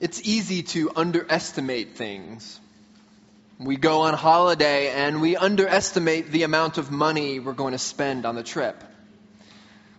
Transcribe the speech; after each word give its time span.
It's 0.00 0.22
easy 0.24 0.62
to 0.62 0.90
underestimate 0.96 1.94
things. 1.94 2.58
We 3.58 3.76
go 3.76 4.00
on 4.00 4.14
holiday 4.14 4.88
and 4.88 5.20
we 5.20 5.36
underestimate 5.36 6.30
the 6.30 6.44
amount 6.44 6.78
of 6.78 6.90
money 6.90 7.38
we're 7.38 7.52
going 7.52 7.72
to 7.72 7.78
spend 7.78 8.24
on 8.24 8.34
the 8.34 8.42
trip. 8.42 8.82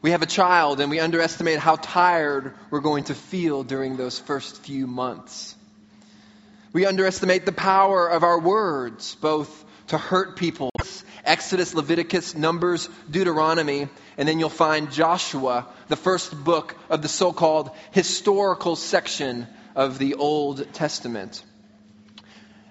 We 0.02 0.10
have 0.10 0.24
a 0.24 0.26
child 0.26 0.80
and 0.80 0.90
we 0.90 1.00
underestimate 1.00 1.60
how 1.60 1.76
tired 1.76 2.56
we're 2.72 2.80
going 2.80 3.04
to 3.06 3.14
feel 3.14 3.64
during 3.64 3.96
those 3.96 4.18
first 4.18 4.64
few 4.64 4.88
months. 4.88 5.56
We 6.74 6.88
underestimate 6.88 7.46
the 7.46 7.52
power 7.52 8.08
of 8.08 8.24
our 8.24 8.40
words, 8.40 9.14
both 9.22 9.66
to 9.90 10.00
hurt 10.00 10.36
people. 10.36 10.72
Exodus, 11.24 11.76
Leviticus, 11.76 12.34
Numbers, 12.34 12.90
Deuteronomy, 13.12 13.88
and 14.18 14.28
then 14.28 14.40
you'll 14.40 14.50
find 14.50 14.92
Joshua, 14.92 15.68
the 15.90 15.96
first 15.96 16.44
book 16.44 16.76
of 16.90 17.04
the 17.04 17.08
so 17.08 17.32
called 17.32 17.70
historical 17.92 18.76
section 18.76 19.46
of 19.76 19.98
the 19.98 20.16
Old 20.16 20.74
Testament. 20.74 21.44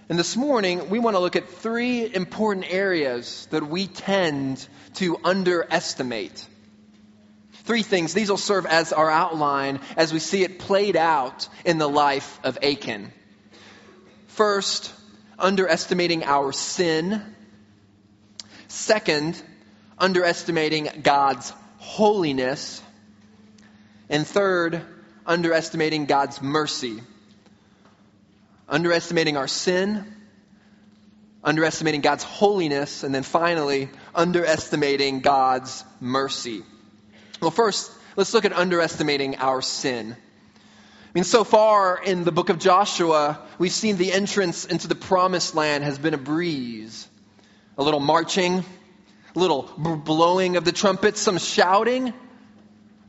And 0.09 0.19
this 0.19 0.37
morning, 0.37 0.91
we 0.91 0.99
want 0.99 1.15
to 1.15 1.21
look 1.21 1.37
at 1.37 1.49
three 1.49 2.13
important 2.13 2.67
areas 2.69 3.47
that 3.51 3.69
we 3.69 3.87
tend 3.87 4.67
to 4.95 5.17
underestimate. 5.23 6.47
Three 7.63 7.83
things. 7.83 8.13
These 8.13 8.29
will 8.29 8.37
serve 8.37 8.67
as 8.67 8.93
our 8.93 9.09
outline 9.09 9.79
as 9.97 10.13
we 10.13 10.19
see 10.19 10.43
it 10.43 10.59
played 10.59 10.97
out 10.97 11.49
in 11.65 11.79
the 11.79 11.89
life 11.89 12.41
of 12.43 12.59
Achan. 12.63 13.13
First, 14.27 14.93
underestimating 15.39 16.25
our 16.25 16.53
sin. 16.53 17.23
Second, 18.67 19.41
underestimating 19.99 20.89
God's 21.03 21.53
holiness. 21.79 22.83
And 24.09 24.27
third, 24.27 24.83
underestimating 25.31 26.07
God's 26.07 26.43
mercy. 26.43 27.01
Underestimating 28.69 29.37
our 29.37 29.47
sin, 29.47 30.05
underestimating 31.45 32.01
God's 32.01 32.25
holiness, 32.25 33.05
and 33.05 33.15
then 33.15 33.23
finally, 33.23 33.89
underestimating 34.13 35.21
God's 35.21 35.85
mercy. 36.01 36.63
Well, 37.41 37.53
first, 37.53 37.93
let's 38.17 38.35
look 38.35 38.45
at 38.45 38.53
underestimating 38.53 39.37
our 39.37 39.63
sin. 39.63 40.17
I 40.17 41.11
mean, 41.15 41.25
so 41.25 41.45
far 41.45 42.01
in 42.03 42.25
the 42.25 42.33
book 42.33 42.49
of 42.49 42.59
Joshua, 42.59 43.41
we've 43.59 43.73
seen 43.73 43.97
the 43.97 44.13
entrance 44.13 44.65
into 44.65 44.89
the 44.89 44.95
promised 44.97 45.55
land 45.55 45.85
has 45.85 45.99
been 45.99 46.15
a 46.15 46.19
breeze. 46.19 47.07
A 47.79 47.85
little 47.85 48.01
marching, 48.01 48.65
a 49.35 49.39
little 49.39 49.63
blowing 49.63 50.57
of 50.57 50.65
the 50.65 50.73
trumpets, 50.73 51.21
some 51.21 51.39
shouting, 51.39 52.13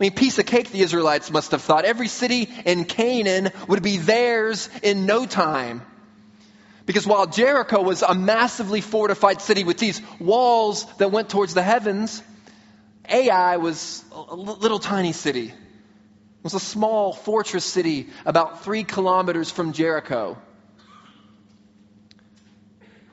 I 0.02 0.05
mean, 0.05 0.13
piece 0.13 0.39
of 0.39 0.47
cake 0.47 0.71
the 0.71 0.81
Israelites 0.81 1.30
must 1.30 1.52
have 1.52 1.61
thought. 1.61 1.85
Every 1.85 2.07
city 2.07 2.49
in 2.66 2.85
Canaan 2.85 3.52
would 3.67 3.83
be 3.83 3.97
theirs 3.97 4.67
in 4.81 5.05
no 5.05 5.27
time. 5.27 5.83
Because 6.88 7.05
while 7.05 7.27
Jericho 7.27 7.83
was 7.83 8.02
a 8.02 8.16
massively 8.16 8.81
fortified 8.81 9.41
city 9.41 9.63
with 9.63 9.77
these 9.77 10.02
walls 10.19 10.88
that 10.97 11.11
went 11.11 11.29
towards 11.29 11.53
the 11.53 11.61
heavens, 11.61 12.23
Ai 13.07 13.57
was 13.57 14.03
a 14.11 14.35
little 14.35 14.79
tiny 14.79 15.11
city. 15.11 15.49
It 15.49 16.44
was 16.44 16.55
a 16.55 16.59
small 16.59 17.13
fortress 17.13 17.63
city 17.63 18.09
about 18.25 18.63
three 18.63 18.83
kilometers 18.83 19.52
from 19.52 19.72
Jericho. 19.72 20.35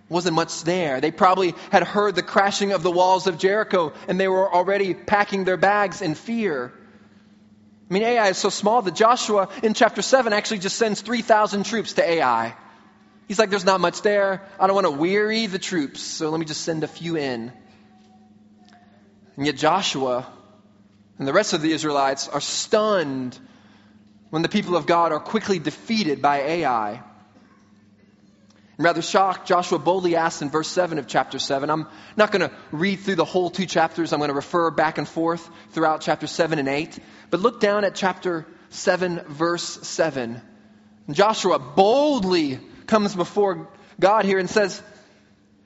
Wasn't 0.08 0.34
much 0.34 0.62
there. 0.62 1.02
They 1.02 1.10
probably 1.10 1.54
had 1.70 1.82
heard 1.82 2.14
the 2.14 2.22
crashing 2.22 2.72
of 2.72 2.82
the 2.82 2.90
walls 2.90 3.26
of 3.26 3.36
Jericho 3.36 3.92
and 4.08 4.18
they 4.18 4.26
were 4.26 4.50
already 4.50 4.94
packing 4.94 5.44
their 5.44 5.58
bags 5.58 6.00
in 6.00 6.14
fear. 6.14 6.72
I 7.88 7.94
mean, 7.94 8.02
Ai 8.02 8.28
is 8.28 8.36
so 8.38 8.50
small 8.50 8.82
that 8.82 8.94
Joshua 8.94 9.48
in 9.62 9.72
chapter 9.72 10.02
7 10.02 10.32
actually 10.32 10.58
just 10.58 10.76
sends 10.76 11.00
3,000 11.00 11.64
troops 11.64 11.94
to 11.94 12.08
Ai. 12.08 12.54
He's 13.28 13.38
like, 13.38 13.50
there's 13.50 13.64
not 13.64 13.80
much 13.80 14.02
there. 14.02 14.42
I 14.60 14.66
don't 14.66 14.74
want 14.74 14.86
to 14.86 14.90
weary 14.90 15.46
the 15.46 15.58
troops, 15.58 16.02
so 16.02 16.30
let 16.30 16.38
me 16.38 16.46
just 16.46 16.62
send 16.62 16.84
a 16.84 16.88
few 16.88 17.16
in. 17.16 17.52
And 19.36 19.46
yet 19.46 19.56
Joshua 19.56 20.26
and 21.18 21.26
the 21.26 21.32
rest 21.32 21.52
of 21.52 21.62
the 21.62 21.72
Israelites 21.72 22.28
are 22.28 22.40
stunned 22.40 23.38
when 24.30 24.42
the 24.42 24.48
people 24.48 24.76
of 24.76 24.86
God 24.86 25.12
are 25.12 25.20
quickly 25.20 25.58
defeated 25.58 26.20
by 26.20 26.40
Ai. 26.40 27.02
And 28.78 28.84
rather 28.84 29.02
shocked, 29.02 29.48
Joshua 29.48 29.80
boldly 29.80 30.14
asks 30.14 30.40
in 30.40 30.50
verse 30.50 30.68
7 30.68 30.98
of 30.98 31.08
chapter 31.08 31.40
7. 31.40 31.68
I'm 31.68 31.88
not 32.16 32.30
going 32.30 32.48
to 32.48 32.56
read 32.70 33.00
through 33.00 33.16
the 33.16 33.24
whole 33.24 33.50
two 33.50 33.66
chapters. 33.66 34.12
I'm 34.12 34.20
going 34.20 34.28
to 34.28 34.34
refer 34.34 34.70
back 34.70 34.98
and 34.98 35.08
forth 35.08 35.50
throughout 35.72 36.00
chapter 36.00 36.28
7 36.28 36.60
and 36.60 36.68
8. 36.68 36.96
But 37.30 37.40
look 37.40 37.60
down 37.60 37.84
at 37.84 37.96
chapter 37.96 38.46
7, 38.70 39.24
verse 39.26 39.64
7. 39.64 40.40
And 41.08 41.16
Joshua 41.16 41.58
boldly 41.58 42.60
comes 42.86 43.16
before 43.16 43.68
God 43.98 44.24
here 44.24 44.38
and 44.38 44.48
says, 44.48 44.80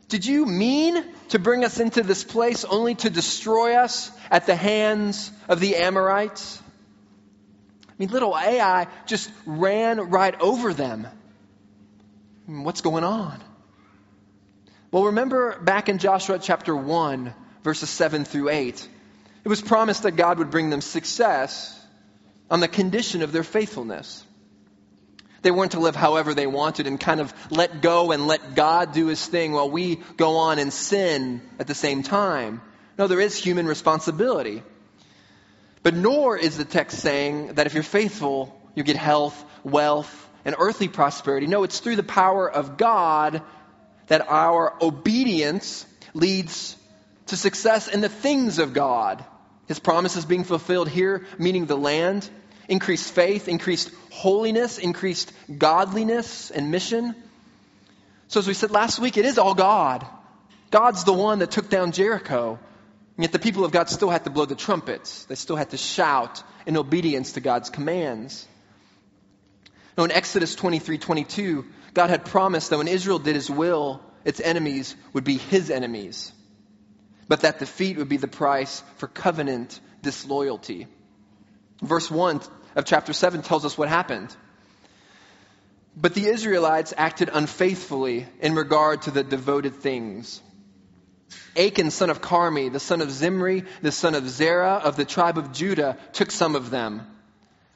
Did 0.08 0.24
you 0.24 0.46
mean 0.46 1.04
to 1.28 1.38
bring 1.38 1.64
us 1.64 1.80
into 1.80 2.02
this 2.02 2.24
place 2.24 2.64
only 2.64 2.94
to 2.94 3.10
destroy 3.10 3.74
us 3.74 4.10
at 4.30 4.46
the 4.46 4.56
hands 4.56 5.30
of 5.48 5.60
the 5.60 5.76
Amorites? 5.76 6.62
I 7.90 7.92
mean, 7.98 8.08
little 8.08 8.34
Ai 8.34 8.86
just 9.04 9.30
ran 9.44 10.00
right 10.00 10.40
over 10.40 10.72
them. 10.72 11.06
Hmm, 12.46 12.64
what's 12.64 12.80
going 12.80 13.04
on? 13.04 13.40
Well, 14.90 15.04
remember 15.04 15.58
back 15.60 15.88
in 15.88 15.98
Joshua 15.98 16.38
chapter 16.40 16.74
1, 16.74 17.32
verses 17.62 17.88
7 17.88 18.24
through 18.24 18.48
8, 18.48 18.88
it 19.44 19.48
was 19.48 19.62
promised 19.62 20.02
that 20.02 20.12
God 20.12 20.38
would 20.38 20.50
bring 20.50 20.68
them 20.68 20.80
success 20.80 21.78
on 22.50 22.60
the 22.60 22.68
condition 22.68 23.22
of 23.22 23.32
their 23.32 23.44
faithfulness. 23.44 24.24
They 25.42 25.50
weren't 25.50 25.72
to 25.72 25.80
live 25.80 25.96
however 25.96 26.34
they 26.34 26.46
wanted 26.46 26.86
and 26.86 27.00
kind 27.00 27.20
of 27.20 27.32
let 27.50 27.80
go 27.80 28.12
and 28.12 28.26
let 28.26 28.54
God 28.54 28.92
do 28.92 29.06
his 29.06 29.24
thing 29.24 29.52
while 29.52 29.70
we 29.70 29.96
go 30.16 30.36
on 30.36 30.58
and 30.58 30.72
sin 30.72 31.40
at 31.58 31.66
the 31.66 31.74
same 31.74 32.02
time. 32.02 32.60
No, 32.98 33.06
there 33.06 33.20
is 33.20 33.36
human 33.36 33.66
responsibility. 33.66 34.62
But 35.82 35.94
nor 35.94 36.36
is 36.36 36.56
the 36.58 36.64
text 36.64 36.98
saying 36.98 37.54
that 37.54 37.66
if 37.66 37.74
you're 37.74 37.82
faithful, 37.82 38.60
you 38.74 38.84
get 38.84 38.96
health, 38.96 39.44
wealth, 39.64 40.21
and 40.44 40.56
earthly 40.58 40.88
prosperity. 40.88 41.46
No, 41.46 41.62
it's 41.62 41.80
through 41.80 41.96
the 41.96 42.02
power 42.02 42.50
of 42.50 42.76
God 42.76 43.42
that 44.08 44.28
our 44.28 44.74
obedience 44.82 45.86
leads 46.14 46.76
to 47.26 47.36
success 47.36 47.88
in 47.88 48.00
the 48.00 48.08
things 48.08 48.58
of 48.58 48.72
God. 48.72 49.24
His 49.68 49.78
promises 49.78 50.24
being 50.24 50.44
fulfilled 50.44 50.88
here, 50.88 51.26
meaning 51.38 51.66
the 51.66 51.76
land, 51.76 52.28
increased 52.68 53.12
faith, 53.12 53.48
increased 53.48 53.90
holiness, 54.10 54.78
increased 54.78 55.32
godliness 55.56 56.50
and 56.50 56.70
mission. 56.70 57.14
So, 58.28 58.40
as 58.40 58.46
we 58.46 58.54
said 58.54 58.70
last 58.70 58.98
week, 58.98 59.16
it 59.16 59.24
is 59.24 59.38
all 59.38 59.54
God. 59.54 60.06
God's 60.70 61.04
the 61.04 61.12
one 61.12 61.38
that 61.40 61.50
took 61.50 61.68
down 61.68 61.92
Jericho. 61.92 62.58
And 63.16 63.24
yet 63.24 63.32
the 63.32 63.38
people 63.38 63.64
of 63.64 63.72
God 63.72 63.90
still 63.90 64.08
had 64.08 64.24
to 64.24 64.30
blow 64.30 64.46
the 64.46 64.54
trumpets. 64.54 65.24
They 65.24 65.34
still 65.34 65.56
had 65.56 65.70
to 65.70 65.76
shout 65.76 66.42
in 66.66 66.76
obedience 66.76 67.32
to 67.32 67.40
God's 67.40 67.68
commands. 67.68 68.46
Now, 69.96 70.04
in 70.04 70.10
Exodus 70.10 70.54
23 70.54 70.98
22, 70.98 71.64
God 71.94 72.10
had 72.10 72.24
promised 72.24 72.70
that 72.70 72.78
when 72.78 72.88
Israel 72.88 73.18
did 73.18 73.34
his 73.34 73.50
will, 73.50 74.00
its 74.24 74.40
enemies 74.40 74.94
would 75.12 75.24
be 75.24 75.36
his 75.36 75.70
enemies, 75.70 76.32
but 77.28 77.40
that 77.40 77.58
defeat 77.58 77.98
would 77.98 78.08
be 78.08 78.16
the 78.16 78.28
price 78.28 78.82
for 78.96 79.06
covenant 79.06 79.78
disloyalty. 80.00 80.86
Verse 81.82 82.10
1 82.10 82.40
of 82.76 82.84
chapter 82.84 83.12
7 83.12 83.42
tells 83.42 83.64
us 83.64 83.76
what 83.76 83.88
happened. 83.88 84.34
But 85.94 86.14
the 86.14 86.26
Israelites 86.26 86.94
acted 86.96 87.28
unfaithfully 87.30 88.26
in 88.40 88.54
regard 88.54 89.02
to 89.02 89.10
the 89.10 89.22
devoted 89.22 89.74
things. 89.74 90.40
Achan, 91.56 91.90
son 91.90 92.08
of 92.08 92.22
Carmi, 92.22 92.72
the 92.72 92.80
son 92.80 93.02
of 93.02 93.10
Zimri, 93.10 93.64
the 93.82 93.92
son 93.92 94.14
of 94.14 94.28
Zerah 94.28 94.80
of 94.82 94.96
the 94.96 95.04
tribe 95.04 95.36
of 95.36 95.52
Judah, 95.52 95.98
took 96.12 96.30
some 96.30 96.56
of 96.56 96.70
them 96.70 97.06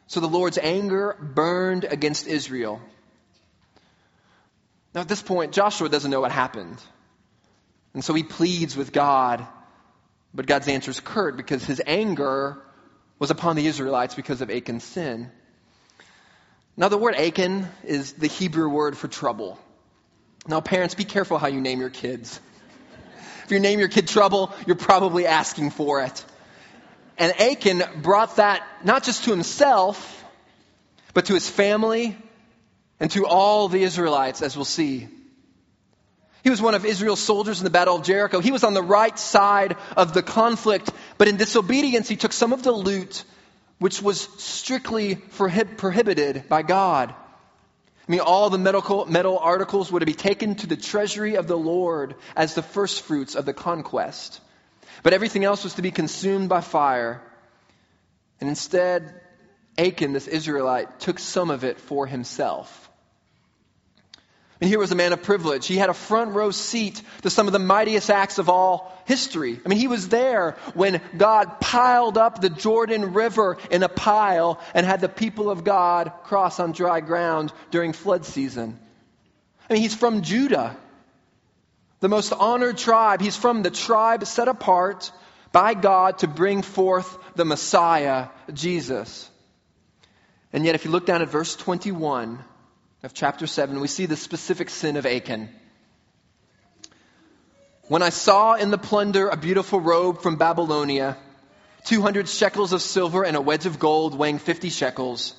so 0.06 0.20
the 0.20 0.28
Lord's 0.28 0.58
anger 0.58 1.16
burned 1.20 1.84
against 1.84 2.26
Israel. 2.26 2.80
Now, 4.94 5.02
at 5.02 5.08
this 5.08 5.22
point, 5.22 5.52
Joshua 5.52 5.88
doesn't 5.88 6.10
know 6.10 6.20
what 6.20 6.32
happened. 6.32 6.80
And 7.92 8.04
so 8.04 8.14
he 8.14 8.22
pleads 8.22 8.76
with 8.76 8.92
God. 8.92 9.46
But 10.32 10.46
God's 10.46 10.68
answer 10.68 10.90
is 10.90 11.00
curt 11.00 11.36
because 11.36 11.64
his 11.64 11.82
anger 11.86 12.62
was 13.18 13.30
upon 13.30 13.56
the 13.56 13.66
Israelites 13.66 14.14
because 14.14 14.40
of 14.40 14.50
Achan's 14.50 14.84
sin. 14.84 15.30
Now, 16.76 16.88
the 16.88 16.98
word 16.98 17.14
Achan 17.16 17.66
is 17.84 18.12
the 18.12 18.26
Hebrew 18.26 18.68
word 18.68 18.96
for 18.98 19.08
trouble. 19.08 19.58
Now, 20.46 20.60
parents, 20.60 20.94
be 20.94 21.04
careful 21.04 21.38
how 21.38 21.48
you 21.48 21.60
name 21.60 21.80
your 21.80 21.90
kids. 21.90 22.38
If 23.44 23.50
you 23.50 23.60
name 23.60 23.78
your 23.78 23.88
kid 23.88 24.08
trouble, 24.08 24.52
you're 24.66 24.76
probably 24.76 25.26
asking 25.26 25.70
for 25.70 26.02
it. 26.02 26.24
And 27.18 27.32
Achan 27.40 27.82
brought 28.02 28.36
that 28.36 28.62
not 28.84 29.02
just 29.02 29.24
to 29.24 29.30
himself, 29.30 30.24
but 31.14 31.26
to 31.26 31.34
his 31.34 31.48
family 31.48 32.16
and 33.00 33.10
to 33.12 33.26
all 33.26 33.68
the 33.68 33.82
Israelites, 33.82 34.42
as 34.42 34.56
we'll 34.56 34.64
see. 34.64 35.08
He 36.44 36.50
was 36.50 36.62
one 36.62 36.74
of 36.74 36.84
Israel's 36.84 37.20
soldiers 37.20 37.58
in 37.58 37.64
the 37.64 37.70
Battle 37.70 37.96
of 37.96 38.04
Jericho. 38.04 38.40
He 38.40 38.52
was 38.52 38.64
on 38.64 38.74
the 38.74 38.82
right 38.82 39.18
side 39.18 39.76
of 39.96 40.14
the 40.14 40.22
conflict, 40.22 40.90
but 41.18 41.26
in 41.26 41.36
disobedience, 41.36 42.08
he 42.08 42.16
took 42.16 42.32
some 42.32 42.52
of 42.52 42.62
the 42.62 42.72
loot 42.72 43.24
which 43.78 44.00
was 44.00 44.20
strictly 44.38 45.16
prohibited 45.16 46.48
by 46.48 46.62
God. 46.62 47.10
I 48.08 48.12
mean, 48.12 48.20
all 48.20 48.48
the 48.48 48.58
medical, 48.58 49.04
metal 49.06 49.38
articles 49.38 49.90
were 49.90 50.00
to 50.00 50.06
be 50.06 50.14
taken 50.14 50.54
to 50.56 50.66
the 50.66 50.76
treasury 50.76 51.34
of 51.34 51.48
the 51.48 51.58
Lord 51.58 52.14
as 52.36 52.54
the 52.54 52.62
first 52.62 53.02
fruits 53.02 53.34
of 53.34 53.44
the 53.44 53.52
conquest. 53.52 54.40
But 55.06 55.12
everything 55.12 55.44
else 55.44 55.62
was 55.62 55.74
to 55.74 55.82
be 55.82 55.92
consumed 55.92 56.48
by 56.48 56.60
fire. 56.60 57.22
And 58.40 58.48
instead, 58.48 59.14
Achan, 59.78 60.12
this 60.12 60.26
Israelite, 60.26 60.98
took 60.98 61.20
some 61.20 61.50
of 61.50 61.62
it 61.62 61.78
for 61.78 62.08
himself. 62.08 62.90
And 64.60 64.68
here 64.68 64.80
was 64.80 64.90
a 64.90 64.96
man 64.96 65.12
of 65.12 65.22
privilege. 65.22 65.68
He 65.68 65.76
had 65.76 65.90
a 65.90 65.94
front 65.94 66.34
row 66.34 66.50
seat 66.50 67.00
to 67.22 67.30
some 67.30 67.46
of 67.46 67.52
the 67.52 67.60
mightiest 67.60 68.10
acts 68.10 68.38
of 68.38 68.48
all 68.48 69.00
history. 69.06 69.60
I 69.64 69.68
mean, 69.68 69.78
he 69.78 69.86
was 69.86 70.08
there 70.08 70.56
when 70.74 71.00
God 71.16 71.60
piled 71.60 72.18
up 72.18 72.40
the 72.40 72.50
Jordan 72.50 73.12
River 73.12 73.58
in 73.70 73.84
a 73.84 73.88
pile 73.88 74.58
and 74.74 74.84
had 74.84 75.00
the 75.00 75.08
people 75.08 75.50
of 75.50 75.62
God 75.62 76.10
cross 76.24 76.58
on 76.58 76.72
dry 76.72 76.98
ground 76.98 77.52
during 77.70 77.92
flood 77.92 78.24
season. 78.24 78.76
I 79.70 79.74
mean, 79.74 79.82
he's 79.82 79.94
from 79.94 80.22
Judah, 80.22 80.76
the 82.00 82.08
most 82.08 82.32
honored 82.32 82.78
tribe. 82.78 83.20
He's 83.20 83.36
from 83.36 83.62
the 83.62 83.70
tribe 83.70 84.26
set 84.26 84.48
apart 84.48 85.10
by 85.52 85.74
God 85.74 86.18
to 86.18 86.28
bring 86.28 86.62
forth 86.62 87.18
the 87.34 87.44
Messiah, 87.44 88.28
Jesus. 88.52 89.30
And 90.52 90.64
yet, 90.64 90.74
if 90.74 90.84
you 90.84 90.90
look 90.90 91.06
down 91.06 91.22
at 91.22 91.28
verse 91.28 91.56
21, 91.56 92.42
of 93.06 93.14
chapter 93.14 93.46
7, 93.46 93.78
we 93.80 93.88
see 93.88 94.06
the 94.06 94.16
specific 94.16 94.68
sin 94.68 94.96
of 94.96 95.06
Achan. 95.06 95.48
When 97.88 98.02
I 98.02 98.08
saw 98.08 98.54
in 98.54 98.70
the 98.70 98.78
plunder 98.78 99.28
a 99.28 99.36
beautiful 99.36 99.80
robe 99.80 100.22
from 100.22 100.36
Babylonia, 100.36 101.16
200 101.84 102.28
shekels 102.28 102.72
of 102.72 102.82
silver 102.82 103.24
and 103.24 103.36
a 103.36 103.40
wedge 103.40 103.64
of 103.64 103.78
gold 103.78 104.18
weighing 104.18 104.40
50 104.40 104.70
shekels, 104.70 105.34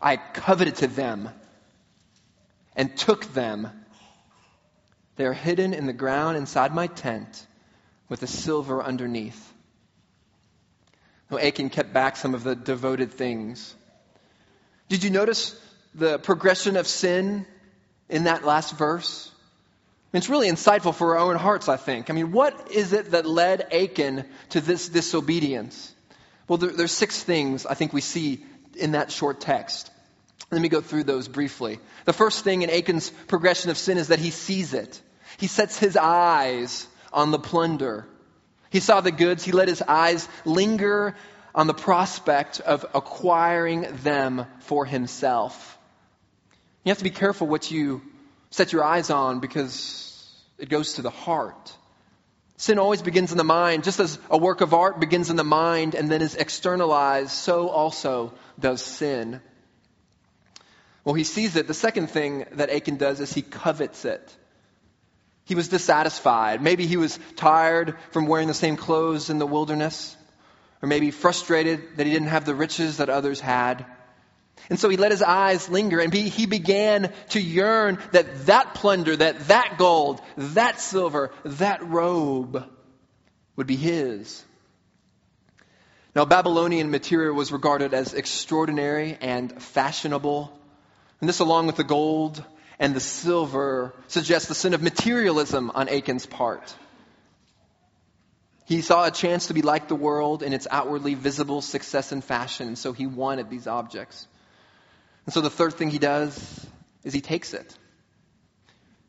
I 0.00 0.16
coveted 0.16 0.76
to 0.76 0.86
them 0.86 1.28
and 2.76 2.96
took 2.96 3.24
them. 3.34 3.68
They 5.22 5.28
are 5.28 5.32
hidden 5.32 5.72
in 5.72 5.86
the 5.86 5.92
ground 5.92 6.36
inside 6.36 6.74
my 6.74 6.88
tent 6.88 7.46
with 8.08 8.18
the 8.18 8.26
silver 8.26 8.82
underneath. 8.82 9.54
Now, 11.30 11.38
Achan 11.38 11.70
kept 11.70 11.92
back 11.92 12.16
some 12.16 12.34
of 12.34 12.42
the 12.42 12.56
devoted 12.56 13.12
things. 13.12 13.72
Did 14.88 15.04
you 15.04 15.10
notice 15.10 15.56
the 15.94 16.18
progression 16.18 16.76
of 16.76 16.88
sin 16.88 17.46
in 18.08 18.24
that 18.24 18.44
last 18.44 18.76
verse? 18.76 19.30
It's 20.12 20.28
really 20.28 20.48
insightful 20.48 20.92
for 20.92 21.16
our 21.16 21.30
own 21.30 21.36
hearts, 21.36 21.68
I 21.68 21.76
think. 21.76 22.10
I 22.10 22.14
mean, 22.14 22.32
what 22.32 22.72
is 22.72 22.92
it 22.92 23.12
that 23.12 23.24
led 23.24 23.72
Achan 23.72 24.24
to 24.48 24.60
this 24.60 24.88
disobedience? 24.88 25.94
Well, 26.48 26.58
there, 26.58 26.70
there's 26.70 26.90
six 26.90 27.22
things 27.22 27.64
I 27.64 27.74
think 27.74 27.92
we 27.92 28.00
see 28.00 28.44
in 28.74 28.90
that 28.90 29.12
short 29.12 29.40
text. 29.40 29.88
Let 30.50 30.60
me 30.60 30.68
go 30.68 30.80
through 30.80 31.04
those 31.04 31.28
briefly. 31.28 31.78
The 32.06 32.12
first 32.12 32.42
thing 32.42 32.62
in 32.62 32.70
Achan's 32.70 33.10
progression 33.28 33.70
of 33.70 33.78
sin 33.78 33.98
is 33.98 34.08
that 34.08 34.18
he 34.18 34.32
sees 34.32 34.74
it. 34.74 35.00
He 35.42 35.48
sets 35.48 35.76
his 35.76 35.96
eyes 35.96 36.86
on 37.12 37.32
the 37.32 37.38
plunder. 37.40 38.06
He 38.70 38.78
saw 38.78 39.00
the 39.00 39.10
goods. 39.10 39.42
He 39.42 39.50
let 39.50 39.66
his 39.66 39.82
eyes 39.82 40.28
linger 40.44 41.16
on 41.52 41.66
the 41.66 41.74
prospect 41.74 42.60
of 42.60 42.86
acquiring 42.94 43.88
them 44.04 44.46
for 44.60 44.86
himself. 44.86 45.76
You 46.84 46.90
have 46.90 46.98
to 46.98 47.04
be 47.04 47.10
careful 47.10 47.48
what 47.48 47.72
you 47.72 48.02
set 48.50 48.72
your 48.72 48.84
eyes 48.84 49.10
on 49.10 49.40
because 49.40 50.32
it 50.58 50.68
goes 50.68 50.92
to 50.94 51.02
the 51.02 51.10
heart. 51.10 51.76
Sin 52.56 52.78
always 52.78 53.02
begins 53.02 53.32
in 53.32 53.36
the 53.36 53.42
mind. 53.42 53.82
Just 53.82 53.98
as 53.98 54.20
a 54.30 54.38
work 54.38 54.60
of 54.60 54.72
art 54.72 55.00
begins 55.00 55.28
in 55.28 55.34
the 55.34 55.42
mind 55.42 55.96
and 55.96 56.08
then 56.08 56.22
is 56.22 56.36
externalized, 56.36 57.32
so 57.32 57.68
also 57.68 58.32
does 58.60 58.80
sin. 58.80 59.40
Well, 61.04 61.16
he 61.16 61.24
sees 61.24 61.56
it. 61.56 61.66
The 61.66 61.74
second 61.74 62.12
thing 62.12 62.46
that 62.52 62.70
Achan 62.70 62.96
does 62.96 63.18
is 63.18 63.32
he 63.32 63.42
covets 63.42 64.04
it. 64.04 64.36
He 65.44 65.54
was 65.54 65.68
dissatisfied. 65.68 66.62
Maybe 66.62 66.86
he 66.86 66.96
was 66.96 67.18
tired 67.36 67.96
from 68.10 68.26
wearing 68.26 68.48
the 68.48 68.54
same 68.54 68.76
clothes 68.76 69.30
in 69.30 69.38
the 69.38 69.46
wilderness, 69.46 70.16
or 70.80 70.88
maybe 70.88 71.10
frustrated 71.10 71.96
that 71.96 72.06
he 72.06 72.12
didn't 72.12 72.28
have 72.28 72.44
the 72.44 72.54
riches 72.54 72.98
that 72.98 73.10
others 73.10 73.40
had. 73.40 73.84
And 74.70 74.78
so 74.78 74.88
he 74.88 74.96
let 74.96 75.10
his 75.10 75.22
eyes 75.22 75.68
linger 75.68 75.98
and 75.98 76.12
he 76.12 76.46
began 76.46 77.12
to 77.30 77.40
yearn 77.40 77.98
that 78.12 78.46
that 78.46 78.74
plunder, 78.74 79.16
that 79.16 79.48
that 79.48 79.76
gold, 79.78 80.20
that 80.36 80.80
silver, 80.80 81.32
that 81.44 81.84
robe 81.84 82.64
would 83.56 83.66
be 83.66 83.76
his. 83.76 84.44
Now, 86.14 86.26
Babylonian 86.26 86.90
material 86.90 87.34
was 87.34 87.52
regarded 87.52 87.94
as 87.94 88.12
extraordinary 88.12 89.16
and 89.20 89.62
fashionable. 89.62 90.52
And 91.20 91.28
this, 91.28 91.40
along 91.40 91.66
with 91.66 91.76
the 91.76 91.84
gold 91.84 92.44
and 92.82 92.96
the 92.96 93.00
silver, 93.00 93.94
suggests 94.08 94.48
the 94.48 94.56
sin 94.56 94.74
of 94.74 94.82
materialism 94.82 95.70
on 95.72 95.88
Achan's 95.88 96.26
part. 96.26 96.74
He 98.64 98.82
saw 98.82 99.06
a 99.06 99.12
chance 99.12 99.46
to 99.46 99.54
be 99.54 99.62
like 99.62 99.86
the 99.86 99.94
world 99.94 100.42
in 100.42 100.52
its 100.52 100.66
outwardly 100.68 101.14
visible 101.14 101.62
success 101.62 102.10
and 102.10 102.24
fashion, 102.24 102.66
and 102.66 102.76
so 102.76 102.92
he 102.92 103.06
wanted 103.06 103.48
these 103.48 103.68
objects. 103.68 104.26
And 105.26 105.32
so 105.32 105.40
the 105.40 105.48
third 105.48 105.74
thing 105.74 105.90
he 105.90 106.00
does 106.00 106.66
is 107.04 107.14
he 107.14 107.20
takes 107.20 107.54
it. 107.54 107.72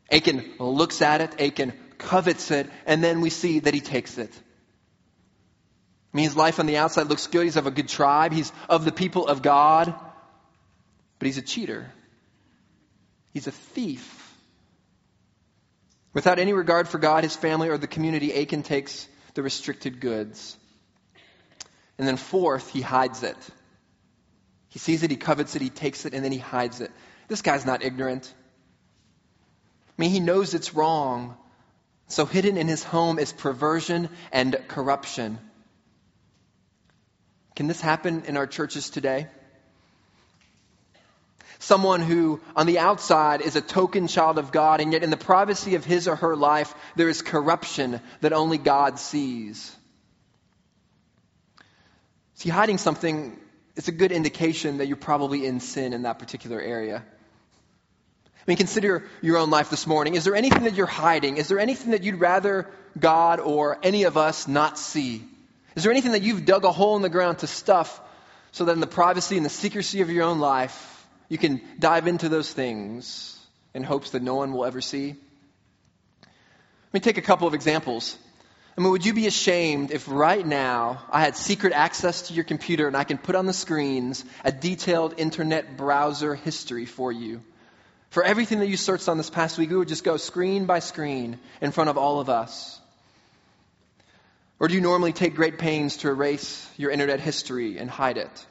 Achan 0.08 0.52
looks 0.60 1.02
at 1.02 1.20
it, 1.20 1.40
Achan 1.40 1.72
covets 1.98 2.52
it, 2.52 2.70
and 2.86 3.02
then 3.02 3.22
we 3.22 3.28
see 3.28 3.58
that 3.58 3.74
he 3.74 3.80
takes 3.80 4.18
it. 4.18 4.30
I 6.12 6.16
mean, 6.16 6.26
his 6.26 6.36
life 6.36 6.60
on 6.60 6.66
the 6.66 6.76
outside 6.76 7.08
looks 7.08 7.26
good. 7.26 7.42
He's 7.42 7.56
of 7.56 7.66
a 7.66 7.72
good 7.72 7.88
tribe. 7.88 8.32
He's 8.32 8.52
of 8.68 8.84
the 8.84 8.92
people 8.92 9.26
of 9.26 9.42
God. 9.42 9.92
But 11.18 11.26
he's 11.26 11.38
a 11.38 11.42
cheater. 11.42 11.92
He's 13.34 13.48
a 13.48 13.52
thief. 13.52 14.32
Without 16.14 16.38
any 16.38 16.52
regard 16.52 16.88
for 16.88 16.98
God, 16.98 17.24
his 17.24 17.34
family, 17.34 17.68
or 17.68 17.76
the 17.76 17.88
community, 17.88 18.32
Achan 18.32 18.62
takes 18.62 19.08
the 19.34 19.42
restricted 19.42 20.00
goods. 20.00 20.56
And 21.98 22.06
then, 22.06 22.16
fourth, 22.16 22.70
he 22.70 22.80
hides 22.80 23.24
it. 23.24 23.36
He 24.68 24.78
sees 24.78 25.02
it, 25.02 25.10
he 25.10 25.16
covets 25.16 25.56
it, 25.56 25.62
he 25.62 25.70
takes 25.70 26.06
it, 26.06 26.14
and 26.14 26.24
then 26.24 26.32
he 26.32 26.38
hides 26.38 26.80
it. 26.80 26.92
This 27.26 27.42
guy's 27.42 27.66
not 27.66 27.82
ignorant. 27.82 28.32
I 29.88 30.02
mean, 30.02 30.10
he 30.10 30.20
knows 30.20 30.54
it's 30.54 30.74
wrong. 30.74 31.36
So, 32.06 32.26
hidden 32.26 32.56
in 32.56 32.68
his 32.68 32.84
home 32.84 33.18
is 33.18 33.32
perversion 33.32 34.08
and 34.30 34.56
corruption. 34.68 35.40
Can 37.56 37.66
this 37.66 37.80
happen 37.80 38.24
in 38.26 38.36
our 38.36 38.46
churches 38.46 38.90
today? 38.90 39.26
Someone 41.64 42.02
who, 42.02 42.42
on 42.54 42.66
the 42.66 42.78
outside, 42.78 43.40
is 43.40 43.56
a 43.56 43.62
token 43.62 44.06
child 44.06 44.36
of 44.36 44.52
God, 44.52 44.82
and 44.82 44.92
yet 44.92 45.02
in 45.02 45.08
the 45.08 45.16
privacy 45.16 45.76
of 45.76 45.84
his 45.86 46.06
or 46.06 46.14
her 46.14 46.36
life, 46.36 46.74
there 46.94 47.08
is 47.08 47.22
corruption 47.22 48.02
that 48.20 48.34
only 48.34 48.58
God 48.58 48.98
sees. 48.98 49.74
See, 52.34 52.50
hiding 52.50 52.76
something 52.76 53.38
it's 53.76 53.88
a 53.88 53.92
good 53.92 54.12
indication 54.12 54.76
that 54.76 54.88
you're 54.88 54.98
probably 54.98 55.46
in 55.46 55.58
sin 55.58 55.94
in 55.94 56.02
that 56.02 56.18
particular 56.18 56.60
area. 56.60 57.02
I 57.02 58.42
mean, 58.46 58.58
consider 58.58 59.08
your 59.22 59.38
own 59.38 59.48
life 59.48 59.70
this 59.70 59.86
morning. 59.86 60.16
Is 60.16 60.24
there 60.24 60.36
anything 60.36 60.64
that 60.64 60.74
you're 60.74 60.84
hiding? 60.84 61.38
Is 61.38 61.48
there 61.48 61.58
anything 61.58 61.92
that 61.92 62.02
you'd 62.02 62.20
rather 62.20 62.68
God 62.98 63.40
or 63.40 63.78
any 63.82 64.02
of 64.02 64.18
us 64.18 64.46
not 64.46 64.78
see? 64.78 65.24
Is 65.76 65.82
there 65.82 65.92
anything 65.92 66.12
that 66.12 66.20
you've 66.20 66.44
dug 66.44 66.66
a 66.66 66.72
hole 66.72 66.94
in 66.96 67.00
the 67.00 67.08
ground 67.08 67.38
to 67.38 67.46
stuff 67.46 68.02
so 68.52 68.66
that 68.66 68.72
in 68.72 68.80
the 68.80 68.86
privacy 68.86 69.38
and 69.38 69.46
the 69.46 69.50
secrecy 69.50 70.02
of 70.02 70.10
your 70.10 70.24
own 70.24 70.40
life, 70.40 70.93
you 71.34 71.38
can 71.38 71.60
dive 71.80 72.06
into 72.06 72.28
those 72.28 72.52
things 72.52 73.36
in 73.74 73.82
hopes 73.82 74.10
that 74.10 74.22
no 74.22 74.36
one 74.36 74.52
will 74.52 74.64
ever 74.64 74.80
see? 74.80 75.08
Let 75.08 76.94
me 76.94 77.00
take 77.00 77.18
a 77.18 77.22
couple 77.22 77.48
of 77.48 77.54
examples. 77.54 78.16
I 78.78 78.80
mean, 78.80 78.92
would 78.92 79.04
you 79.04 79.12
be 79.14 79.26
ashamed 79.26 79.90
if 79.90 80.08
right 80.08 80.46
now 80.46 81.02
I 81.10 81.22
had 81.22 81.36
secret 81.36 81.72
access 81.72 82.28
to 82.28 82.34
your 82.34 82.44
computer 82.44 82.86
and 82.86 82.96
I 82.96 83.02
can 83.02 83.18
put 83.18 83.34
on 83.34 83.46
the 83.46 83.52
screens 83.52 84.24
a 84.44 84.52
detailed 84.52 85.14
internet 85.16 85.76
browser 85.76 86.36
history 86.36 86.86
for 86.86 87.10
you? 87.10 87.42
For 88.10 88.22
everything 88.22 88.60
that 88.60 88.68
you 88.68 88.76
searched 88.76 89.08
on 89.08 89.16
this 89.16 89.28
past 89.28 89.58
week, 89.58 89.70
we 89.70 89.76
would 89.76 89.88
just 89.88 90.04
go 90.04 90.16
screen 90.18 90.66
by 90.66 90.78
screen 90.78 91.40
in 91.60 91.72
front 91.72 91.90
of 91.90 91.98
all 91.98 92.20
of 92.20 92.28
us. 92.28 92.80
Or 94.60 94.68
do 94.68 94.74
you 94.74 94.80
normally 94.80 95.12
take 95.12 95.34
great 95.34 95.58
pains 95.58 95.96
to 95.96 96.08
erase 96.10 96.70
your 96.76 96.92
internet 96.92 97.18
history 97.18 97.76
and 97.78 97.90
hide 97.90 98.18
it? 98.18 98.46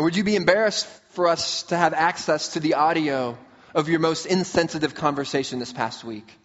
Or 0.00 0.04
would 0.04 0.16
you 0.16 0.24
be 0.24 0.34
embarrassed 0.34 0.86
for 1.10 1.28
us 1.28 1.64
to 1.64 1.76
have 1.76 1.92
access 1.92 2.54
to 2.54 2.60
the 2.60 2.72
audio 2.72 3.36
of 3.74 3.90
your 3.90 4.00
most 4.00 4.24
insensitive 4.24 4.94
conversation 4.94 5.58
this 5.58 5.74
past 5.74 6.04
week? 6.04 6.38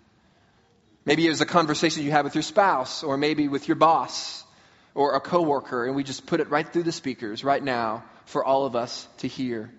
Maybe 1.05 1.25
it 1.25 1.29
was 1.29 1.39
a 1.39 1.45
conversation 1.45 2.03
you 2.03 2.11
had 2.11 2.25
with 2.25 2.35
your 2.35 2.41
spouse, 2.41 3.01
or 3.01 3.15
maybe 3.15 3.47
with 3.47 3.69
your 3.69 3.75
boss, 3.75 4.43
or 4.93 5.15
a 5.15 5.21
coworker, 5.21 5.85
and 5.85 5.95
we 5.95 6.03
just 6.03 6.25
put 6.25 6.41
it 6.41 6.49
right 6.49 6.67
through 6.67 6.83
the 6.83 6.91
speakers 6.91 7.45
right 7.45 7.63
now 7.63 8.03
for 8.25 8.43
all 8.43 8.65
of 8.65 8.75
us 8.75 9.07
to 9.19 9.29
hear. 9.29 9.71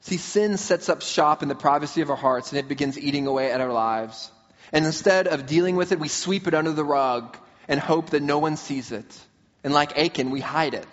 See, 0.00 0.16
sin 0.16 0.56
sets 0.56 0.88
up 0.88 1.00
shop 1.00 1.44
in 1.44 1.48
the 1.48 1.54
privacy 1.54 2.00
of 2.00 2.10
our 2.10 2.16
hearts, 2.16 2.50
and 2.50 2.58
it 2.58 2.66
begins 2.66 2.98
eating 2.98 3.28
away 3.28 3.52
at 3.52 3.60
our 3.60 3.72
lives. 3.72 4.32
And 4.72 4.84
instead 4.84 5.28
of 5.28 5.46
dealing 5.46 5.76
with 5.76 5.92
it, 5.92 6.00
we 6.00 6.08
sweep 6.08 6.48
it 6.48 6.54
under 6.54 6.72
the 6.72 6.82
rug 6.82 7.38
and 7.68 7.78
hope 7.78 8.10
that 8.10 8.22
no 8.24 8.40
one 8.40 8.56
sees 8.56 8.90
it. 8.90 9.16
And 9.64 9.72
like 9.72 9.98
Achan, 9.98 10.30
we 10.30 10.40
hide 10.40 10.74
it. 10.74 10.88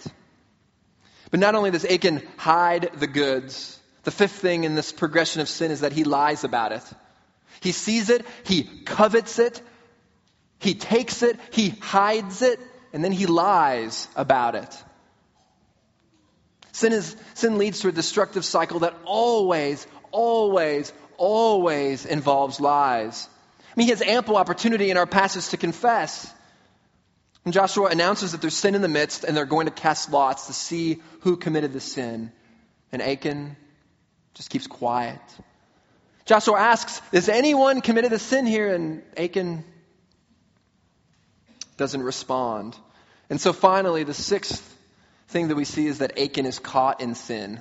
But 1.29 1.39
not 1.39 1.55
only 1.55 1.71
does 1.71 1.85
Achan 1.85 2.23
hide 2.37 2.89
the 2.95 3.07
goods, 3.07 3.79
the 4.03 4.11
fifth 4.11 4.33
thing 4.33 4.63
in 4.63 4.75
this 4.75 4.91
progression 4.91 5.41
of 5.41 5.49
sin 5.49 5.71
is 5.71 5.81
that 5.81 5.91
he 5.91 6.03
lies 6.03 6.43
about 6.43 6.71
it. 6.71 6.83
He 7.59 7.73
sees 7.73 8.09
it, 8.09 8.25
he 8.43 8.63
covets 8.63 9.37
it, 9.37 9.61
he 10.59 10.73
takes 10.73 11.21
it, 11.21 11.39
he 11.51 11.69
hides 11.69 12.41
it, 12.41 12.59
and 12.93 13.03
then 13.03 13.11
he 13.11 13.25
lies 13.25 14.07
about 14.15 14.55
it. 14.55 14.83
Sin, 16.71 16.93
is, 16.93 17.15
sin 17.33 17.57
leads 17.57 17.81
to 17.81 17.89
a 17.89 17.91
destructive 17.91 18.45
cycle 18.45 18.79
that 18.79 18.95
always, 19.05 19.85
always, 20.11 20.91
always 21.17 22.05
involves 22.05 22.59
lies. 22.59 23.27
I 23.59 23.73
mean, 23.75 23.87
he 23.87 23.91
has 23.91 24.01
ample 24.01 24.37
opportunity 24.37 24.89
in 24.89 24.97
our 24.97 25.05
passage 25.05 25.49
to 25.49 25.57
confess. 25.57 26.33
And 27.43 27.53
Joshua 27.53 27.88
announces 27.88 28.33
that 28.33 28.41
there's 28.41 28.55
sin 28.55 28.75
in 28.75 28.81
the 28.81 28.88
midst, 28.88 29.24
and 29.24 29.36
they're 29.36 29.45
going 29.45 29.65
to 29.65 29.71
cast 29.71 30.12
lots 30.12 30.48
to 30.48 30.53
see 30.53 31.01
who 31.21 31.38
committed 31.38 31.74
the 31.74 31.79
sin. 31.79 32.31
And 32.91 33.01
Achan 33.01 33.55
just 34.36 34.50
keeps 34.50 34.67
quiet. 34.67 35.19
Joshua 36.25 36.60
asks, 36.60 37.00
Has 37.12 37.29
anyone 37.29 37.81
committed 37.81 38.13
a 38.13 38.19
sin 38.19 38.45
here? 38.45 38.74
And 38.74 39.01
Achan 39.17 39.63
doesn't 41.77 42.03
respond. 42.03 42.77
And 43.29 43.41
so 43.41 43.53
finally, 43.53 44.03
the 44.03 44.13
sixth 44.13 44.67
thing 45.29 45.48
that 45.48 45.55
we 45.55 45.65
see 45.65 45.88
is 45.88 46.00
that 46.00 46.19
Achan 46.19 46.45
is 46.45 46.60
caught 46.60 47.01
in 47.01 47.15
sin. 47.15 47.60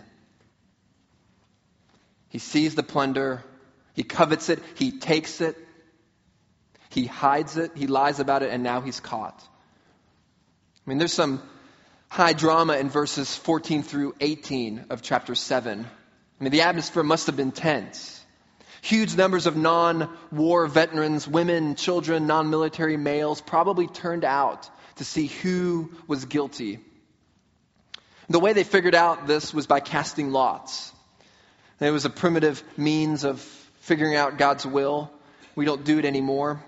He 2.28 2.38
sees 2.38 2.74
the 2.74 2.82
plunder, 2.82 3.42
he 3.94 4.02
covets 4.02 4.50
it, 4.50 4.60
he 4.76 4.98
takes 4.98 5.40
it, 5.40 5.56
he 6.90 7.06
hides 7.06 7.56
it, 7.56 7.72
he 7.74 7.86
lies 7.86 8.20
about 8.20 8.42
it, 8.42 8.50
and 8.50 8.62
now 8.62 8.80
he's 8.80 9.00
caught. 9.00 9.42
I 10.86 10.90
mean, 10.90 10.98
there's 10.98 11.12
some 11.12 11.42
high 12.08 12.32
drama 12.32 12.76
in 12.76 12.88
verses 12.88 13.36
14 13.36 13.82
through 13.82 14.14
18 14.20 14.86
of 14.90 15.02
chapter 15.02 15.34
7. 15.34 15.84
I 15.84 16.44
mean, 16.44 16.50
the 16.50 16.62
atmosphere 16.62 17.02
must 17.02 17.26
have 17.26 17.36
been 17.36 17.52
tense. 17.52 18.16
Huge 18.82 19.14
numbers 19.14 19.46
of 19.46 19.56
non 19.56 20.08
war 20.32 20.66
veterans, 20.66 21.28
women, 21.28 21.74
children, 21.74 22.26
non 22.26 22.48
military 22.48 22.96
males 22.96 23.40
probably 23.40 23.86
turned 23.86 24.24
out 24.24 24.68
to 24.96 25.04
see 25.04 25.26
who 25.26 25.92
was 26.06 26.24
guilty. 26.24 26.80
The 28.30 28.40
way 28.40 28.52
they 28.54 28.64
figured 28.64 28.94
out 28.94 29.26
this 29.26 29.52
was 29.52 29.66
by 29.66 29.80
casting 29.80 30.30
lots. 30.30 30.92
It 31.78 31.90
was 31.90 32.04
a 32.04 32.10
primitive 32.10 32.62
means 32.76 33.24
of 33.24 33.40
figuring 33.80 34.14
out 34.16 34.38
God's 34.38 34.64
will. 34.64 35.10
We 35.56 35.64
don't 35.64 35.84
do 35.84 35.98
it 35.98 36.04
anymore. 36.04 36.62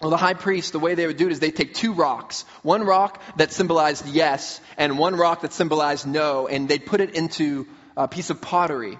Well, 0.00 0.10
the 0.10 0.16
high 0.16 0.34
priest, 0.34 0.72
the 0.72 0.78
way 0.78 0.94
they 0.94 1.06
would 1.06 1.16
do 1.16 1.26
it 1.26 1.32
is 1.32 1.40
they 1.40 1.50
take 1.50 1.74
two 1.74 1.92
rocks. 1.92 2.44
One 2.62 2.84
rock 2.84 3.20
that 3.36 3.52
symbolized 3.52 4.06
yes, 4.06 4.60
and 4.76 4.96
one 4.96 5.16
rock 5.16 5.40
that 5.40 5.52
symbolized 5.52 6.06
no, 6.06 6.46
and 6.46 6.68
they'd 6.68 6.86
put 6.86 7.00
it 7.00 7.14
into 7.14 7.66
a 7.96 8.06
piece 8.06 8.30
of 8.30 8.40
pottery. 8.40 8.96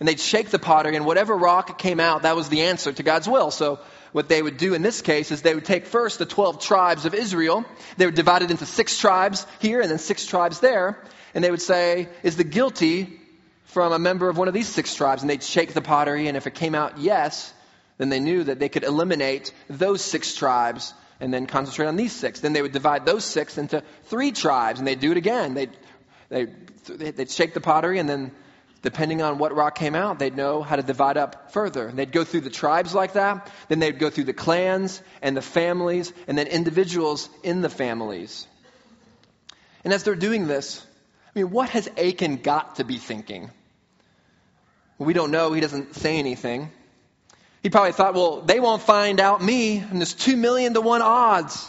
And 0.00 0.08
they'd 0.08 0.20
shake 0.20 0.50
the 0.50 0.58
pottery, 0.58 0.96
and 0.96 1.06
whatever 1.06 1.36
rock 1.36 1.78
came 1.78 2.00
out, 2.00 2.22
that 2.22 2.34
was 2.34 2.48
the 2.48 2.62
answer 2.62 2.92
to 2.92 3.02
God's 3.04 3.28
will. 3.28 3.52
So 3.52 3.78
what 4.12 4.28
they 4.28 4.42
would 4.42 4.56
do 4.56 4.74
in 4.74 4.82
this 4.82 5.00
case 5.00 5.30
is 5.30 5.42
they 5.42 5.54
would 5.54 5.64
take 5.64 5.86
first 5.86 6.18
the 6.18 6.26
12 6.26 6.60
tribes 6.60 7.06
of 7.06 7.14
Israel. 7.14 7.64
They 7.96 8.06
would 8.06 8.16
divide 8.16 8.42
it 8.42 8.50
into 8.50 8.66
six 8.66 8.98
tribes 8.98 9.46
here 9.60 9.80
and 9.80 9.90
then 9.90 9.98
six 9.98 10.26
tribes 10.26 10.58
there. 10.58 11.02
And 11.34 11.44
they 11.44 11.50
would 11.50 11.62
say, 11.62 12.08
is 12.22 12.36
the 12.36 12.44
guilty 12.44 13.20
from 13.64 13.92
a 13.92 13.98
member 13.98 14.28
of 14.28 14.38
one 14.38 14.48
of 14.48 14.54
these 14.54 14.68
six 14.68 14.94
tribes? 14.94 15.22
And 15.22 15.30
they'd 15.30 15.42
shake 15.42 15.72
the 15.72 15.82
pottery, 15.82 16.26
and 16.28 16.36
if 16.36 16.46
it 16.46 16.54
came 16.54 16.74
out 16.74 16.98
yes, 16.98 17.52
then 17.98 18.08
they 18.08 18.20
knew 18.20 18.44
that 18.44 18.58
they 18.58 18.68
could 18.68 18.84
eliminate 18.84 19.52
those 19.68 20.02
six 20.02 20.34
tribes 20.34 20.92
and 21.20 21.32
then 21.32 21.46
concentrate 21.46 21.86
on 21.86 21.96
these 21.96 22.12
six. 22.12 22.40
Then 22.40 22.52
they 22.52 22.62
would 22.62 22.72
divide 22.72 23.06
those 23.06 23.24
six 23.24 23.56
into 23.58 23.82
three 24.04 24.32
tribes, 24.32 24.78
and 24.78 24.86
they'd 24.86 25.00
do 25.00 25.12
it 25.12 25.16
again. 25.16 25.54
They'd, 25.54 25.76
they'd, 26.28 27.16
they'd 27.16 27.30
shake 27.30 27.54
the 27.54 27.60
pottery, 27.60 27.98
and 27.98 28.08
then 28.08 28.32
depending 28.82 29.22
on 29.22 29.38
what 29.38 29.54
rock 29.54 29.74
came 29.74 29.94
out, 29.94 30.18
they'd 30.18 30.36
know 30.36 30.62
how 30.62 30.76
to 30.76 30.82
divide 30.82 31.16
up 31.16 31.50
further. 31.52 31.88
And 31.88 31.98
they'd 31.98 32.12
go 32.12 32.22
through 32.22 32.42
the 32.42 32.50
tribes 32.50 32.94
like 32.94 33.14
that. 33.14 33.50
Then 33.68 33.80
they'd 33.80 33.98
go 33.98 34.10
through 34.10 34.24
the 34.24 34.32
clans 34.32 35.02
and 35.22 35.36
the 35.36 35.42
families 35.42 36.12
and 36.28 36.38
then 36.38 36.46
individuals 36.46 37.28
in 37.42 37.62
the 37.62 37.68
families. 37.68 38.46
And 39.82 39.92
as 39.92 40.04
they're 40.04 40.14
doing 40.14 40.46
this, 40.46 40.84
I 41.34 41.40
mean, 41.40 41.50
what 41.50 41.70
has 41.70 41.88
Achan 41.98 42.36
got 42.36 42.76
to 42.76 42.84
be 42.84 42.98
thinking? 42.98 43.50
We 44.98 45.14
don't 45.14 45.30
know. 45.30 45.52
He 45.52 45.60
doesn't 45.60 45.96
say 45.96 46.18
anything. 46.18 46.70
He 47.66 47.70
probably 47.70 47.90
thought, 47.90 48.14
well, 48.14 48.42
they 48.42 48.60
won't 48.60 48.80
find 48.80 49.18
out 49.18 49.42
me, 49.42 49.78
and 49.78 49.98
there's 49.98 50.14
two 50.14 50.36
million 50.36 50.74
to 50.74 50.80
one 50.80 51.02
odds. 51.02 51.68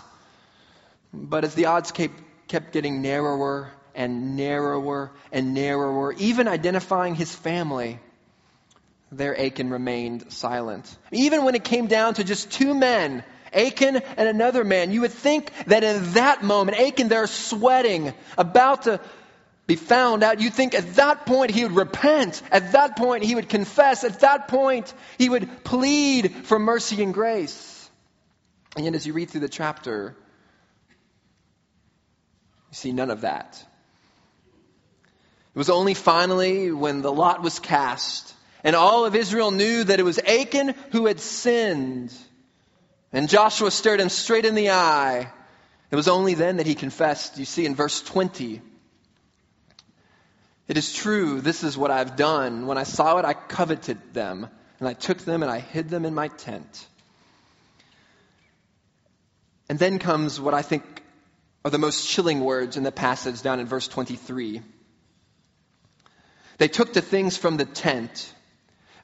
But 1.11 1.43
as 1.43 1.55
the 1.55 1.65
odds 1.65 1.91
kept, 1.91 2.13
kept 2.47 2.71
getting 2.71 3.01
narrower 3.01 3.71
and 3.95 4.37
narrower 4.37 5.09
and 5.31 5.55
narrower, 5.55 6.13
even 6.13 6.47
identifying 6.47 7.15
his 7.15 7.33
family, 7.33 7.99
there 9.11 9.35
Achan 9.41 9.71
remained 9.71 10.31
silent. 10.31 10.95
Even 11.11 11.45
when 11.45 11.55
it 11.55 11.63
came 11.63 11.87
down 11.87 12.13
to 12.13 12.23
just 12.23 12.51
two 12.51 12.75
men, 12.75 13.23
Achan 13.51 13.95
and 13.95 14.29
another 14.29 14.63
man, 14.63 14.91
you 14.91 15.01
would 15.01 15.13
think 15.13 15.51
that 15.65 15.83
in 15.83 16.13
that 16.13 16.43
moment, 16.43 16.79
Achan 16.79 17.07
there 17.07 17.25
sweating, 17.25 18.13
about 18.37 18.83
to 18.83 18.99
be 19.67 19.75
found 19.75 20.23
out, 20.23 20.39
you 20.39 20.49
think 20.49 20.73
at 20.73 20.95
that 20.95 21.25
point 21.25 21.51
he 21.51 21.63
would 21.63 21.75
repent. 21.75 22.41
At 22.51 22.71
that 22.71 22.95
point 22.95 23.23
he 23.23 23.35
would 23.35 23.49
confess. 23.49 24.05
At 24.05 24.21
that 24.21 24.47
point 24.47 24.93
he 25.17 25.27
would 25.27 25.65
plead 25.65 26.33
for 26.45 26.57
mercy 26.57 27.03
and 27.03 27.13
grace. 27.13 27.89
And 28.77 28.85
yet, 28.85 28.95
as 28.95 29.05
you 29.05 29.11
read 29.11 29.29
through 29.29 29.41
the 29.41 29.49
chapter, 29.49 30.15
you 32.69 32.75
see 32.75 32.93
none 32.93 33.11
of 33.11 33.21
that. 33.21 33.61
It 35.53 35.57
was 35.57 35.69
only 35.69 35.95
finally 35.95 36.71
when 36.71 37.01
the 37.01 37.11
lot 37.11 37.41
was 37.41 37.59
cast 37.59 38.33
and 38.63 38.75
all 38.75 39.05
of 39.05 39.15
Israel 39.15 39.51
knew 39.51 39.83
that 39.83 39.99
it 39.99 40.03
was 40.03 40.19
Achan 40.19 40.75
who 40.91 41.07
had 41.07 41.19
sinned. 41.19 42.13
And 43.11 43.29
Joshua 43.29 43.71
stared 43.71 43.99
him 43.99 44.09
straight 44.09 44.45
in 44.45 44.55
the 44.55 44.71
eye. 44.71 45.31
It 45.89 45.95
was 45.95 46.07
only 46.07 46.35
then 46.35 46.57
that 46.57 46.67
he 46.67 46.75
confessed. 46.75 47.37
You 47.37 47.45
see 47.45 47.65
in 47.65 47.75
verse 47.75 48.01
20. 48.01 48.61
It 50.67 50.77
is 50.77 50.93
true, 50.93 51.39
this 51.39 51.63
is 51.63 51.77
what 51.77 51.91
I've 51.91 52.17
done. 52.17 52.67
When 52.67 52.77
I 52.77 52.83
saw 52.83 53.17
it, 53.17 53.25
I 53.25 53.33
coveted 53.33 54.13
them, 54.13 54.49
and 54.79 54.87
I 54.87 54.93
took 54.93 55.19
them 55.19 55.41
and 55.41 55.51
I 55.51 55.59
hid 55.59 55.89
them 55.89 56.03
in 56.03 56.13
my 56.13 56.27
tent. 56.27 56.87
And 59.69 59.79
then 59.79 59.99
comes 59.99 60.39
what 60.39 60.53
I 60.53 60.61
think 60.61 60.83
are 61.63 61.71
the 61.71 61.77
most 61.77 62.07
chilling 62.07 62.41
words 62.41 62.77
in 62.77 62.83
the 62.83 62.91
passage 62.91 63.41
down 63.41 63.59
in 63.59 63.65
verse 63.65 63.87
23. 63.87 64.61
They 66.57 66.67
took 66.67 66.93
the 66.93 67.01
things 67.01 67.37
from 67.37 67.57
the 67.57 67.65
tent, 67.65 68.33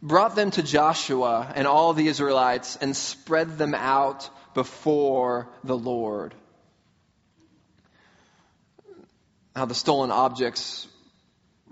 brought 0.02 0.36
them 0.36 0.52
to 0.52 0.64
Joshua 0.64 1.52
and 1.56 1.68
all 1.68 1.94
the 1.94 2.08
Israelites, 2.08 2.78
and 2.78 2.96
spread 2.96 3.58
them 3.58 3.74
out 3.74 4.30
before 4.54 5.50
the 5.64 5.78
Lord. 5.78 6.34
Now, 9.56 9.66
the 9.66 9.76
stolen 9.76 10.10
objects 10.10 10.88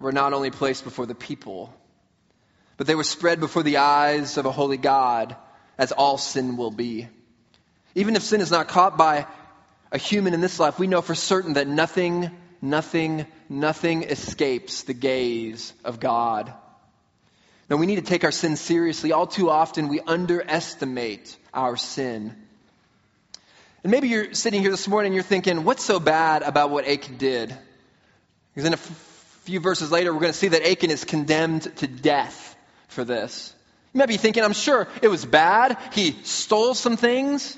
were 0.02 0.12
not 0.12 0.34
only 0.34 0.52
placed 0.52 0.84
before 0.84 1.06
the 1.06 1.16
people, 1.16 1.74
but 2.78 2.88
they 2.88 2.96
were 2.96 3.04
spread 3.04 3.40
before 3.40 3.64
the 3.64 3.78
eyes 3.78 4.38
of 4.38 4.46
a 4.46 4.52
holy 4.52 4.78
God, 4.78 5.36
as 5.78 5.92
all 5.92 6.18
sin 6.18 6.58
will 6.58 6.72
be. 6.72 7.08
Even 7.96 8.16
if 8.16 8.24
sin 8.24 8.42
is 8.42 8.52
not 8.52 8.68
caught 8.68 8.98
by 8.98 9.28
a 9.92 9.98
human 9.98 10.34
in 10.34 10.42
this 10.42 10.60
life, 10.60 10.80
we 10.80 10.88
know 10.88 11.02
for 11.02 11.16
certain 11.16 11.54
that 11.54 11.68
nothing, 11.68 12.32
nothing, 12.62 13.26
nothing 13.50 14.04
escapes 14.04 14.84
the 14.84 14.94
gaze 14.94 15.74
of 15.84 16.00
God. 16.00 16.54
Now, 17.70 17.78
we 17.78 17.86
need 17.86 17.98
to 17.98 18.02
take 18.02 18.24
our 18.24 18.32
sin 18.32 18.56
seriously. 18.56 19.12
All 19.12 19.28
too 19.28 19.50
often, 19.50 19.88
we 19.88 20.00
underestimate 20.02 21.38
our 21.54 21.78
sin. 21.78 22.36
And 23.84 23.92
maybe 23.92 24.10
you're 24.10 24.34
sitting 24.34 24.62
here 24.62 24.72
this 24.72 24.88
morning 24.88 25.10
and 25.10 25.16
you're 25.16 25.24
thinking, 25.24 25.64
what's 25.64 25.84
so 25.84 26.00
bad 26.00 26.44
about 26.44 26.70
what 26.70 26.88
Achan 26.88 27.18
did? 27.18 27.56
Because 28.54 28.68
in 28.68 28.74
a 28.74 28.80
few 29.42 29.60
verses 29.60 29.92
later, 29.92 30.14
we're 30.14 30.22
going 30.22 30.34
to 30.34 30.38
see 30.38 30.50
that 30.50 30.66
Achan 30.66 30.92
is 30.92 31.04
condemned 31.04 31.64
to 31.78 31.88
death 31.88 32.56
for 32.88 33.04
this. 33.04 33.54
You 33.94 34.00
might 34.00 34.08
be 34.08 34.18
thinking, 34.18 34.44
I'm 34.44 34.54
sure 34.54 34.88
it 35.02 35.08
was 35.08 35.26
bad. 35.26 35.78
He 35.94 36.14
stole 36.24 36.74
some 36.74 36.96
things. 36.96 37.58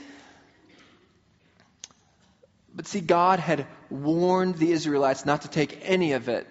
But 2.74 2.88
see, 2.88 3.02
God 3.02 3.40
had 3.40 3.68
warned 3.90 4.56
the 4.56 4.72
Israelites 4.72 5.26
not 5.26 5.44
to 5.44 5.48
take 5.48 5.80
any 5.84 6.14
of 6.14 6.30
it 6.30 6.48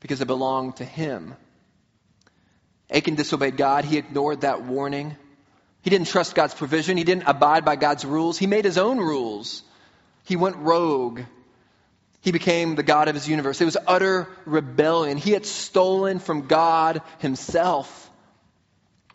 because 0.00 0.20
it 0.20 0.26
belonged 0.26 0.76
to 0.76 0.84
him. 0.84 1.34
Achan 2.90 3.14
disobeyed 3.14 3.56
God. 3.56 3.84
He 3.84 3.96
ignored 3.96 4.42
that 4.42 4.62
warning. 4.62 5.16
He 5.82 5.90
didn't 5.90 6.08
trust 6.08 6.34
God's 6.34 6.54
provision. 6.54 6.96
He 6.96 7.04
didn't 7.04 7.24
abide 7.26 7.64
by 7.64 7.76
God's 7.76 8.04
rules. 8.04 8.36
He 8.36 8.46
made 8.46 8.64
his 8.64 8.76
own 8.76 8.98
rules. 8.98 9.62
He 10.24 10.36
went 10.36 10.56
rogue. 10.56 11.20
He 12.20 12.32
became 12.32 12.74
the 12.74 12.82
God 12.82 13.08
of 13.08 13.14
his 13.14 13.28
universe. 13.28 13.60
It 13.60 13.64
was 13.64 13.78
utter 13.86 14.28
rebellion. 14.44 15.16
He 15.16 15.30
had 15.30 15.46
stolen 15.46 16.18
from 16.18 16.46
God 16.46 17.00
himself. 17.18 18.10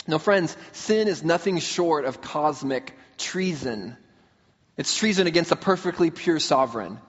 Now, 0.08 0.18
friends, 0.18 0.56
sin 0.72 1.08
is 1.08 1.24
nothing 1.24 1.60
short 1.60 2.06
of 2.06 2.22
cosmic 2.22 2.94
treason. 3.18 3.98
It's 4.78 4.98
treason 4.98 5.28
against 5.28 5.52
a 5.52 5.56
perfectly 5.56 6.12
pure 6.12 6.40
sovereign. 6.40 7.00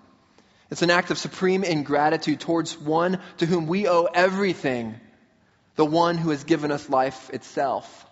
It's 0.70 0.82
an 0.82 0.90
act 0.90 1.10
of 1.10 1.18
supreme 1.18 1.64
ingratitude 1.64 2.40
towards 2.40 2.78
one 2.78 3.20
to 3.38 3.46
whom 3.46 3.66
we 3.66 3.88
owe 3.88 4.08
everything, 4.12 5.00
the 5.76 5.84
one 5.84 6.18
who 6.18 6.30
has 6.30 6.44
given 6.44 6.70
us 6.70 6.90
life 6.90 7.30
itself. 7.30 8.06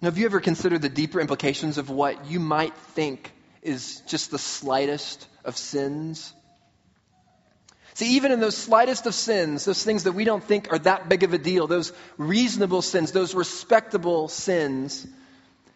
Now, 0.00 0.08
have 0.08 0.18
you 0.18 0.26
ever 0.26 0.40
considered 0.40 0.82
the 0.82 0.88
deeper 0.88 1.20
implications 1.20 1.78
of 1.78 1.90
what 1.90 2.26
you 2.26 2.40
might 2.40 2.76
think 2.94 3.32
is 3.66 4.00
just 4.06 4.30
the 4.30 4.38
slightest 4.38 5.26
of 5.44 5.56
sins? 5.56 6.32
See, 7.94 8.16
even 8.16 8.30
in 8.30 8.40
those 8.40 8.56
slightest 8.56 9.06
of 9.06 9.14
sins, 9.14 9.64
those 9.64 9.82
things 9.82 10.04
that 10.04 10.12
we 10.12 10.24
don't 10.24 10.44
think 10.44 10.72
are 10.72 10.78
that 10.80 11.08
big 11.08 11.22
of 11.22 11.32
a 11.32 11.38
deal, 11.38 11.66
those 11.66 11.92
reasonable 12.18 12.82
sins, 12.82 13.10
those 13.10 13.34
respectable 13.34 14.28
sins, 14.28 15.06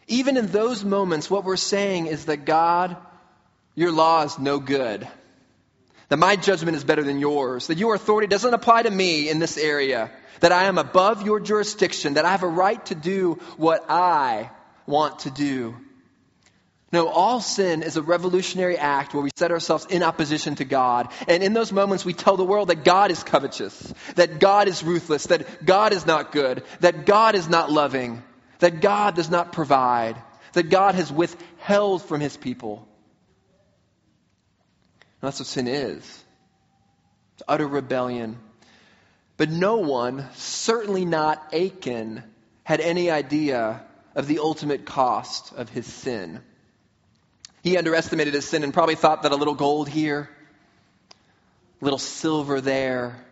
even 0.07 0.37
in 0.37 0.49
those 0.49 0.85
moments, 0.85 1.31
what 1.31 1.45
we're 1.45 1.57
saying 1.57 2.09
is 2.09 2.27
that 2.27 2.45
God, 2.45 2.97
your 3.75 3.93
law 3.93 4.25
is 4.25 4.39
no 4.39 4.59
good. 4.59 5.09
That 6.11 6.19
my 6.19 6.37
judgment 6.37 6.77
is 6.77 6.85
better 6.85 7.05
than 7.05 7.21
yours. 7.21 7.69
That 7.69 7.79
your 7.79 7.95
authority 7.95 8.27
doesn't 8.27 8.53
apply 8.53 8.83
to 8.83 8.91
me 8.91 9.31
in 9.31 9.39
this 9.39 9.57
area. 9.57 10.11
That 10.41 10.53
I 10.53 10.65
am 10.65 10.79
above 10.79 11.23
your 11.23 11.39
jurisdiction. 11.39 12.15
That 12.15 12.25
I 12.25 12.33
have 12.33 12.43
a 12.43 12.49
right 12.49 12.85
to 12.87 12.95
do 12.95 13.35
what 13.57 13.89
I 13.89 14.51
want 14.87 15.21
to 15.21 15.31
do. 15.31 15.77
No, 16.93 17.07
all 17.07 17.41
sin 17.41 17.85
is 17.85 17.97
a 17.97 18.03
revolutionary 18.03 18.77
act 18.77 19.15
where 19.15 19.23
we 19.23 19.31
set 19.37 19.53
ourselves 19.53 19.87
in 19.87 20.03
opposition 20.03 20.57
to 20.57 20.65
God. 20.65 21.13
And 21.29 21.43
in 21.43 21.53
those 21.53 21.71
moments, 21.71 22.05
we 22.05 22.15
tell 22.15 22.37
the 22.37 22.45
world 22.45 22.69
that 22.69 22.85
God 22.85 23.13
is 23.13 23.23
covetous, 23.23 23.95
that 24.17 24.41
God 24.41 24.67
is 24.67 24.83
ruthless, 24.83 25.25
that 25.29 25.65
God 25.65 25.93
is 25.93 26.05
not 26.05 26.33
good, 26.33 26.65
that 26.81 27.07
God 27.07 27.37
is 27.37 27.49
not 27.49 27.71
loving, 27.71 28.25
that 28.59 28.81
God 28.81 29.15
does 29.15 29.31
not 29.31 29.53
provide, 29.53 30.21
that 30.55 30.69
God 30.69 30.97
has 30.97 31.13
withheld 31.13 32.03
from 32.03 32.21
his 32.21 32.37
people. 32.37 32.89
And 35.21 35.29
that's 35.29 35.39
what 35.39 35.47
sin 35.47 35.69
is 35.69 36.25
it's 37.35 37.43
utter 37.47 37.69
rebellion. 37.69 38.39
But 39.37 39.51
no 39.51 39.77
one, 39.77 40.29
certainly 40.35 41.05
not 41.05 41.55
Achan, 41.55 42.25
had 42.65 42.81
any 42.81 43.11
idea 43.11 43.83
of 44.15 44.27
the 44.27 44.41
ultimate 44.41 44.85
cost 44.85 45.53
of 45.55 45.69
his 45.71 45.87
sin. 45.87 46.41
He 47.63 47.77
underestimated 47.77 48.35
his 48.35 48.49
sin 48.49 48.65
and 48.65 48.73
probably 48.73 48.95
thought 48.95 49.23
that 49.23 49.33
a 49.33 49.37
little 49.37 49.55
gold 49.55 49.89
here, 49.89 50.29
a 51.81 51.85
little 51.85 51.99
silver 51.99 52.61
there, 52.61 53.25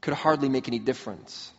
could 0.00 0.14
hardly 0.14 0.48
make 0.48 0.68
any 0.68 0.78
difference. 0.78 1.50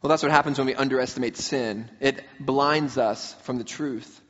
Well, 0.00 0.08
that's 0.08 0.22
what 0.22 0.32
happens 0.32 0.58
when 0.58 0.66
we 0.66 0.74
underestimate 0.74 1.36
sin. 1.36 1.90
It 2.00 2.24
blinds 2.38 2.98
us 2.98 3.34
from 3.42 3.58
the 3.58 3.64
truth. 3.64 4.20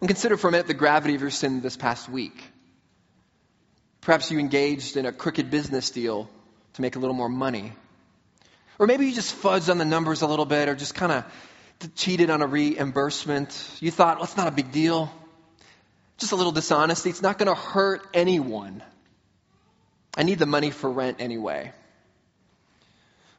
And 0.00 0.08
consider 0.08 0.36
for 0.36 0.48
a 0.48 0.50
minute 0.50 0.66
the 0.66 0.74
gravity 0.74 1.14
of 1.14 1.20
your 1.20 1.30
sin 1.30 1.60
this 1.60 1.76
past 1.76 2.08
week. 2.08 2.42
Perhaps 4.02 4.30
you 4.30 4.38
engaged 4.38 4.96
in 4.96 5.06
a 5.06 5.12
crooked 5.12 5.50
business 5.50 5.90
deal 5.90 6.30
to 6.74 6.82
make 6.82 6.96
a 6.96 6.98
little 6.98 7.14
more 7.14 7.28
money. 7.28 7.72
Or 8.78 8.86
maybe 8.86 9.06
you 9.06 9.14
just 9.14 9.34
fudged 9.42 9.70
on 9.70 9.78
the 9.78 9.84
numbers 9.84 10.22
a 10.22 10.26
little 10.26 10.44
bit 10.44 10.68
or 10.68 10.74
just 10.74 10.94
kind 10.94 11.12
of 11.12 11.24
cheated 11.94 12.30
on 12.30 12.42
a 12.42 12.46
reimbursement. 12.46 13.78
You 13.80 13.90
thought, 13.90 14.16
well, 14.16 14.24
it's 14.24 14.36
not 14.36 14.48
a 14.48 14.52
big 14.52 14.72
deal. 14.72 15.12
Just 16.18 16.32
a 16.32 16.36
little 16.36 16.52
dishonesty. 16.52 17.10
It's 17.10 17.22
not 17.22 17.38
going 17.38 17.48
to 17.48 17.60
hurt 17.60 18.06
anyone. 18.14 18.82
I 20.16 20.22
need 20.22 20.38
the 20.38 20.46
money 20.46 20.70
for 20.70 20.90
rent 20.90 21.18
anyway. 21.20 21.72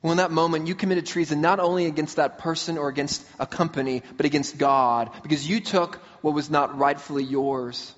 Well, 0.01 0.11
in 0.11 0.17
that 0.17 0.31
moment, 0.31 0.67
you 0.67 0.75
committed 0.75 1.07
treason 1.07 1.41
not 1.41 1.59
only 1.59 1.87
against 1.87 2.17
that 2.17 2.37
person 2.37 2.77
or 2.77 2.87
against 2.87 3.25
a 3.39 3.47
company, 3.47 4.03
but 4.15 4.27
against 4.27 4.57
God, 4.57 5.09
because 5.23 5.49
you 5.49 5.59
took 5.59 5.95
what 6.21 6.35
was 6.35 6.51
not 6.51 6.77
rightfully 6.77 7.23
yours. 7.23 7.93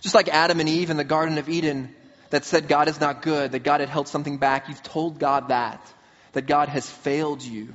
Just 0.00 0.14
like 0.14 0.28
Adam 0.28 0.60
and 0.60 0.68
Eve 0.68 0.90
in 0.90 0.96
the 0.96 1.04
Garden 1.04 1.38
of 1.38 1.48
Eden 1.48 1.94
that 2.30 2.44
said 2.44 2.68
God 2.68 2.88
is 2.88 3.00
not 3.00 3.22
good, 3.22 3.52
that 3.52 3.64
God 3.64 3.80
had 3.80 3.88
held 3.88 4.06
something 4.08 4.38
back, 4.38 4.68
you've 4.68 4.82
told 4.82 5.18
God 5.18 5.48
that, 5.48 5.84
that 6.32 6.46
God 6.46 6.68
has 6.68 6.88
failed 6.88 7.42
you. 7.42 7.74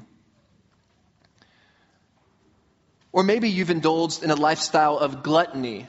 Or 3.18 3.24
maybe 3.24 3.50
you've 3.50 3.72
indulged 3.72 4.22
in 4.22 4.30
a 4.30 4.36
lifestyle 4.36 5.00
of 5.00 5.24
gluttony 5.24 5.88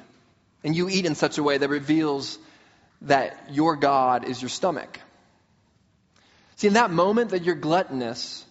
and 0.65 0.75
you 0.75 0.89
eat 0.89 1.05
in 1.05 1.15
such 1.15 1.37
a 1.37 1.43
way 1.43 1.59
that 1.59 1.69
reveals 1.69 2.39
that 3.03 3.51
your 3.51 3.77
God 3.77 4.25
is 4.27 4.41
your 4.41 4.49
stomach. 4.49 4.99
See, 6.57 6.69
in 6.69 6.73
that 6.73 6.91
moment 6.91 7.33
that 7.33 7.45
you're 7.45 7.55
gluttonous, 7.55 8.47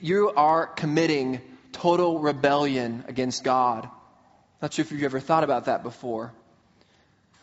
you 0.00 0.32
are 0.34 0.66
committing 0.66 1.42
total 1.72 2.20
rebellion 2.20 3.04
against 3.06 3.44
God. 3.44 3.86
Not 4.62 4.72
sure 4.72 4.82
if 4.82 4.92
you've 4.92 5.02
ever 5.02 5.20
thought 5.20 5.44
about 5.44 5.66
that 5.66 5.82
before. 5.82 6.32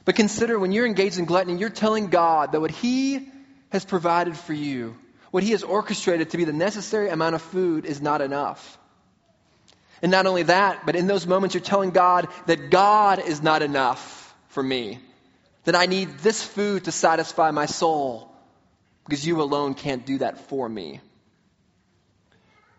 But 0.05 0.15
consider 0.15 0.57
when 0.57 0.71
you're 0.71 0.87
engaged 0.87 1.19
in 1.19 1.25
gluttony, 1.25 1.59
you're 1.59 1.69
telling 1.69 2.07
God 2.07 2.53
that 2.53 2.61
what 2.61 2.71
He 2.71 3.29
has 3.69 3.85
provided 3.85 4.35
for 4.35 4.53
you, 4.53 4.97
what 5.29 5.43
He 5.43 5.51
has 5.51 5.61
orchestrated 5.61 6.31
to 6.31 6.37
be 6.37 6.45
the 6.45 6.51
necessary 6.51 7.09
amount 7.09 7.35
of 7.35 7.43
food, 7.43 7.85
is 7.85 8.01
not 8.01 8.21
enough. 8.21 8.79
And 10.01 10.11
not 10.11 10.25
only 10.25 10.43
that, 10.43 10.85
but 10.85 10.95
in 10.95 11.07
those 11.07 11.27
moments 11.27 11.55
you're 11.55 11.63
telling 11.63 11.91
God 11.91 12.27
that 12.45 12.69
God 12.69 13.19
is 13.19 13.41
not 13.41 13.61
enough 13.61 14.33
for 14.49 14.63
me. 14.63 14.99
That 15.65 15.75
I 15.75 15.85
need 15.85 16.19
this 16.19 16.43
food 16.43 16.85
to 16.85 16.91
satisfy 16.91 17.51
my 17.51 17.65
soul 17.65 18.31
because 19.05 19.25
you 19.25 19.41
alone 19.41 19.73
can't 19.73 20.05
do 20.05 20.19
that 20.19 20.47
for 20.47 20.67
me. 20.67 21.01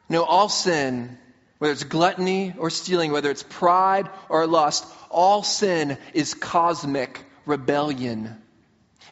Know, 0.09 0.25
all 0.25 0.49
sin, 0.49 1.19
whether 1.59 1.73
it's 1.73 1.85
gluttony 1.85 2.55
or 2.59 2.71
stealing, 2.71 3.13
whether 3.13 3.31
it's 3.31 3.45
pride 3.45 4.09
or 4.29 4.47
lust, 4.47 4.85
all 5.09 5.45
sin 5.45 5.99
is 6.15 6.35
cosmic 6.35 7.25
rebellion. 7.47 8.37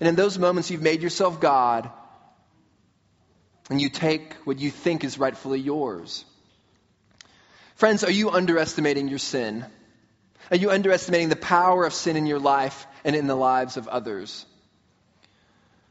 And 0.01 0.09
in 0.09 0.17
those 0.17 0.39
moments 0.39 0.71
you've 0.71 0.83
made 0.83 1.03
yourself 1.03 1.41
God 1.41 1.91
and 3.71 3.81
you 3.81 3.91
take 3.91 4.35
what 4.45 4.59
you 4.59 4.71
think 4.71 5.05
is 5.05 5.19
rightfully 5.19 5.61
yours. 5.61 6.25
Friends, 7.79 8.03
are 8.03 8.11
you 8.11 8.31
underestimating 8.31 9.07
your 9.07 9.21
sin? 9.21 9.65
Are 10.51 10.57
you 10.57 10.73
underestimating 10.73 11.29
the 11.29 11.37
power 11.37 11.85
of 11.85 11.95
sin 11.95 12.17
in 12.17 12.27
your 12.27 12.41
life 12.41 12.89
and 13.05 13.15
in 13.15 13.29
the 13.29 13.37
lives 13.37 13.77
of 13.77 13.87
others? 13.87 14.45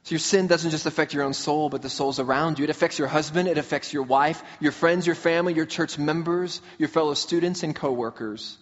So 0.03 0.11
your 0.11 0.19
sin 0.19 0.47
doesn't 0.47 0.71
just 0.71 0.85
affect 0.85 1.13
your 1.13 1.23
own 1.23 1.33
soul, 1.33 1.69
but 1.69 1.81
the 1.81 1.89
souls 1.89 2.19
around 2.19 2.59
you. 2.59 2.65
It 2.65 2.69
affects 2.69 2.99
your 2.99 3.07
husband, 3.07 3.47
it 3.47 3.57
affects 3.57 3.93
your 3.93 4.03
wife, 4.03 4.43
your 4.59 4.73
friends, 4.73 5.05
your 5.05 5.15
family, 5.15 5.53
your 5.53 5.65
church 5.65 5.97
members, 5.97 6.61
your 6.77 6.89
fellow 6.89 7.13
students 7.13 7.63
and 7.63 7.73
coworkers. 7.73 8.57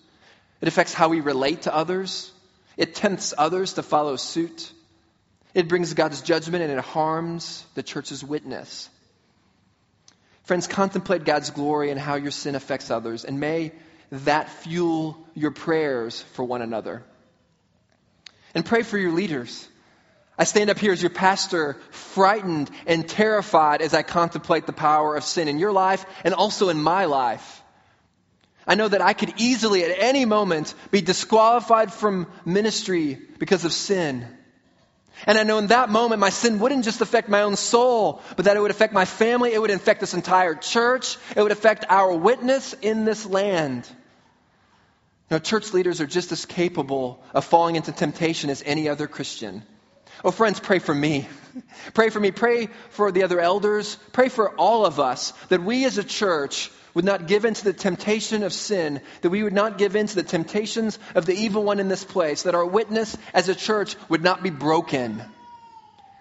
It 0.62 0.68
affects 0.68 0.94
how 0.94 1.10
we 1.10 1.22
relate 1.22 1.64
to 1.64 1.76
others. 1.76 2.32
It 2.78 2.94
tempts 2.94 3.34
others 3.36 3.74
to 3.74 3.82
follow 3.82 4.18
suit. 4.18 4.72
It 5.56 5.68
brings 5.68 5.96
God's 5.96 6.22
judgment 6.22 6.62
and 6.62 6.72
it 6.72 6.86
harms 6.86 7.66
the 7.74 7.82
church's 7.82 8.24
witness. 8.24 8.88
Friends, 10.46 10.68
contemplate 10.68 11.26
God's 11.26 11.50
glory 11.50 11.90
and 11.92 12.00
how 12.00 12.16
your 12.16 12.32
sin 12.32 12.56
affects 12.56 12.92
others, 12.92 13.26
and 13.26 13.40
may 13.40 13.72
that 14.12 14.50
fuel 14.50 15.18
your 15.34 15.52
prayers 15.52 16.22
for 16.34 16.44
one 16.44 16.62
another. 16.62 17.04
And 18.54 18.64
pray 18.64 18.84
for 18.84 18.98
your 18.98 19.12
leaders. 19.12 19.68
I 20.38 20.44
stand 20.44 20.70
up 20.70 20.78
here 20.78 20.94
as 20.94 21.02
your 21.02 21.10
pastor, 21.10 21.78
frightened 21.90 22.70
and 22.86 23.08
terrified 23.08 23.82
as 23.82 23.94
I 23.94 24.04
contemplate 24.04 24.68
the 24.68 24.74
power 24.74 25.16
of 25.16 25.24
sin 25.24 25.48
in 25.48 25.60
your 25.60 25.72
life 25.72 26.06
and 26.24 26.34
also 26.34 26.70
in 26.70 26.82
my 26.82 27.06
life. 27.06 27.64
I 28.68 28.76
know 28.76 28.88
that 28.88 29.02
I 29.02 29.14
could 29.14 29.34
easily 29.38 29.84
at 29.84 29.98
any 29.98 30.26
moment 30.26 30.74
be 30.92 31.02
disqualified 31.02 31.92
from 31.92 32.28
ministry 32.46 33.18
because 33.40 33.66
of 33.66 33.74
sin. 33.74 34.28
And 35.26 35.38
I 35.38 35.44
know 35.44 35.58
in 35.58 35.68
that 35.68 35.90
moment 35.90 36.20
my 36.20 36.30
sin 36.30 36.60
wouldn't 36.60 36.84
just 36.84 37.02
affect 37.02 37.30
my 37.30 37.44
own 37.44 37.56
soul, 37.56 38.22
but 38.36 38.46
that 38.46 38.58
it 38.58 38.60
would 38.60 38.72
affect 38.72 38.94
my 38.94 39.06
family, 39.06 39.54
it 39.54 39.62
would 39.62 39.72
affect 39.72 40.00
this 40.00 40.14
entire 40.14 40.56
church, 40.56 41.18
it 41.36 41.42
would 41.42 41.52
affect 41.52 41.86
our 41.90 42.14
witness 42.14 42.74
in 42.74 43.06
this 43.06 43.26
land. 43.26 43.90
Know, 45.32 45.40
church 45.40 45.74
leaders 45.74 46.02
are 46.02 46.06
just 46.06 46.32
as 46.32 46.46
capable 46.46 47.24
of 47.34 47.46
falling 47.46 47.76
into 47.76 47.92
temptation 47.92 48.50
as 48.50 48.62
any 48.64 48.88
other 48.90 49.08
Christian. 49.08 49.64
Oh, 50.24 50.32
friends, 50.32 50.60
pray 50.60 50.80
for 50.80 50.94
me. 50.94 51.28
Pray 51.94 52.10
for 52.10 52.20
me. 52.20 52.32
Pray 52.32 52.68
for 52.90 53.12
the 53.12 53.24
other 53.24 53.40
elders. 53.40 53.98
Pray 54.12 54.30
for 54.30 54.56
all 54.56 54.86
of 54.86 55.00
us 55.00 55.32
that 55.50 55.64
we 55.64 55.86
as 55.86 55.98
a 55.98 56.04
church 56.04 56.72
would 56.96 57.06
not 57.06 57.28
give 57.28 57.46
in 57.46 57.54
to 57.54 57.64
the 57.64 57.74
temptation 57.74 58.42
of 58.42 58.54
sin, 58.54 59.02
that 59.22 59.30
we 59.30 59.44
would 59.44 59.54
not 59.54 59.78
give 59.78 59.96
in 59.96 60.08
to 60.08 60.16
the 60.16 60.24
temptations 60.24 60.98
of 61.14 61.26
the 61.26 61.36
evil 61.36 61.64
one 61.64 61.80
in 61.80 61.90
this 61.90 62.04
place, 62.04 62.44
that 62.44 62.56
our 62.56 62.66
witness 62.66 63.16
as 63.34 63.50
a 63.50 63.54
church 63.54 63.96
would 64.10 64.24
not 64.24 64.42
be 64.42 64.50
broken, 64.50 65.22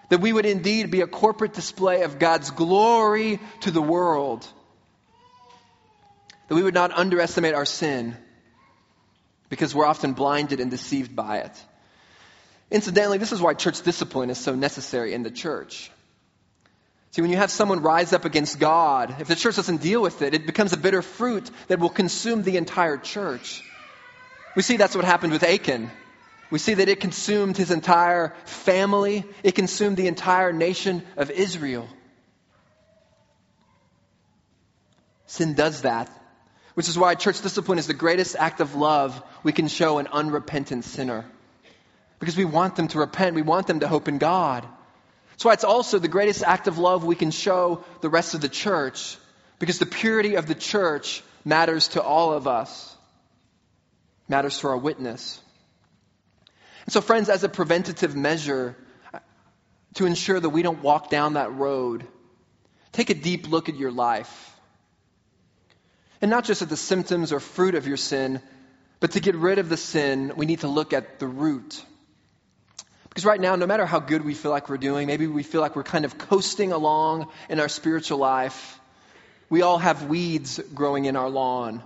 that 0.09 0.19
we 0.19 0.31
would 0.31 0.45
indeed 0.45 0.91
be 0.91 1.01
a 1.01 1.07
corporate 1.07 1.53
display 1.53 2.03
of 2.03 2.19
God's 2.19 2.51
glory 2.51 3.39
to 3.61 3.71
the 3.71 3.81
world, 3.81 4.45
that 6.49 6.55
we 6.55 6.61
would 6.61 6.75
not 6.75 6.91
underestimate 6.91 7.55
our 7.55 7.65
sin 7.65 8.15
because 9.47 9.73
we're 9.73 9.85
often 9.85 10.11
blinded 10.11 10.59
and 10.59 10.69
deceived 10.69 11.15
by 11.15 11.37
it. 11.37 11.63
Incidentally, 12.69 13.17
this 13.17 13.31
is 13.31 13.41
why 13.41 13.53
church 13.53 13.81
discipline 13.83 14.29
is 14.29 14.37
so 14.37 14.55
necessary 14.55 15.13
in 15.13 15.23
the 15.23 15.31
church. 15.31 15.89
See, 17.15 17.21
when 17.21 17.31
you 17.31 17.37
have 17.37 17.49
someone 17.49 17.81
rise 17.81 18.11
up 18.11 18.25
against 18.25 18.59
God, 18.59 19.21
if 19.21 19.29
the 19.29 19.37
church 19.37 19.55
doesn't 19.55 19.81
deal 19.81 20.01
with 20.01 20.21
it, 20.21 20.33
it 20.33 20.45
becomes 20.45 20.73
a 20.73 20.77
bitter 20.77 21.01
fruit 21.01 21.49
that 21.69 21.79
will 21.79 21.87
consume 21.87 22.43
the 22.43 22.57
entire 22.57 22.97
church. 22.97 23.63
We 24.53 24.63
see 24.63 24.75
that's 24.75 24.97
what 24.97 25.05
happened 25.05 25.31
with 25.31 25.41
Achan. 25.41 25.89
We 26.51 26.59
see 26.59 26.73
that 26.73 26.89
it 26.89 26.99
consumed 26.99 27.55
his 27.55 27.71
entire 27.71 28.33
family, 28.43 29.23
it 29.43 29.53
consumed 29.55 29.95
the 29.95 30.07
entire 30.07 30.51
nation 30.51 31.03
of 31.15 31.31
Israel. 31.31 31.87
Sin 35.25 35.53
does 35.53 35.83
that, 35.83 36.11
which 36.73 36.89
is 36.89 36.99
why 36.99 37.15
church 37.15 37.39
discipline 37.39 37.79
is 37.79 37.87
the 37.87 37.93
greatest 37.93 38.35
act 38.37 38.59
of 38.59 38.75
love 38.75 39.23
we 39.41 39.53
can 39.53 39.69
show 39.69 39.99
an 39.99 40.07
unrepentant 40.07 40.83
sinner. 40.83 41.23
Because 42.19 42.35
we 42.35 42.43
want 42.43 42.75
them 42.75 42.89
to 42.89 42.99
repent, 42.99 43.35
we 43.35 43.41
want 43.41 43.67
them 43.67 43.79
to 43.79 43.87
hope 43.87 44.09
in 44.09 44.17
God. 44.17 44.67
That's 45.35 45.43
why 45.43 45.53
it's 45.53 45.65
also 45.65 45.99
the 45.99 46.07
greatest 46.07 46.43
act 46.43 46.67
of 46.67 46.77
love 46.77 47.03
we 47.03 47.17
can 47.17 47.31
show 47.31 47.83
the 47.99 48.07
rest 48.07 48.35
of 48.35 48.41
the 48.41 48.47
church, 48.47 49.17
because 49.59 49.79
the 49.79 49.85
purity 49.85 50.35
of 50.35 50.47
the 50.47 50.55
church 50.55 51.23
matters 51.43 51.89
to 51.89 52.01
all 52.01 52.31
of 52.31 52.47
us, 52.47 52.95
matters 54.29 54.59
to 54.59 54.69
our 54.69 54.77
witness. 54.77 55.41
And 56.85 56.93
so, 56.93 57.01
friends, 57.01 57.27
as 57.27 57.43
a 57.43 57.49
preventative 57.49 58.15
measure 58.15 58.77
uh, 59.13 59.19
to 59.95 60.05
ensure 60.05 60.39
that 60.39 60.49
we 60.49 60.61
don't 60.61 60.81
walk 60.81 61.09
down 61.09 61.33
that 61.33 61.51
road, 61.53 62.07
take 62.93 63.09
a 63.09 63.13
deep 63.13 63.49
look 63.49 63.67
at 63.67 63.75
your 63.75 63.91
life. 63.91 64.55
And 66.21 66.31
not 66.31 66.45
just 66.45 66.61
at 66.61 66.69
the 66.69 66.77
symptoms 66.77 67.33
or 67.33 67.41
fruit 67.41 67.75
of 67.75 67.87
your 67.87 67.97
sin, 67.97 68.41
but 69.01 69.11
to 69.11 69.19
get 69.19 69.35
rid 69.35 69.59
of 69.59 69.67
the 69.67 69.77
sin, 69.77 70.31
we 70.37 70.45
need 70.45 70.61
to 70.61 70.69
look 70.69 70.93
at 70.93 71.19
the 71.19 71.27
root. 71.27 71.83
Because 73.15 73.23
right 73.23 73.39
now, 73.39 73.55
no 73.55 73.65
matter 73.65 73.85
how 73.85 74.01
good 74.01 74.25
we 74.25 74.33
feel 74.33 74.51
like 74.51 74.67
we're 74.67 74.75
doing, 74.75 75.07
maybe 75.07 75.25
we 75.25 75.41
feel 75.41 75.61
like 75.61 75.77
we're 75.77 75.83
kind 75.83 76.03
of 76.03 76.17
coasting 76.17 76.73
along 76.73 77.29
in 77.47 77.61
our 77.61 77.69
spiritual 77.69 78.17
life, 78.17 78.77
we 79.49 79.61
all 79.61 79.77
have 79.77 80.03
weeds 80.03 80.59
growing 80.73 81.05
in 81.05 81.15
our 81.15 81.29
lawn. 81.29 81.81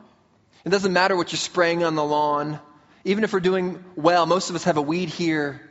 It 0.65 0.70
doesn't 0.70 0.92
matter 0.92 1.15
what 1.15 1.32
you're 1.32 1.38
spraying 1.38 1.84
on 1.84 1.94
the 1.94 2.04
lawn. 2.04 2.60
Even 3.06 3.24
if 3.24 3.32
we're 3.32 3.42
doing 3.42 3.84
well, 3.96 4.26
most 4.26 4.50
of 4.50 4.56
us 4.56 4.63
have 4.63 4.78
a 4.78 4.82
weed 4.82 5.10
here 5.10 5.62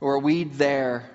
or 0.00 0.14
a 0.14 0.18
weed 0.18 0.54
there. 0.54 1.10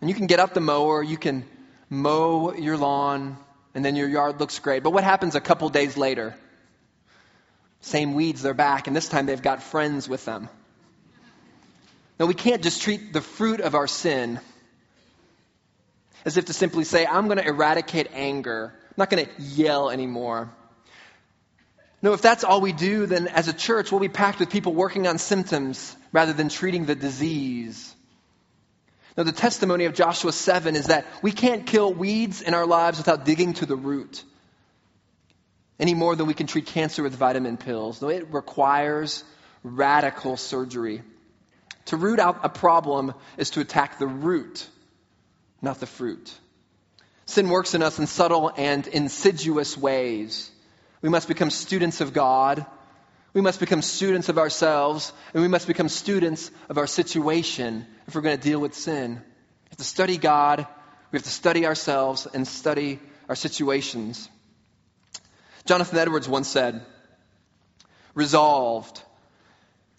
And 0.00 0.08
you 0.08 0.16
can 0.16 0.26
get 0.26 0.40
out 0.40 0.54
the 0.54 0.62
mower, 0.62 1.02
you 1.02 1.18
can 1.18 1.44
mow 1.90 2.54
your 2.54 2.78
lawn, 2.78 3.36
and 3.74 3.84
then 3.84 3.94
your 3.94 4.08
yard 4.08 4.40
looks 4.40 4.58
great. 4.58 4.82
But 4.82 4.94
what 4.94 5.04
happens 5.04 5.34
a 5.34 5.40
couple 5.42 5.68
days 5.68 5.98
later? 5.98 6.34
Same 7.82 8.14
weeds, 8.14 8.40
they're 8.40 8.54
back, 8.54 8.86
and 8.86 8.96
this 8.96 9.10
time 9.10 9.26
they've 9.26 9.42
got 9.42 9.62
friends 9.62 10.08
with 10.08 10.24
them. 10.24 10.48
Now, 12.20 12.26
we 12.26 12.34
can't 12.34 12.62
just 12.62 12.82
treat 12.82 13.14
the 13.14 13.22
fruit 13.22 13.60
of 13.60 13.74
our 13.74 13.86
sin 13.86 14.40
as 16.26 16.36
if 16.36 16.44
to 16.44 16.52
simply 16.52 16.84
say, 16.84 17.06
I'm 17.06 17.28
going 17.28 17.38
to 17.38 17.46
eradicate 17.46 18.08
anger. 18.12 18.74
I'm 18.74 18.94
not 18.98 19.08
going 19.08 19.24
to 19.24 19.30
yell 19.42 19.88
anymore. 19.88 20.52
No, 22.02 22.12
if 22.12 22.20
that's 22.20 22.44
all 22.44 22.60
we 22.60 22.72
do, 22.72 23.06
then 23.06 23.26
as 23.28 23.48
a 23.48 23.54
church, 23.54 23.90
we'll 23.90 24.02
be 24.02 24.10
packed 24.10 24.38
with 24.38 24.50
people 24.50 24.74
working 24.74 25.06
on 25.06 25.16
symptoms 25.16 25.96
rather 26.12 26.34
than 26.34 26.50
treating 26.50 26.84
the 26.84 26.94
disease. 26.94 27.94
Now, 29.16 29.22
the 29.22 29.32
testimony 29.32 29.86
of 29.86 29.94
Joshua 29.94 30.32
7 30.32 30.76
is 30.76 30.86
that 30.88 31.06
we 31.22 31.32
can't 31.32 31.66
kill 31.66 31.90
weeds 31.90 32.42
in 32.42 32.52
our 32.52 32.66
lives 32.66 32.98
without 32.98 33.24
digging 33.24 33.54
to 33.54 33.66
the 33.66 33.76
root 33.76 34.24
any 35.78 35.94
more 35.94 36.14
than 36.14 36.26
we 36.26 36.34
can 36.34 36.46
treat 36.46 36.66
cancer 36.66 37.02
with 37.02 37.14
vitamin 37.14 37.56
pills. 37.56 38.02
No, 38.02 38.08
it 38.08 38.30
requires 38.30 39.24
radical 39.62 40.36
surgery. 40.36 41.00
To 41.86 41.96
root 41.96 42.20
out 42.20 42.40
a 42.42 42.48
problem 42.48 43.14
is 43.36 43.50
to 43.50 43.60
attack 43.60 43.98
the 43.98 44.06
root, 44.06 44.68
not 45.62 45.80
the 45.80 45.86
fruit. 45.86 46.32
Sin 47.26 47.48
works 47.48 47.74
in 47.74 47.82
us 47.82 47.98
in 47.98 48.06
subtle 48.06 48.52
and 48.56 48.86
insidious 48.86 49.76
ways. 49.76 50.50
We 51.02 51.08
must 51.08 51.28
become 51.28 51.50
students 51.50 52.00
of 52.00 52.12
God. 52.12 52.66
We 53.32 53.40
must 53.40 53.60
become 53.60 53.82
students 53.82 54.28
of 54.28 54.38
ourselves, 54.38 55.12
and 55.32 55.42
we 55.42 55.48
must 55.48 55.68
become 55.68 55.88
students 55.88 56.50
of 56.68 56.78
our 56.78 56.88
situation 56.88 57.86
if 58.08 58.14
we're 58.14 58.22
going 58.22 58.36
to 58.36 58.42
deal 58.42 58.58
with 58.58 58.74
sin. 58.74 59.12
We 59.12 59.68
have 59.70 59.78
to 59.78 59.84
study 59.84 60.18
God, 60.18 60.66
we 61.12 61.16
have 61.16 61.22
to 61.22 61.30
study 61.30 61.64
ourselves, 61.64 62.26
and 62.26 62.46
study 62.46 62.98
our 63.28 63.36
situations. 63.36 64.28
Jonathan 65.64 65.98
Edwards 65.98 66.28
once 66.28 66.48
said, 66.48 66.84
Resolved, 68.14 69.00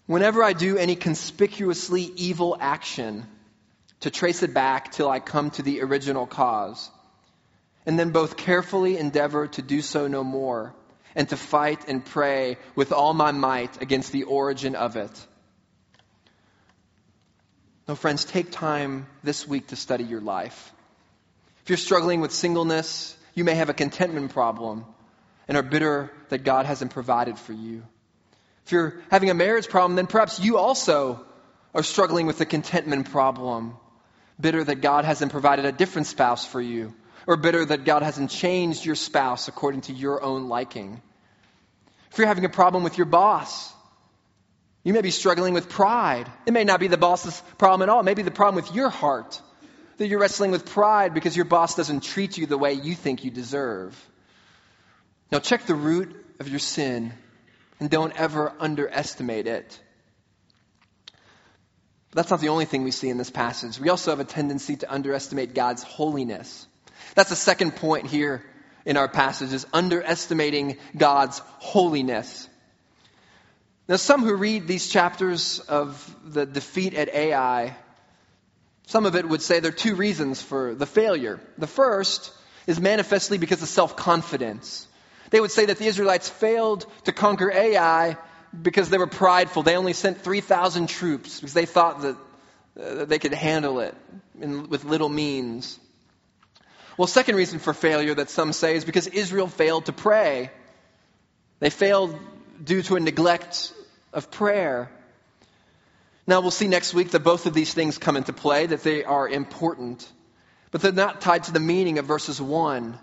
whenever 0.06 0.42
I 0.42 0.52
do 0.52 0.76
any 0.76 0.96
conspicuously 0.96 2.02
evil 2.02 2.56
action, 2.60 3.26
to 4.00 4.10
trace 4.10 4.42
it 4.42 4.52
back 4.52 4.90
till 4.92 5.08
I 5.08 5.20
come 5.20 5.50
to 5.52 5.62
the 5.62 5.80
original 5.82 6.26
cause, 6.26 6.90
and 7.86 7.98
then 7.98 8.10
both 8.10 8.36
carefully 8.36 8.98
endeavor 8.98 9.46
to 9.48 9.62
do 9.62 9.80
so 9.80 10.08
no 10.08 10.24
more 10.24 10.74
and 11.14 11.28
to 11.28 11.36
fight 11.36 11.88
and 11.88 12.04
pray 12.04 12.56
with 12.74 12.92
all 12.92 13.14
my 13.14 13.32
might 13.32 13.80
against 13.80 14.12
the 14.12 14.24
origin 14.24 14.74
of 14.74 14.96
it. 14.96 15.26
No, 17.86 17.94
friends, 17.94 18.24
take 18.24 18.50
time 18.50 19.06
this 19.22 19.46
week 19.46 19.68
to 19.68 19.76
study 19.76 20.04
your 20.04 20.20
life. 20.20 20.72
If 21.62 21.70
you're 21.70 21.76
struggling 21.76 22.20
with 22.20 22.32
singleness, 22.32 23.16
you 23.34 23.44
may 23.44 23.54
have 23.54 23.68
a 23.68 23.74
contentment 23.74 24.32
problem 24.32 24.84
and 25.46 25.56
are 25.56 25.62
bitter 25.62 26.10
that 26.28 26.44
God 26.44 26.66
hasn't 26.66 26.92
provided 26.92 27.38
for 27.38 27.52
you. 27.52 27.82
If 28.66 28.72
you're 28.72 29.00
having 29.10 29.30
a 29.30 29.34
marriage 29.34 29.68
problem, 29.68 29.96
then 29.96 30.06
perhaps 30.06 30.40
you 30.40 30.58
also 30.58 31.24
are 31.74 31.82
struggling 31.82 32.26
with 32.26 32.40
a 32.40 32.46
contentment 32.46 33.10
problem, 33.10 33.76
bitter 34.40 34.62
that 34.62 34.80
God 34.80 35.04
hasn't 35.04 35.32
provided 35.32 35.64
a 35.64 35.72
different 35.72 36.06
spouse 36.06 36.44
for 36.44 36.60
you 36.60 36.94
or 37.26 37.36
bitter 37.36 37.64
that 37.64 37.84
God 37.84 38.02
hasn't 38.02 38.30
changed 38.30 38.84
your 38.84 38.94
spouse 38.94 39.48
according 39.48 39.82
to 39.82 39.92
your 39.92 40.22
own 40.22 40.48
liking. 40.48 41.00
If 42.10 42.18
you're 42.18 42.26
having 42.26 42.44
a 42.44 42.50
problem 42.50 42.84
with 42.84 42.98
your 42.98 43.06
boss, 43.06 43.72
you 44.84 44.92
may 44.92 45.00
be 45.00 45.10
struggling 45.10 45.54
with 45.54 45.68
pride. 45.68 46.30
It 46.46 46.52
may 46.52 46.64
not 46.64 46.80
be 46.80 46.88
the 46.88 46.96
boss's 46.96 47.40
problem 47.56 47.82
at 47.82 47.88
all. 47.88 48.00
It 48.00 48.04
may 48.04 48.14
be 48.14 48.22
the 48.22 48.30
problem 48.30 48.62
with 48.62 48.74
your 48.74 48.90
heart. 48.90 49.40
That 49.98 50.08
you're 50.08 50.18
wrestling 50.18 50.50
with 50.50 50.66
pride 50.66 51.14
because 51.14 51.36
your 51.36 51.44
boss 51.44 51.76
doesn't 51.76 52.02
treat 52.02 52.36
you 52.36 52.46
the 52.46 52.58
way 52.58 52.72
you 52.72 52.94
think 52.94 53.24
you 53.24 53.30
deserve. 53.30 53.96
Now, 55.30 55.38
check 55.38 55.66
the 55.66 55.74
root 55.74 56.14
of 56.40 56.48
your 56.48 56.58
sin 56.58 57.12
and 57.82 57.90
don't 57.90 58.12
ever 58.14 58.52
underestimate 58.60 59.48
it. 59.48 59.80
But 62.10 62.14
that's 62.14 62.30
not 62.30 62.40
the 62.40 62.50
only 62.50 62.64
thing 62.64 62.84
we 62.84 62.92
see 62.92 63.08
in 63.08 63.18
this 63.18 63.28
passage. 63.28 63.80
We 63.80 63.88
also 63.88 64.12
have 64.12 64.20
a 64.20 64.24
tendency 64.24 64.76
to 64.76 64.92
underestimate 64.92 65.52
God's 65.52 65.82
holiness. 65.82 66.64
That's 67.16 67.30
the 67.30 67.34
second 67.34 67.74
point 67.74 68.06
here 68.06 68.44
in 68.84 68.96
our 68.96 69.08
passage 69.08 69.52
is 69.52 69.66
underestimating 69.72 70.76
God's 70.96 71.40
holiness. 71.58 72.48
Now, 73.88 73.96
some 73.96 74.22
who 74.22 74.36
read 74.36 74.68
these 74.68 74.88
chapters 74.88 75.58
of 75.58 76.16
the 76.24 76.46
defeat 76.46 76.94
at 76.94 77.12
Ai, 77.12 77.76
some 78.86 79.06
of 79.06 79.16
it 79.16 79.28
would 79.28 79.42
say 79.42 79.58
there 79.58 79.72
are 79.72 79.74
two 79.74 79.96
reasons 79.96 80.40
for 80.40 80.76
the 80.76 80.86
failure. 80.86 81.40
The 81.58 81.66
first 81.66 82.30
is 82.68 82.78
manifestly 82.78 83.38
because 83.38 83.60
of 83.60 83.68
self 83.68 83.96
confidence. 83.96 84.86
They 85.32 85.40
would 85.40 85.50
say 85.50 85.64
that 85.64 85.78
the 85.78 85.86
Israelites 85.86 86.28
failed 86.28 86.86
to 87.04 87.12
conquer 87.12 87.50
Ai 87.50 88.18
because 88.60 88.90
they 88.90 88.98
were 88.98 89.06
prideful. 89.06 89.62
They 89.62 89.76
only 89.76 89.94
sent 89.94 90.20
3,000 90.20 90.88
troops 90.88 91.40
because 91.40 91.54
they 91.54 91.64
thought 91.64 92.02
that, 92.02 92.16
uh, 92.78 92.94
that 92.96 93.08
they 93.08 93.18
could 93.18 93.32
handle 93.32 93.80
it 93.80 93.94
in, 94.38 94.68
with 94.68 94.84
little 94.84 95.08
means. 95.08 95.80
Well, 96.98 97.06
second 97.06 97.36
reason 97.36 97.60
for 97.60 97.72
failure 97.72 98.14
that 98.14 98.28
some 98.28 98.52
say 98.52 98.76
is 98.76 98.84
because 98.84 99.06
Israel 99.06 99.48
failed 99.48 99.86
to 99.86 99.94
pray. 99.94 100.50
They 101.60 101.70
failed 101.70 102.14
due 102.62 102.82
to 102.82 102.96
a 102.96 103.00
neglect 103.00 103.72
of 104.12 104.30
prayer. 104.30 104.90
Now, 106.26 106.42
we'll 106.42 106.50
see 106.50 106.68
next 106.68 106.92
week 106.92 107.12
that 107.12 107.20
both 107.20 107.46
of 107.46 107.54
these 107.54 107.72
things 107.72 107.96
come 107.96 108.18
into 108.18 108.34
play, 108.34 108.66
that 108.66 108.82
they 108.82 109.02
are 109.02 109.26
important, 109.26 110.06
but 110.70 110.82
they're 110.82 110.92
not 110.92 111.22
tied 111.22 111.44
to 111.44 111.52
the 111.52 111.60
meaning 111.60 111.98
of 111.98 112.04
verses 112.04 112.38
1 112.38 112.98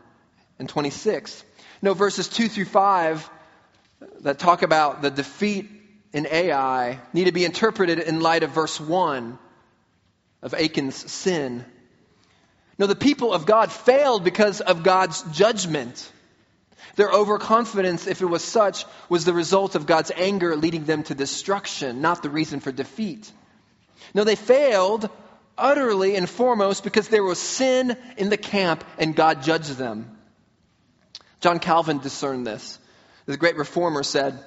and 0.60 0.70
26. 0.70 1.44
No, 1.82 1.94
verses 1.94 2.28
2 2.28 2.50
through 2.50 2.66
5 2.66 3.30
that 4.22 4.40
talk 4.40 4.62
about 4.62 5.02
the 5.02 5.10
defeat 5.10 5.70
in 6.14 6.28
Ai 6.30 7.00
need 7.14 7.26
to 7.26 7.32
be 7.32 7.46
interpreted 7.46 8.00
in 8.00 8.20
light 8.20 8.44
of 8.44 8.52
verse 8.52 8.80
1 8.80 9.38
of 10.42 10.54
Achan's 10.54 10.96
sin. 11.12 11.66
No, 12.78 12.88
the 12.88 12.96
people 12.96 13.34
of 13.34 13.46
God 13.46 13.72
failed 13.72 14.24
because 14.24 14.62
of 14.62 14.84
God's 14.84 15.22
judgment. 15.34 16.12
Their 16.96 17.10
overconfidence, 17.10 18.08
if 18.08 18.22
it 18.22 18.26
was 18.26 18.44
such, 18.44 18.86
was 19.10 19.26
the 19.26 19.34
result 19.34 19.76
of 19.76 19.86
God's 19.86 20.12
anger 20.16 20.56
leading 20.56 20.86
them 20.86 21.04
to 21.04 21.16
destruction, 21.16 22.02
not 22.02 22.24
the 22.24 22.30
reason 22.30 22.60
for 22.62 22.72
defeat. 22.72 23.32
No, 24.14 24.24
they 24.24 24.36
failed 24.36 25.10
utterly 25.58 26.16
and 26.16 26.30
foremost 26.30 26.84
because 26.84 27.10
there 27.10 27.24
was 27.24 27.40
sin 27.40 27.98
in 28.18 28.30
the 28.30 28.38
camp 28.38 28.84
and 28.98 29.16
God 29.16 29.44
judged 29.44 29.72
them. 29.72 30.19
John 31.40 31.60
Calvin 31.60 32.00
discerned 32.00 32.46
this. 32.46 32.78
The 33.26 33.38
great 33.38 33.58
reformer 33.58 34.04
said, 34.04 34.44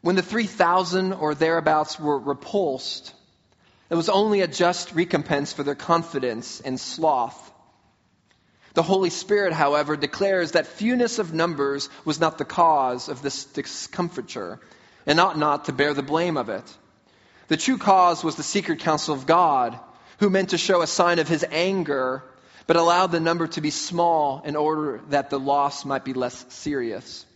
When 0.00 0.16
the 0.16 0.22
3,000 0.22 1.12
or 1.12 1.34
thereabouts 1.34 1.98
were 2.00 2.18
repulsed, 2.18 3.14
it 3.90 3.94
was 3.94 4.08
only 4.08 4.40
a 4.40 4.48
just 4.48 4.92
recompense 4.94 5.52
for 5.52 5.62
their 5.62 5.74
confidence 5.74 6.60
and 6.60 6.80
sloth. 6.80 7.52
The 8.74 8.82
Holy 8.82 9.10
Spirit, 9.10 9.52
however, 9.52 9.96
declares 9.96 10.52
that 10.52 10.66
fewness 10.66 11.20
of 11.20 11.32
numbers 11.32 11.88
was 12.04 12.18
not 12.18 12.38
the 12.38 12.44
cause 12.44 13.08
of 13.08 13.22
this 13.22 13.44
discomfiture, 13.44 14.58
and 15.06 15.20
ought 15.20 15.38
not 15.38 15.66
to 15.66 15.72
bear 15.72 15.94
the 15.94 16.02
blame 16.02 16.36
of 16.36 16.48
it. 16.48 16.64
The 17.46 17.56
true 17.56 17.78
cause 17.78 18.24
was 18.24 18.34
the 18.34 18.42
secret 18.42 18.80
counsel 18.80 19.14
of 19.14 19.26
God, 19.26 19.78
who 20.18 20.30
meant 20.30 20.50
to 20.50 20.58
show 20.58 20.82
a 20.82 20.88
sign 20.88 21.20
of 21.20 21.28
his 21.28 21.44
anger, 21.48 22.24
but 22.66 22.76
allowed 22.76 23.08
the 23.08 23.20
number 23.20 23.46
to 23.48 23.60
be 23.60 23.70
small 23.70 24.42
in 24.44 24.56
order 24.56 25.00
that 25.10 25.30
the 25.30 25.38
loss 25.38 25.84
might 25.84 26.04
be 26.04 26.14
less 26.14 26.44
serious. 26.48 27.26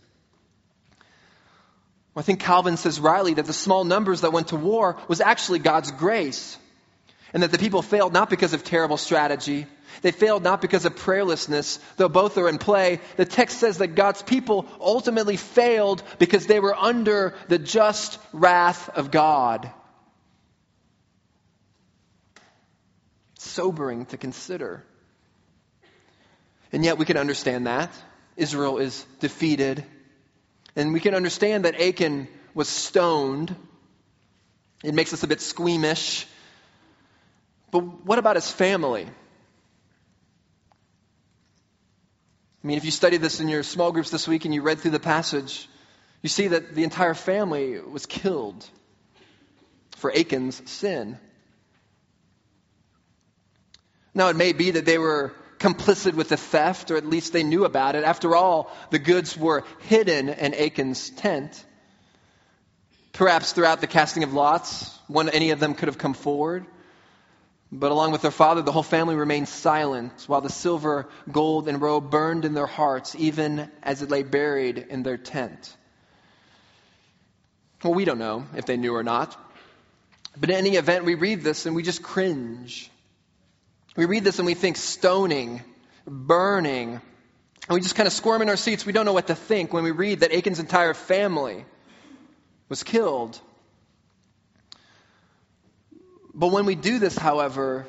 I 2.15 2.21
think 2.21 2.41
Calvin 2.41 2.75
says 2.75 2.99
rightly 2.99 3.35
that 3.35 3.45
the 3.45 3.53
small 3.53 3.85
numbers 3.85 4.21
that 4.21 4.33
went 4.33 4.49
to 4.49 4.57
war 4.57 4.97
was 5.07 5.21
actually 5.21 5.59
God's 5.59 5.91
grace. 5.91 6.57
And 7.31 7.43
that 7.43 7.51
the 7.51 7.59
people 7.59 7.81
failed 7.81 8.11
not 8.11 8.29
because 8.29 8.53
of 8.53 8.63
terrible 8.63 8.97
strategy. 8.97 9.67
They 10.01 10.11
failed 10.11 10.43
not 10.43 10.61
because 10.61 10.85
of 10.85 10.95
prayerlessness, 10.95 11.79
though 11.95 12.09
both 12.09 12.37
are 12.37 12.49
in 12.49 12.57
play. 12.57 12.99
The 13.17 13.25
text 13.25 13.59
says 13.59 13.77
that 13.77 13.89
God's 13.89 14.23
people 14.23 14.65
ultimately 14.79 15.37
failed 15.37 16.01
because 16.17 16.47
they 16.47 16.59
were 16.59 16.75
under 16.75 17.35
the 17.47 17.59
just 17.59 18.19
wrath 18.33 18.89
of 18.89 19.11
God. 19.11 19.71
Sobering 23.37 24.07
to 24.07 24.17
consider. 24.17 24.83
And 26.71 26.83
yet 26.83 26.97
we 26.97 27.05
can 27.05 27.17
understand 27.17 27.67
that. 27.67 27.91
Israel 28.35 28.77
is 28.77 29.05
defeated. 29.19 29.83
And 30.75 30.93
we 30.93 30.99
can 30.99 31.15
understand 31.15 31.65
that 31.65 31.79
Achan 31.79 32.27
was 32.53 32.69
stoned. 32.69 33.55
It 34.83 34.93
makes 34.93 35.13
us 35.13 35.23
a 35.23 35.27
bit 35.27 35.41
squeamish 35.41 36.27
but 37.71 37.79
what 38.05 38.19
about 38.19 38.35
his 38.35 38.51
family? 38.51 39.07
I 42.63 42.67
mean, 42.67 42.77
if 42.77 42.85
you 42.85 42.91
studied 42.91 43.21
this 43.21 43.39
in 43.39 43.47
your 43.47 43.63
small 43.63 43.91
groups 43.91 44.09
this 44.09 44.27
week 44.27 44.45
and 44.45 44.53
you 44.53 44.61
read 44.61 44.79
through 44.79 44.91
the 44.91 44.99
passage, 44.99 45.69
you 46.21 46.29
see 46.29 46.47
that 46.49 46.75
the 46.75 46.83
entire 46.83 47.13
family 47.13 47.79
was 47.79 48.05
killed 48.05 48.67
for 49.95 50.11
Achan's 50.11 50.69
sin. 50.69 51.17
Now, 54.13 54.27
it 54.29 54.35
may 54.35 54.51
be 54.53 54.71
that 54.71 54.85
they 54.85 54.97
were 54.97 55.33
complicit 55.59 56.13
with 56.13 56.29
the 56.29 56.37
theft, 56.37 56.89
or 56.89 56.97
at 56.97 57.05
least 57.05 57.33
they 57.33 57.43
knew 57.43 57.65
about 57.65 57.95
it. 57.95 58.03
After 58.03 58.35
all, 58.35 58.71
the 58.89 58.99
goods 58.99 59.37
were 59.37 59.63
hidden 59.81 60.29
in 60.29 60.53
Achan's 60.53 61.09
tent. 61.09 61.63
Perhaps 63.13 63.51
throughout 63.51 63.81
the 63.81 63.87
casting 63.87 64.23
of 64.23 64.33
lots, 64.33 64.97
one 65.07 65.29
any 65.29 65.51
of 65.51 65.59
them 65.59 65.73
could 65.73 65.87
have 65.87 65.97
come 65.97 66.13
forward. 66.13 66.65
But 67.71 67.91
along 67.91 68.13
with 68.13 68.21
their 68.21 68.31
father, 68.31 68.61
the 68.61 68.71
whole 68.71 68.81
family 68.83 69.15
remained 69.15 69.47
silent 69.47 70.23
while 70.25 70.41
the 70.41 70.49
silver, 70.49 71.07
gold, 71.31 71.67
and 71.67 71.79
robe 71.81 72.09
burned 72.09 72.45
in 72.45 72.53
their 72.53 72.65
hearts, 72.65 73.15
even 73.15 73.69
as 73.83 74.01
it 74.01 74.09
lay 74.09 74.23
buried 74.23 74.77
in 74.77 75.03
their 75.03 75.17
tent. 75.17 75.75
Well, 77.83 77.93
we 77.93 78.05
don't 78.05 78.17
know 78.17 78.45
if 78.55 78.65
they 78.65 78.77
knew 78.77 78.95
or 78.95 79.03
not. 79.03 79.37
But 80.37 80.49
in 80.49 80.55
any 80.55 80.77
event, 80.77 81.05
we 81.05 81.15
read 81.15 81.43
this 81.43 81.65
and 81.65 81.75
we 81.75 81.83
just 81.83 82.01
cringe. 82.01 82.89
We 83.99 84.05
read 84.05 84.23
this 84.23 84.39
and 84.39 84.45
we 84.45 84.53
think 84.53 84.77
stoning, 84.77 85.61
burning, 86.07 86.91
and 86.93 87.01
we 87.69 87.81
just 87.81 87.95
kind 87.95 88.07
of 88.07 88.13
squirm 88.13 88.41
in 88.41 88.47
our 88.47 88.55
seats. 88.55 88.85
We 88.85 88.93
don't 88.93 89.03
know 89.03 89.11
what 89.11 89.27
to 89.27 89.35
think 89.35 89.73
when 89.73 89.83
we 89.83 89.91
read 89.91 90.21
that 90.21 90.31
Achan's 90.31 90.59
entire 90.59 90.93
family 90.93 91.65
was 92.69 92.81
killed. 92.81 93.37
But 96.33 96.47
when 96.47 96.65
we 96.65 96.75
do 96.75 96.99
this, 96.99 97.17
however, 97.17 97.87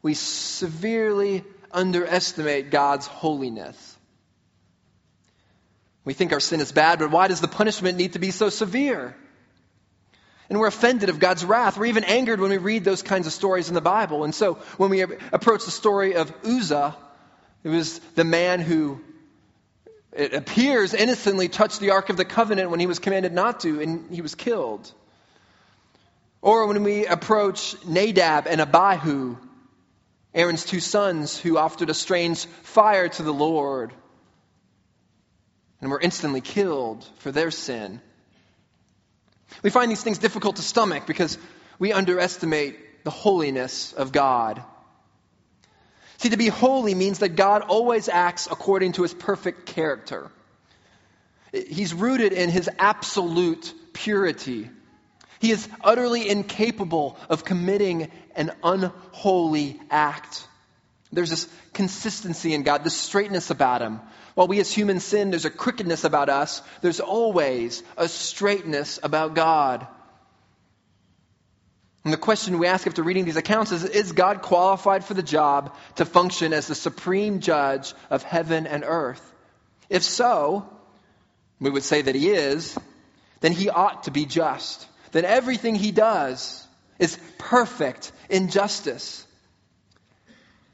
we 0.00 0.14
severely 0.14 1.44
underestimate 1.70 2.70
God's 2.70 3.06
holiness. 3.06 3.98
We 6.06 6.14
think 6.14 6.32
our 6.32 6.40
sin 6.40 6.62
is 6.62 6.72
bad, 6.72 6.98
but 6.98 7.10
why 7.10 7.28
does 7.28 7.42
the 7.42 7.46
punishment 7.46 7.98
need 7.98 8.14
to 8.14 8.18
be 8.18 8.30
so 8.30 8.48
severe? 8.48 9.14
And 10.52 10.60
we're 10.60 10.66
offended 10.66 11.08
of 11.08 11.18
God's 11.18 11.46
wrath. 11.46 11.78
We're 11.78 11.86
even 11.86 12.04
angered 12.04 12.38
when 12.38 12.50
we 12.50 12.58
read 12.58 12.84
those 12.84 13.00
kinds 13.00 13.26
of 13.26 13.32
stories 13.32 13.70
in 13.70 13.74
the 13.74 13.80
Bible. 13.80 14.22
And 14.24 14.34
so 14.34 14.56
when 14.76 14.90
we 14.90 15.00
approach 15.00 15.64
the 15.64 15.70
story 15.70 16.14
of 16.14 16.30
Uzzah, 16.44 16.94
it 17.64 17.70
was 17.70 18.00
the 18.16 18.24
man 18.24 18.60
who, 18.60 19.00
it 20.12 20.34
appears, 20.34 20.92
innocently 20.92 21.48
touched 21.48 21.80
the 21.80 21.92
Ark 21.92 22.10
of 22.10 22.18
the 22.18 22.26
Covenant 22.26 22.68
when 22.68 22.80
he 22.80 22.86
was 22.86 22.98
commanded 22.98 23.32
not 23.32 23.60
to, 23.60 23.80
and 23.80 24.14
he 24.14 24.20
was 24.20 24.34
killed. 24.34 24.92
Or 26.42 26.66
when 26.66 26.82
we 26.82 27.06
approach 27.06 27.74
Nadab 27.86 28.46
and 28.46 28.60
Abihu, 28.60 29.38
Aaron's 30.34 30.66
two 30.66 30.80
sons 30.80 31.38
who 31.38 31.56
offered 31.56 31.88
a 31.88 31.94
strange 31.94 32.44
fire 32.44 33.08
to 33.08 33.22
the 33.22 33.32
Lord 33.32 33.90
and 35.80 35.90
were 35.90 35.98
instantly 35.98 36.42
killed 36.42 37.08
for 37.20 37.32
their 37.32 37.50
sin. 37.50 38.02
We 39.62 39.70
find 39.70 39.90
these 39.90 40.02
things 40.02 40.18
difficult 40.18 40.56
to 40.56 40.62
stomach 40.62 41.06
because 41.06 41.38
we 41.78 41.92
underestimate 41.92 43.04
the 43.04 43.10
holiness 43.10 43.92
of 43.92 44.12
God. 44.12 44.62
See, 46.18 46.28
to 46.28 46.36
be 46.36 46.48
holy 46.48 46.94
means 46.94 47.18
that 47.18 47.30
God 47.30 47.62
always 47.62 48.08
acts 48.08 48.46
according 48.50 48.92
to 48.92 49.02
his 49.02 49.12
perfect 49.12 49.66
character. 49.66 50.30
He's 51.52 51.92
rooted 51.92 52.32
in 52.32 52.48
his 52.48 52.70
absolute 52.78 53.74
purity. 53.92 54.70
He 55.40 55.50
is 55.50 55.68
utterly 55.82 56.28
incapable 56.28 57.18
of 57.28 57.44
committing 57.44 58.10
an 58.36 58.52
unholy 58.62 59.80
act. 59.90 60.46
There's 61.12 61.30
this 61.30 61.48
consistency 61.72 62.54
in 62.54 62.62
God, 62.62 62.84
this 62.84 62.96
straightness 62.96 63.50
about 63.50 63.82
Him. 63.82 64.00
While 64.34 64.48
we 64.48 64.60
as 64.60 64.72
humans 64.72 65.04
sin, 65.04 65.30
there's 65.30 65.44
a 65.44 65.50
crookedness 65.50 66.04
about 66.04 66.28
us. 66.28 66.62
There's 66.80 67.00
always 67.00 67.82
a 67.96 68.08
straightness 68.08 68.98
about 69.02 69.34
God. 69.34 69.86
And 72.04 72.12
the 72.12 72.18
question 72.18 72.58
we 72.58 72.66
ask 72.66 72.86
after 72.86 73.02
reading 73.02 73.26
these 73.26 73.36
accounts 73.36 73.72
is 73.72 73.84
Is 73.84 74.12
God 74.12 74.42
qualified 74.42 75.04
for 75.04 75.14
the 75.14 75.22
job 75.22 75.76
to 75.96 76.04
function 76.04 76.52
as 76.52 76.66
the 76.66 76.74
supreme 76.74 77.40
judge 77.40 77.94
of 78.10 78.22
heaven 78.22 78.66
and 78.66 78.84
earth? 78.86 79.22
If 79.90 80.02
so, 80.02 80.66
we 81.60 81.70
would 81.70 81.84
say 81.84 82.02
that 82.02 82.14
He 82.14 82.30
is, 82.30 82.76
then 83.40 83.52
He 83.52 83.68
ought 83.68 84.04
to 84.04 84.10
be 84.10 84.24
just 84.24 84.88
then 85.12 85.26
everything 85.26 85.74
he 85.74 85.92
does 85.92 86.66
is 86.98 87.18
perfect 87.38 88.10
in 88.28 88.48
justice. 88.48 89.26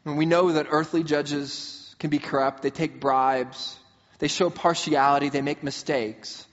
We 0.04 0.26
know 0.26 0.52
that 0.52 0.68
earthly 0.70 1.02
judges 1.02 1.94
can 1.98 2.10
be 2.10 2.18
corrupt, 2.18 2.62
they 2.62 2.70
take 2.70 3.00
bribes, 3.00 3.76
they 4.18 4.28
show 4.28 4.50
partiality, 4.50 5.28
they 5.28 5.42
make 5.42 5.62
mistakes. 5.62 6.46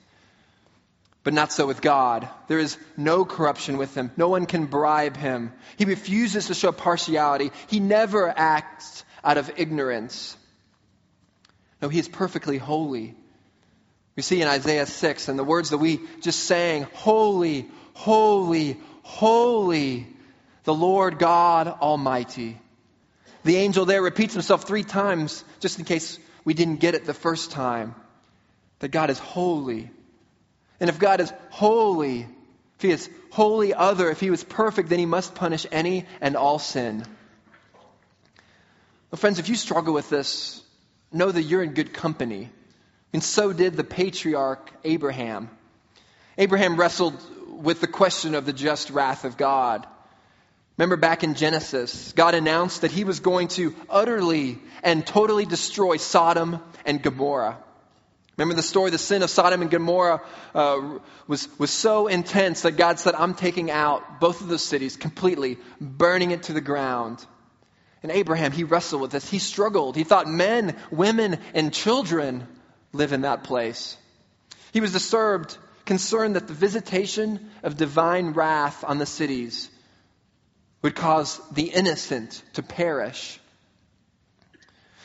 But 1.24 1.34
not 1.34 1.52
so 1.52 1.66
with 1.66 1.82
God. 1.82 2.30
There 2.48 2.60
is 2.60 2.78
no 2.96 3.26
corruption 3.26 3.78
with 3.78 3.96
him. 3.96 4.12
No 4.16 4.30
one 4.30 4.46
can 4.46 4.68
bribe 4.68 5.18
him. 5.18 5.54
He 5.76 5.86
refuses 5.86 6.48
to 6.48 6.54
show 6.54 6.72
partiality. 6.72 7.52
He 7.68 7.80
never 7.80 8.30
acts 8.30 9.04
out 9.24 9.40
of 9.40 9.52
ignorance. 9.58 10.38
No, 11.82 11.90
he 11.90 11.98
is 11.98 12.08
perfectly 12.08 12.60
holy. 12.60 13.16
We 14.16 14.22
see 14.22 14.42
in 14.42 14.48
Isaiah 14.48 14.86
6 14.86 15.28
and 15.28 15.38
the 15.38 15.44
words 15.44 15.72
that 15.72 15.80
we 15.80 16.00
just 16.22 16.44
sang, 16.44 16.84
Holy, 16.94 17.68
holy, 17.94 18.80
holy, 19.02 20.08
the 20.64 20.74
Lord 20.74 21.18
God 21.18 21.68
Almighty. 21.68 22.60
The 23.46 23.58
angel 23.58 23.86
there 23.86 24.02
repeats 24.02 24.34
himself 24.34 24.64
three 24.64 24.84
times, 24.84 25.46
just 25.60 25.78
in 25.78 25.86
case 25.86 26.18
we 26.44 26.56
didn't 26.56 26.78
get 26.78 26.96
it 26.96 27.06
the 27.06 27.14
first 27.14 27.52
time, 27.52 27.94
that 28.80 28.88
God 28.88 29.12
is 29.12 29.20
holy. 29.20 29.92
And 30.80 30.90
if 30.90 30.98
God 30.98 31.22
is 31.22 31.32
holy, 31.52 32.22
if 32.22 32.82
he 32.82 32.90
is 32.90 33.08
holy 33.30 33.72
other, 33.72 34.10
if 34.10 34.20
he 34.20 34.32
was 34.32 34.44
perfect, 34.44 34.90
then 34.90 34.98
he 34.98 35.06
must 35.06 35.36
punish 35.36 35.68
any 35.72 36.08
and 36.22 36.36
all 36.36 36.58
sin. 36.58 37.06
Well, 39.12 39.18
friends, 39.18 39.38
if 39.38 39.48
you 39.48 39.56
struggle 39.56 39.94
with 39.94 40.10
this, 40.10 40.64
know 41.12 41.32
that 41.32 41.44
you're 41.44 41.62
in 41.62 41.76
good 41.76 41.94
company. 41.94 42.50
And 43.14 43.24
so 43.24 43.54
did 43.54 43.78
the 43.78 43.84
patriarch 43.84 44.72
Abraham. 44.84 45.52
Abraham 46.40 46.78
wrestled 46.78 47.22
with 47.62 47.80
the 47.80 47.88
question 47.88 48.34
of 48.34 48.48
the 48.48 48.54
just 48.54 48.90
wrath 48.90 49.24
of 49.24 49.38
God. 49.38 49.86
Remember 50.78 50.98
back 50.98 51.24
in 51.24 51.36
Genesis, 51.36 52.12
God 52.14 52.36
announced 52.36 52.82
that 52.82 52.92
he 52.92 53.06
was 53.06 53.22
going 53.22 53.48
to 53.50 53.74
utterly 53.90 54.60
and 54.84 55.08
totally 55.08 55.46
destroy 55.46 55.98
Sodom 55.98 56.60
and 56.86 57.02
Gomorrah. 57.02 57.58
Remember 58.38 58.56
the 58.56 58.64
story, 58.64 58.92
the 58.92 58.98
sin 58.98 59.24
of 59.24 59.30
Sodom 59.30 59.62
and 59.62 59.72
Gomorrah 59.72 60.22
uh, 60.54 61.00
was, 61.28 61.48
was 61.58 61.72
so 61.72 62.08
intense 62.08 62.64
that 62.64 62.74
God 62.74 63.00
said, 63.00 63.16
I'm 63.16 63.34
taking 63.34 63.72
out 63.72 64.20
both 64.20 64.42
of 64.42 64.50
those 64.50 64.64
cities 64.64 64.98
completely, 64.98 65.58
burning 65.80 66.32
it 66.32 66.44
to 66.44 66.54
the 66.54 66.60
ground. 66.60 67.26
And 68.04 68.12
Abraham, 68.12 68.52
he 68.52 68.66
wrestled 68.66 69.02
with 69.02 69.12
this. 69.12 69.30
He 69.30 69.40
struggled. 69.40 69.96
He 69.96 70.04
thought 70.04 70.28
men, 70.28 70.76
women, 70.92 71.40
and 71.54 71.74
children 71.74 72.46
live 72.92 73.14
in 73.14 73.22
that 73.22 73.46
place. 73.46 73.96
He 74.74 74.82
was 74.82 74.92
disturbed, 74.92 75.58
concerned 75.86 76.36
that 76.36 76.48
the 76.48 76.54
visitation 76.54 77.50
of 77.64 77.78
divine 77.78 78.32
wrath 78.32 78.84
on 78.84 78.98
the 78.98 79.06
cities 79.06 79.70
would 80.86 80.94
cause 80.94 81.42
the 81.52 81.64
innocent 81.64 82.44
to 82.54 82.62
perish. 82.62 83.40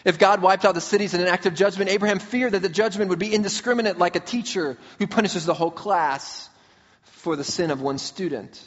If 0.05 0.19
God 0.19 0.43
wiped 0.43 0.67
out 0.67 0.75
the 0.75 0.81
cities 0.83 1.15
in 1.15 1.23
an 1.23 1.27
act 1.27 1.47
of 1.47 1.55
judgment, 1.55 1.89
Abraham 1.89 2.19
feared 2.19 2.53
that 2.53 2.61
the 2.61 2.69
judgment 2.69 3.09
would 3.09 3.19
be 3.19 3.33
indiscriminate, 3.35 3.97
like 3.97 4.15
a 4.15 4.21
teacher 4.21 4.77
who 4.99 5.07
punishes 5.07 5.47
the 5.47 5.55
whole 5.55 5.71
class 5.71 6.51
for 7.05 7.35
the 7.35 7.45
sin 7.45 7.71
of 7.71 7.81
one 7.81 7.97
student. 7.97 8.63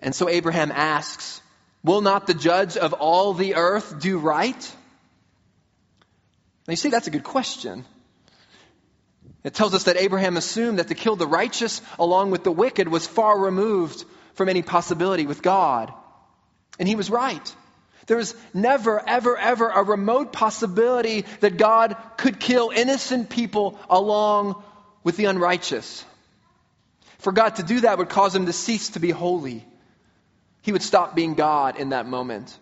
And 0.00 0.12
so 0.12 0.28
Abraham 0.28 0.72
asks, 0.72 1.40
Will 1.84 2.00
not 2.00 2.26
the 2.26 2.34
judge 2.34 2.76
of 2.76 2.92
all 2.94 3.32
the 3.32 3.54
earth 3.54 4.00
do 4.00 4.18
right? 4.18 4.76
Now 6.66 6.72
you 6.72 6.76
see, 6.76 6.90
that's 6.90 7.06
a 7.06 7.12
good 7.12 7.22
question. 7.22 7.84
It 9.44 9.54
tells 9.54 9.74
us 9.74 9.84
that 9.84 9.96
Abraham 9.96 10.36
assumed 10.36 10.80
that 10.80 10.88
to 10.88 10.96
kill 10.96 11.14
the 11.14 11.28
righteous 11.28 11.82
along 12.00 12.32
with 12.32 12.42
the 12.42 12.50
wicked 12.50 12.88
was 12.88 13.06
far 13.06 13.38
removed 13.38 14.04
from 14.34 14.48
any 14.48 14.62
possibility 14.62 15.26
with 15.26 15.42
God. 15.42 15.92
And 16.78 16.88
he 16.88 16.96
was 16.96 17.10
right. 17.10 17.54
There 18.06 18.16
was 18.16 18.34
never, 18.52 19.00
ever, 19.08 19.38
ever 19.38 19.68
a 19.68 19.82
remote 19.82 20.32
possibility 20.32 21.24
that 21.40 21.56
God 21.56 21.96
could 22.16 22.40
kill 22.40 22.70
innocent 22.70 23.30
people 23.30 23.78
along 23.88 24.62
with 25.04 25.16
the 25.16 25.26
unrighteous. 25.26 26.04
For 27.18 27.32
God 27.32 27.56
to 27.56 27.62
do 27.62 27.80
that 27.80 27.98
would 27.98 28.08
cause 28.08 28.34
him 28.34 28.46
to 28.46 28.52
cease 28.52 28.90
to 28.90 29.00
be 29.00 29.10
holy. 29.10 29.64
He 30.62 30.72
would 30.72 30.82
stop 30.82 31.14
being 31.14 31.34
God 31.34 31.78
in 31.78 31.90
that 31.90 32.06
moment. 32.06 32.56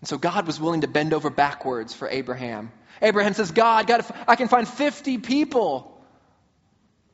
And 0.00 0.08
so 0.08 0.18
God 0.18 0.46
was 0.46 0.60
willing 0.60 0.80
to 0.80 0.88
bend 0.88 1.14
over 1.14 1.30
backwards 1.30 1.94
for 1.94 2.08
Abraham. 2.08 2.72
Abraham 3.00 3.34
says, 3.34 3.50
God, 3.50 3.86
God, 3.86 4.04
I 4.26 4.36
can 4.36 4.48
find 4.48 4.66
50 4.66 5.18
people. 5.18 5.95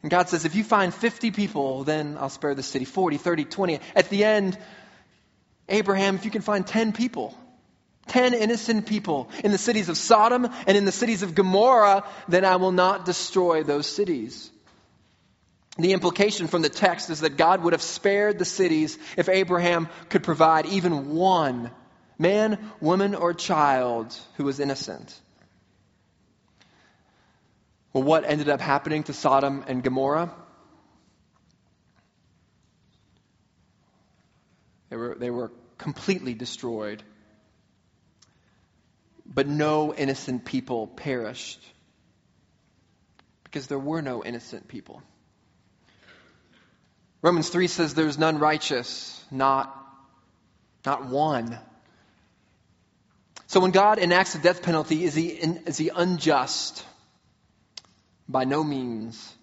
And 0.02 0.10
God 0.10 0.28
says, 0.28 0.44
if 0.44 0.54
you 0.54 0.64
find 0.64 0.92
50 0.92 1.30
people, 1.30 1.84
then 1.84 2.16
I'll 2.18 2.28
spare 2.28 2.54
the 2.54 2.62
city. 2.62 2.84
40, 2.84 3.18
30, 3.18 3.44
20. 3.44 3.80
At 3.94 4.10
the 4.10 4.24
end, 4.24 4.58
Abraham, 5.68 6.16
if 6.16 6.24
you 6.24 6.30
can 6.30 6.42
find 6.42 6.66
10 6.66 6.92
people, 6.92 7.36
10 8.08 8.34
innocent 8.34 8.86
people 8.86 9.30
in 9.44 9.52
the 9.52 9.58
cities 9.58 9.88
of 9.88 9.96
Sodom 9.96 10.48
and 10.66 10.76
in 10.76 10.84
the 10.84 10.92
cities 10.92 11.22
of 11.22 11.34
Gomorrah, 11.34 12.04
then 12.28 12.44
I 12.44 12.56
will 12.56 12.72
not 12.72 13.04
destroy 13.04 13.62
those 13.62 13.86
cities. 13.86 14.50
The 15.78 15.92
implication 15.92 16.48
from 16.48 16.62
the 16.62 16.68
text 16.68 17.08
is 17.08 17.20
that 17.20 17.36
God 17.36 17.62
would 17.62 17.72
have 17.72 17.80
spared 17.80 18.38
the 18.38 18.44
cities 18.44 18.98
if 19.16 19.28
Abraham 19.28 19.88
could 20.10 20.22
provide 20.22 20.66
even 20.66 21.10
one 21.10 21.70
man, 22.18 22.58
woman, 22.80 23.14
or 23.14 23.34
child 23.34 24.16
who 24.36 24.44
was 24.44 24.60
innocent. 24.60 25.18
Well, 27.92 28.02
what 28.04 28.24
ended 28.24 28.48
up 28.48 28.60
happening 28.60 29.02
to 29.04 29.12
Sodom 29.12 29.64
and 29.66 29.82
Gomorrah? 29.82 30.34
They 34.88 34.96
were, 34.96 35.14
they 35.18 35.30
were 35.30 35.52
completely 35.78 36.34
destroyed. 36.34 37.02
But 39.26 39.46
no 39.46 39.94
innocent 39.94 40.44
people 40.44 40.86
perished 40.86 41.62
because 43.44 43.66
there 43.66 43.78
were 43.78 44.02
no 44.02 44.24
innocent 44.24 44.68
people. 44.68 45.02
Romans 47.20 47.48
3 47.48 47.68
says 47.68 47.94
there's 47.94 48.18
none 48.18 48.38
righteous, 48.38 49.22
not, 49.30 49.74
not 50.84 51.06
one. 51.06 51.58
So 53.46 53.60
when 53.60 53.70
God 53.70 53.98
enacts 53.98 54.32
the 54.32 54.40
death 54.40 54.62
penalty, 54.62 55.04
is 55.04 55.14
he, 55.14 55.28
is 55.28 55.76
he 55.76 55.90
unjust? 55.94 56.84
By 58.28 58.44
no 58.44 58.62
means. 58.62 59.34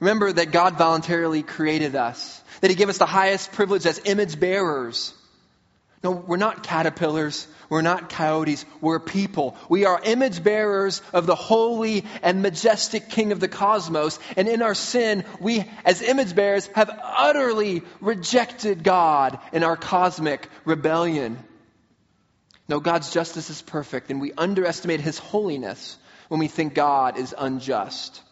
Remember 0.00 0.32
that 0.32 0.50
God 0.50 0.76
voluntarily 0.76 1.42
created 1.42 1.96
us, 1.96 2.42
that 2.60 2.70
He 2.70 2.76
gave 2.76 2.88
us 2.88 2.98
the 2.98 3.06
highest 3.06 3.52
privilege 3.52 3.86
as 3.86 4.00
image 4.04 4.38
bearers. 4.38 5.14
No, 6.02 6.10
we're 6.10 6.36
not 6.36 6.62
caterpillars. 6.62 7.48
We're 7.68 7.82
not 7.82 8.10
coyotes. 8.10 8.64
We're 8.80 9.00
people. 9.00 9.56
We 9.68 9.86
are 9.86 10.00
image 10.04 10.44
bearers 10.44 11.02
of 11.12 11.26
the 11.26 11.34
holy 11.34 12.04
and 12.22 12.42
majestic 12.42 13.08
King 13.08 13.32
of 13.32 13.40
the 13.40 13.48
cosmos. 13.48 14.18
And 14.36 14.46
in 14.46 14.62
our 14.62 14.74
sin, 14.74 15.24
we, 15.40 15.64
as 15.84 16.02
image 16.02 16.34
bearers, 16.34 16.68
have 16.74 16.90
utterly 17.02 17.82
rejected 18.00 18.84
God 18.84 19.38
in 19.52 19.64
our 19.64 19.76
cosmic 19.76 20.48
rebellion. 20.64 21.38
No, 22.68 22.80
God's 22.80 23.12
justice 23.12 23.48
is 23.48 23.62
perfect, 23.62 24.10
and 24.10 24.20
we 24.20 24.32
underestimate 24.32 25.00
His 25.00 25.18
holiness 25.18 25.98
when 26.28 26.40
we 26.40 26.48
think 26.48 26.74
God 26.74 27.18
is 27.18 27.34
unjust. 27.36 28.22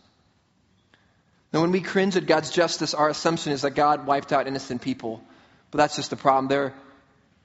Now, 1.52 1.60
when 1.60 1.70
we 1.70 1.80
cringe 1.80 2.16
at 2.16 2.26
God's 2.26 2.50
justice, 2.50 2.94
our 2.94 3.08
assumption 3.08 3.52
is 3.52 3.62
that 3.62 3.76
God 3.76 4.06
wiped 4.06 4.32
out 4.32 4.48
innocent 4.48 4.82
people. 4.82 5.22
But 5.70 5.78
that's 5.78 5.94
just 5.94 6.10
the 6.10 6.16
problem. 6.16 6.48
There 6.48 6.74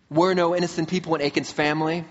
were 0.09 0.33
no 0.33 0.55
innocent 0.55 0.89
people 0.89 1.13
in 1.13 1.21
Achan's 1.21 1.51
family. 1.51 2.05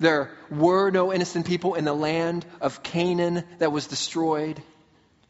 There 0.00 0.32
were 0.50 0.90
no 0.90 1.12
innocent 1.12 1.46
people 1.46 1.74
in 1.74 1.84
the 1.84 1.94
land 1.94 2.44
of 2.60 2.82
Canaan 2.82 3.44
that 3.58 3.70
was 3.70 3.86
destroyed. 3.86 4.60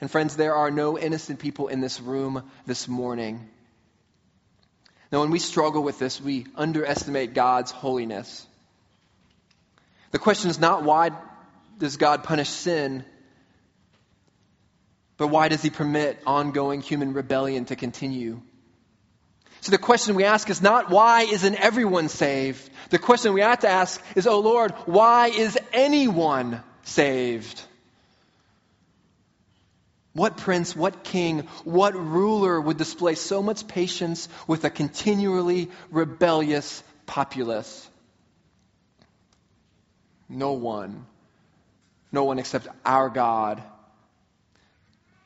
And 0.00 0.10
friends, 0.10 0.36
there 0.36 0.54
are 0.54 0.70
no 0.70 0.98
innocent 0.98 1.38
people 1.38 1.68
in 1.68 1.80
this 1.80 2.00
room 2.00 2.50
this 2.66 2.88
morning. 2.88 3.46
Now, 5.12 5.20
when 5.20 5.30
we 5.30 5.38
struggle 5.38 5.82
with 5.82 5.98
this, 5.98 6.20
we 6.20 6.46
underestimate 6.56 7.34
God's 7.34 7.70
holiness. 7.70 8.46
The 10.12 10.18
question 10.18 10.48
is 10.48 10.58
not 10.58 10.82
why 10.82 11.10
does 11.78 11.96
God 11.96 12.24
punish 12.24 12.48
sin, 12.48 13.04
but 15.16 15.28
why 15.28 15.48
does 15.48 15.62
he 15.62 15.70
permit 15.70 16.20
ongoing 16.26 16.80
human 16.80 17.12
rebellion 17.12 17.64
to 17.66 17.76
continue? 17.76 18.42
So 19.60 19.70
the 19.70 19.78
question 19.78 20.14
we 20.14 20.24
ask 20.24 20.50
is 20.50 20.60
not 20.60 20.90
why 20.90 21.22
isn't 21.22 21.54
everyone 21.54 22.08
saved? 22.08 22.68
The 22.90 22.98
question 22.98 23.32
we 23.32 23.40
have 23.40 23.60
to 23.60 23.68
ask 23.68 24.02
is, 24.14 24.26
oh 24.26 24.40
Lord, 24.40 24.72
why 24.84 25.28
is 25.28 25.58
anyone 25.72 26.62
saved? 26.82 27.62
What 30.12 30.36
prince, 30.36 30.76
what 30.76 31.02
king, 31.02 31.40
what 31.64 31.96
ruler 31.96 32.60
would 32.60 32.76
display 32.76 33.14
so 33.14 33.42
much 33.42 33.66
patience 33.66 34.28
with 34.46 34.64
a 34.64 34.70
continually 34.70 35.70
rebellious 35.90 36.84
populace? 37.06 37.88
No 40.28 40.52
one. 40.52 41.06
No 42.14 42.24
one 42.24 42.38
except 42.38 42.66
our 42.86 43.10
God 43.10 43.62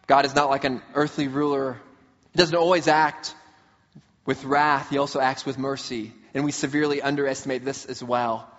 God 0.09 0.25
is 0.25 0.35
not 0.35 0.49
like 0.49 0.65
an 0.65 0.83
earthly 0.95 1.29
ruler. 1.29 1.79
He 2.33 2.39
doesn't 2.39 2.57
always 2.57 2.89
act 2.89 3.35
with 4.25 4.43
wrath, 4.43 4.91
he 4.91 4.99
also 4.99 5.21
acts 5.21 5.47
with 5.47 5.59
mercy. 5.59 6.13
And 6.35 6.45
we 6.45 6.53
severely 6.53 7.01
underestimate 7.01 7.65
this 7.65 7.85
as 7.85 8.03
well. 8.03 8.51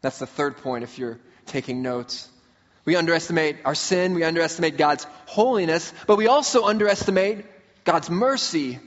That's 0.00 0.18
the 0.18 0.26
third 0.26 0.58
point 0.58 0.84
if 0.84 0.98
you're 0.98 1.18
taking 1.46 1.82
notes. 1.82 2.28
We 2.84 2.96
underestimate 2.96 3.58
our 3.64 3.74
sin, 3.74 4.14
we 4.14 4.24
underestimate 4.24 4.76
God's 4.76 5.06
holiness, 5.26 5.92
but 6.06 6.16
we 6.16 6.26
also 6.26 6.64
underestimate 6.64 7.44
God's 7.84 8.10
mercy. 8.10 8.78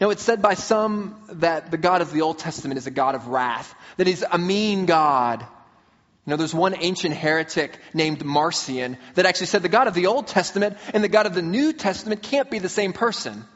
Now, 0.00 0.10
it's 0.10 0.22
said 0.22 0.40
by 0.42 0.54
some 0.54 1.20
that 1.32 1.70
the 1.70 1.78
God 1.78 2.02
of 2.02 2.12
the 2.12 2.20
Old 2.20 2.38
Testament 2.38 2.78
is 2.78 2.86
a 2.86 2.90
God 2.90 3.14
of 3.14 3.28
wrath, 3.28 3.74
that 3.96 4.06
he's 4.06 4.22
a 4.22 4.38
mean 4.38 4.86
God. 4.86 5.44
You 6.28 6.32
know, 6.32 6.36
there's 6.36 6.54
one 6.54 6.74
ancient 6.78 7.14
heretic 7.14 7.78
named 7.94 8.22
Marcion 8.22 8.98
that 9.14 9.24
actually 9.24 9.46
said 9.46 9.62
the 9.62 9.70
God 9.70 9.88
of 9.88 9.94
the 9.94 10.08
Old 10.08 10.26
Testament 10.26 10.76
and 10.92 11.02
the 11.02 11.08
God 11.08 11.24
of 11.24 11.32
the 11.32 11.40
New 11.40 11.72
Testament 11.72 12.22
can't 12.22 12.50
be 12.50 12.58
the 12.58 12.68
same 12.68 12.92
person. 12.92 13.46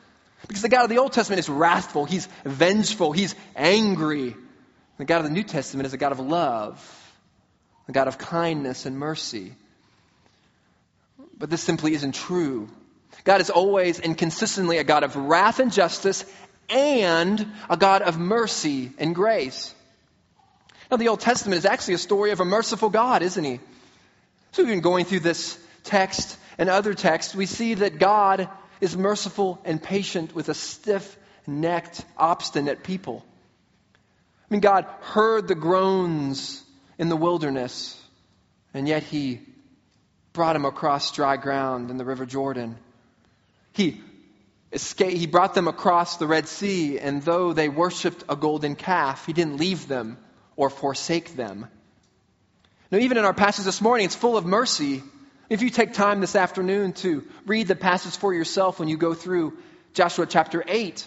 Because 0.49 0.63
the 0.63 0.71
God 0.71 0.85
of 0.85 0.89
the 0.89 0.97
Old 0.97 1.13
Testament 1.13 1.39
is 1.39 1.51
wrathful, 1.51 2.07
he's 2.07 2.27
vengeful, 2.47 3.13
he's 3.13 3.35
angry. 3.55 4.35
The 4.97 5.05
God 5.05 5.19
of 5.19 5.25
the 5.25 5.33
New 5.33 5.43
Testament 5.43 5.87
is 5.87 5.93
a 5.93 5.99
God 5.99 6.13
of 6.13 6.21
love, 6.21 7.13
a 7.89 7.93
God 7.93 8.09
of 8.09 8.17
kindness 8.17 8.87
and 8.87 8.99
mercy. 8.99 9.53
But 11.37 11.51
this 11.51 11.61
simply 11.61 11.93
isn't 11.93 12.15
true. 12.15 12.71
God 13.25 13.43
is 13.43 13.51
always 13.51 14.01
and 14.01 14.17
consistently 14.17 14.79
a 14.79 14.85
God 14.85 15.03
of 15.05 15.15
wrath 15.15 15.61
and 15.61 15.71
justice 15.71 16.25
and 16.71 17.53
a 17.69 17.77
God 17.77 18.01
of 18.01 18.19
mercy 18.19 18.93
and 18.99 19.15
grace. 19.15 19.75
Now, 20.93 20.99
the 20.99 21.09
Old 21.09 21.21
Testament 21.21 21.57
is 21.57 21.65
actually 21.65 21.95
a 21.95 21.99
story 21.99 22.33
of 22.33 22.41
a 22.41 22.45
merciful 22.45 22.91
God, 22.91 23.23
isn't 23.23 23.43
he? 23.43 23.61
So, 24.51 24.63
we've 24.63 24.83
going 24.83 25.07
through 25.07 25.21
this 25.21 25.59
text 25.85 26.37
and 26.59 26.69
other 26.69 26.93
texts. 26.93 27.35
We 27.35 27.47
see 27.47 27.73
that 27.73 27.99
God 27.99 28.47
is 28.79 28.95
merciful 28.95 29.59
and 29.65 29.83
patient 29.83 30.35
with 30.35 30.51
a 30.51 30.55
stiff 30.55 31.17
necked, 31.47 32.05
obstinate 32.19 32.85
people. 32.85 33.25
I 33.95 34.47
mean, 34.51 34.61
God 34.61 34.85
heard 35.01 35.49
the 35.49 35.55
groans 35.55 36.63
in 36.99 37.09
the 37.09 37.17
wilderness, 37.17 37.99
and 38.75 38.87
yet 38.87 39.03
He 39.03 39.41
brought 40.35 40.53
them 40.53 40.67
across 40.67 41.11
dry 41.11 41.39
ground 41.39 41.91
in 41.91 41.97
the 41.97 42.05
River 42.05 42.27
Jordan. 42.27 42.77
He 43.73 44.03
escaped, 44.75 45.17
He 45.17 45.27
brought 45.27 45.55
them 45.55 45.69
across 45.69 46.19
the 46.19 46.27
Red 46.27 46.49
Sea, 46.49 46.99
and 46.99 47.23
though 47.23 47.55
they 47.55 47.71
worshiped 47.71 48.25
a 48.29 48.37
golden 48.37 48.77
calf, 48.77 49.25
He 49.25 49.33
didn't 49.33 49.57
leave 49.57 49.89
them 49.89 50.19
or 50.57 50.71
forsake 50.71 51.37
them. 51.37 51.67
Now, 52.91 52.99
even 52.99 53.17
in 53.17 53.25
our 53.25 53.35
passage 53.35 53.65
this 53.65 53.81
morning, 53.81 54.07
it's 54.07 54.15
full 54.15 54.37
of 54.37 54.45
mercy. 54.45 55.03
If 55.49 55.63
you 55.63 55.71
take 55.71 55.93
time 55.93 56.21
this 56.21 56.37
afternoon 56.37 56.93
to 56.95 57.25
read 57.47 57.69
the 57.69 57.77
passage 57.77 58.17
for 58.17 58.35
yourself 58.35 58.79
when 58.79 58.89
you 58.89 58.97
go 58.97 59.15
through 59.15 59.57
Joshua 59.95 60.27
chapter 60.27 60.63
8, 60.67 61.07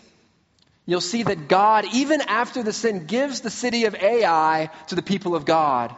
you'll 0.86 1.02
see 1.02 1.24
that 1.24 1.48
God, 1.48 1.86
even 1.93 2.22
after 2.22 2.64
the 2.64 2.74
sin, 2.74 3.06
gives 3.06 3.41
the 3.41 3.50
city 3.50 3.86
of 3.86 3.96
Ai 3.96 4.70
to 4.88 4.96
the 4.96 5.02
people 5.02 5.36
of 5.36 5.46
God. 5.46 5.96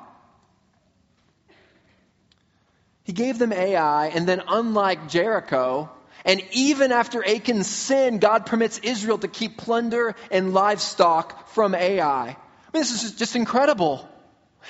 He 3.03 3.13
gave 3.13 3.37
them 3.39 3.53
Ai, 3.53 4.07
and 4.07 4.27
then, 4.27 4.41
unlike 4.47 5.07
Jericho, 5.07 5.89
And 6.27 6.43
even 6.51 6.91
after 6.91 7.23
Achan's 7.23 7.67
sin, 7.67 8.19
God 8.19 8.45
permits 8.45 8.79
Israel 8.79 9.17
to 9.19 9.29
keep 9.29 9.57
plunder 9.57 10.13
and 10.29 10.53
livestock 10.53 11.47
from 11.47 11.73
Ai. 11.73 12.35
I 12.67 12.77
mean, 12.77 12.81
this 12.81 13.03
is 13.03 13.13
just 13.13 13.35
incredible. 13.35 14.07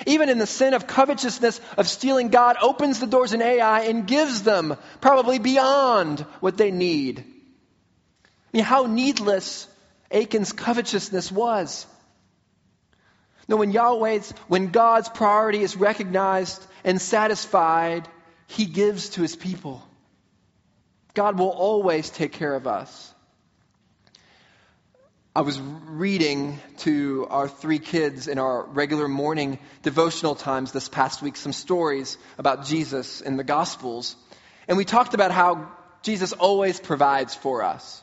Even 0.06 0.28
in 0.28 0.38
the 0.38 0.46
sin 0.46 0.74
of 0.74 0.86
covetousness, 0.86 1.60
of 1.76 1.88
stealing, 1.88 2.28
God 2.28 2.56
opens 2.62 3.00
the 3.00 3.06
doors 3.06 3.32
in 3.32 3.42
Ai 3.42 3.82
and 3.82 4.06
gives 4.06 4.42
them 4.42 4.76
probably 5.00 5.38
beyond 5.38 6.20
what 6.40 6.56
they 6.56 6.70
need. 6.70 7.20
I 7.20 8.56
mean, 8.56 8.64
how 8.64 8.84
needless 8.84 9.66
Achan's 10.10 10.52
covetousness 10.52 11.32
was. 11.32 11.86
No, 13.48 13.56
when 13.56 13.72
Yahweh's, 13.72 14.30
when 14.46 14.68
God's 14.68 15.08
priority 15.08 15.62
is 15.62 15.76
recognized 15.76 16.64
and 16.84 17.00
satisfied, 17.00 18.06
He 18.46 18.66
gives 18.66 19.10
to 19.10 19.22
His 19.22 19.34
people. 19.34 19.82
God 21.14 21.38
will 21.38 21.48
always 21.48 22.10
take 22.10 22.32
care 22.32 22.54
of 22.54 22.66
us. 22.66 23.14
I 25.38 25.42
was 25.42 25.60
reading 25.60 26.58
to 26.78 27.28
our 27.30 27.46
three 27.46 27.78
kids 27.78 28.26
in 28.26 28.40
our 28.40 28.64
regular 28.64 29.06
morning 29.06 29.60
devotional 29.84 30.34
times 30.34 30.72
this 30.72 30.88
past 30.88 31.22
week 31.22 31.36
some 31.36 31.52
stories 31.52 32.18
about 32.38 32.66
Jesus 32.66 33.20
in 33.20 33.36
the 33.36 33.44
Gospels. 33.44 34.16
And 34.66 34.76
we 34.76 34.84
talked 34.84 35.14
about 35.14 35.30
how 35.30 35.70
Jesus 36.02 36.32
always 36.32 36.80
provides 36.80 37.36
for 37.36 37.62
us. 37.62 38.02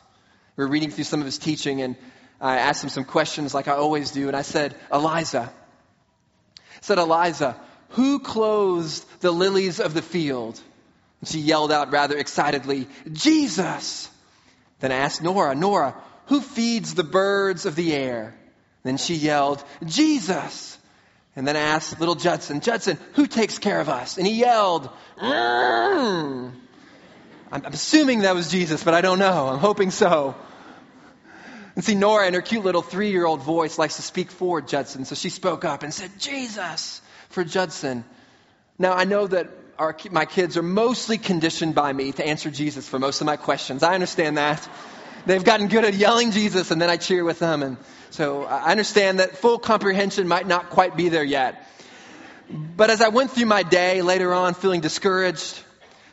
We 0.56 0.64
were 0.64 0.70
reading 0.70 0.90
through 0.90 1.04
some 1.04 1.20
of 1.20 1.26
his 1.26 1.36
teaching, 1.36 1.82
and 1.82 1.96
I 2.40 2.56
asked 2.56 2.82
him 2.82 2.88
some 2.88 3.04
questions 3.04 3.52
like 3.52 3.68
I 3.68 3.72
always 3.72 4.12
do. 4.12 4.28
And 4.28 4.34
I 4.34 4.40
said, 4.40 4.74
Eliza, 4.90 5.52
I 6.58 6.80
said, 6.80 6.96
Eliza, 6.96 7.60
who 7.90 8.18
clothes 8.18 9.04
the 9.20 9.30
lilies 9.30 9.78
of 9.78 9.92
the 9.92 10.00
field? 10.00 10.58
And 11.20 11.28
she 11.28 11.40
yelled 11.40 11.70
out 11.70 11.92
rather 11.92 12.16
excitedly, 12.16 12.88
Jesus! 13.12 14.08
Then 14.80 14.90
I 14.90 14.96
asked 14.96 15.22
Nora, 15.22 15.54
Nora, 15.54 15.94
who 16.26 16.40
feeds 16.40 16.94
the 16.94 17.04
birds 17.04 17.66
of 17.66 17.76
the 17.76 17.94
air? 17.94 18.34
Then 18.82 18.96
she 18.96 19.14
yelled, 19.14 19.64
Jesus! 19.84 20.78
And 21.34 21.46
then 21.46 21.56
asked 21.56 22.00
little 22.00 22.14
Judson, 22.14 22.60
Judson, 22.60 22.98
who 23.12 23.26
takes 23.26 23.58
care 23.58 23.80
of 23.80 23.88
us? 23.88 24.16
And 24.16 24.26
he 24.26 24.34
yelled, 24.40 24.88
mm. 25.18 26.52
I'm, 27.52 27.66
I'm 27.66 27.72
assuming 27.72 28.20
that 28.20 28.34
was 28.34 28.50
Jesus, 28.50 28.82
but 28.82 28.94
I 28.94 29.02
don't 29.02 29.18
know. 29.18 29.48
I'm 29.48 29.58
hoping 29.58 29.90
so. 29.90 30.34
And 31.74 31.84
see, 31.84 31.94
Nora, 31.94 32.26
in 32.26 32.34
her 32.34 32.40
cute 32.40 32.64
little 32.64 32.80
three 32.80 33.10
year 33.10 33.26
old 33.26 33.42
voice, 33.42 33.78
likes 33.78 33.96
to 33.96 34.02
speak 34.02 34.30
for 34.30 34.62
Judson. 34.62 35.04
So 35.04 35.14
she 35.14 35.28
spoke 35.28 35.64
up 35.64 35.82
and 35.82 35.92
said, 35.92 36.10
Jesus, 36.18 37.02
for 37.28 37.44
Judson. 37.44 38.04
Now, 38.78 38.94
I 38.94 39.04
know 39.04 39.26
that 39.26 39.50
our, 39.78 39.94
my 40.10 40.24
kids 40.24 40.56
are 40.56 40.62
mostly 40.62 41.18
conditioned 41.18 41.74
by 41.74 41.92
me 41.92 42.12
to 42.12 42.26
answer 42.26 42.50
Jesus 42.50 42.88
for 42.88 42.98
most 42.98 43.20
of 43.20 43.26
my 43.26 43.36
questions. 43.36 43.82
I 43.82 43.94
understand 43.94 44.38
that. 44.38 44.66
They've 45.26 45.42
gotten 45.42 45.66
good 45.66 45.84
at 45.84 45.94
yelling 45.94 46.30
Jesus, 46.30 46.70
and 46.70 46.80
then 46.80 46.88
I 46.88 46.96
cheer 46.96 47.24
with 47.24 47.40
them. 47.40 47.64
And 47.64 47.76
so 48.10 48.44
I 48.44 48.70
understand 48.70 49.18
that 49.18 49.36
full 49.38 49.58
comprehension 49.58 50.28
might 50.28 50.46
not 50.46 50.70
quite 50.70 50.96
be 50.96 51.08
there 51.08 51.24
yet. 51.24 51.68
But 52.48 52.90
as 52.90 53.00
I 53.00 53.08
went 53.08 53.32
through 53.32 53.46
my 53.46 53.64
day 53.64 54.02
later 54.02 54.32
on, 54.32 54.54
feeling 54.54 54.80
discouraged, 54.80 55.60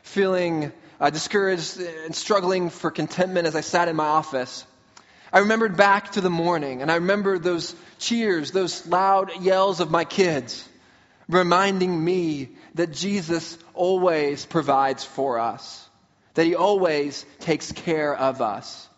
feeling 0.02 0.72
uh, 1.00 1.12
discouraged 1.12 1.80
and 1.80 2.16
struggling 2.16 2.72
for 2.72 2.90
contentment 2.90 3.46
as 3.46 3.56
I 3.56 3.62
sat 3.62 3.88
in 3.88 3.96
my 3.96 4.06
office, 4.06 4.66
I 5.32 5.40
remembered 5.40 5.78
back 5.78 6.14
to 6.14 6.22
the 6.22 6.32
morning, 6.32 6.82
and 6.82 6.92
I 6.92 6.96
remember 6.96 7.38
those 7.38 7.76
cheers, 8.00 8.50
those 8.50 8.88
loud 8.88 9.42
yells 9.42 9.80
of 9.80 9.92
my 9.92 10.06
kids, 10.06 10.68
reminding 11.30 12.04
me 12.04 12.50
that 12.74 12.92
Jesus 12.92 13.60
always 13.76 14.44
provides 14.44 15.04
for 15.04 15.38
us, 15.38 15.88
that 16.34 16.48
He 16.48 16.56
always 16.56 17.26
takes 17.40 17.72
care 17.72 18.16
of 18.16 18.42
us. 18.42 18.90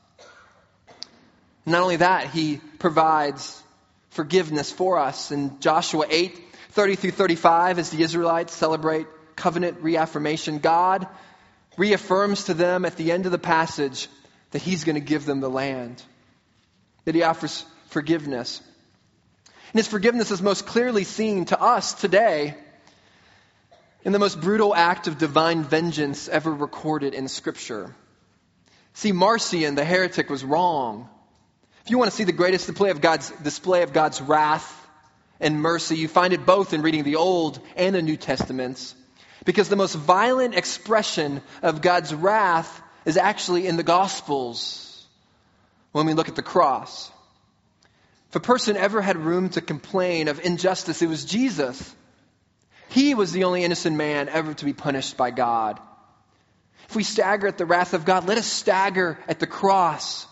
Not 1.65 1.81
only 1.81 1.97
that, 1.97 2.31
He 2.31 2.57
provides 2.79 3.61
forgiveness 4.11 4.71
for 4.71 4.99
us. 4.99 5.31
In 5.31 5.59
Joshua 5.59 6.05
8, 6.09 6.39
30 6.71 6.95
through 6.95 7.11
35, 7.11 7.79
as 7.79 7.89
the 7.89 8.03
Israelites 8.03 8.53
celebrate 8.53 9.07
covenant 9.35 9.81
reaffirmation, 9.81 10.59
God 10.59 11.07
reaffirms 11.77 12.45
to 12.45 12.53
them 12.53 12.85
at 12.85 12.95
the 12.95 13.11
end 13.11 13.25
of 13.25 13.31
the 13.31 13.37
passage 13.37 14.07
that 14.51 14.61
He's 14.61 14.83
going 14.83 14.95
to 14.95 15.01
give 15.01 15.25
them 15.25 15.41
the 15.41 15.49
land 15.49 16.01
that 17.05 17.15
he 17.15 17.23
offers 17.23 17.63
forgiveness. 17.87 18.61
And 19.71 19.79
his 19.79 19.87
forgiveness 19.87 20.31
is 20.31 20.41
most 20.41 20.65
clearly 20.65 21.03
seen 21.03 21.45
to 21.45 21.59
us 21.59 21.93
today 21.93 22.55
in 24.03 24.11
the 24.11 24.19
most 24.19 24.41
brutal 24.41 24.75
act 24.75 25.07
of 25.07 25.17
divine 25.17 25.63
vengeance 25.63 26.27
ever 26.27 26.51
recorded 26.51 27.13
in 27.13 27.27
Scripture. 27.27 27.95
See, 28.93 29.11
Marcion, 29.11 29.75
the 29.75 29.85
heretic, 29.85 30.29
was 30.29 30.43
wrong. 30.43 31.09
If 31.85 31.91
you 31.91 31.99
want 31.99 32.09
to 32.09 32.17
see 32.17 32.23
the 32.23 32.31
greatest 32.31 32.65
display 32.65 32.89
of 32.89 32.99
God's, 32.99 33.29
display 33.43 33.83
of 33.83 33.93
God's 33.93 34.19
wrath 34.19 34.87
and 35.39 35.61
mercy, 35.61 35.95
you 35.95 36.07
find 36.07 36.33
it 36.33 36.43
both 36.43 36.73
in 36.73 36.81
reading 36.81 37.03
the 37.03 37.17
Old 37.17 37.59
and 37.75 37.93
the 37.93 38.01
New 38.01 38.17
Testaments. 38.17 38.95
Because 39.45 39.69
the 39.69 39.75
most 39.75 39.93
violent 39.93 40.55
expression 40.55 41.43
of 41.61 41.83
God's 41.83 42.11
wrath 42.11 42.81
is 43.05 43.17
actually 43.17 43.67
in 43.67 43.77
the 43.77 43.83
Gospels 43.83 45.05
when 45.91 46.07
we 46.07 46.15
look 46.15 46.27
at 46.27 46.35
the 46.35 46.41
cross. 46.41 47.11
If 48.29 48.35
a 48.35 48.39
person 48.39 48.77
ever 48.77 48.99
had 48.99 49.17
room 49.17 49.49
to 49.49 49.61
complain 49.61 50.27
of 50.27 50.43
injustice, 50.43 51.03
it 51.03 51.07
was 51.07 51.23
Jesus. 51.23 51.93
He 52.89 53.13
was 53.13 53.31
the 53.31 53.43
only 53.43 53.63
innocent 53.63 53.95
man 53.95 54.27
ever 54.27 54.55
to 54.55 54.65
be 54.65 54.73
punished 54.73 55.17
by 55.17 55.29
God. 55.29 55.79
If 56.89 56.95
we 56.95 57.03
stagger 57.03 57.45
at 57.45 57.59
the 57.59 57.65
wrath 57.67 57.93
of 57.93 58.05
God, 58.05 58.25
let 58.25 58.39
us 58.39 58.47
stagger 58.47 59.19
at 59.27 59.39
the 59.39 59.45
cross. 59.45 60.25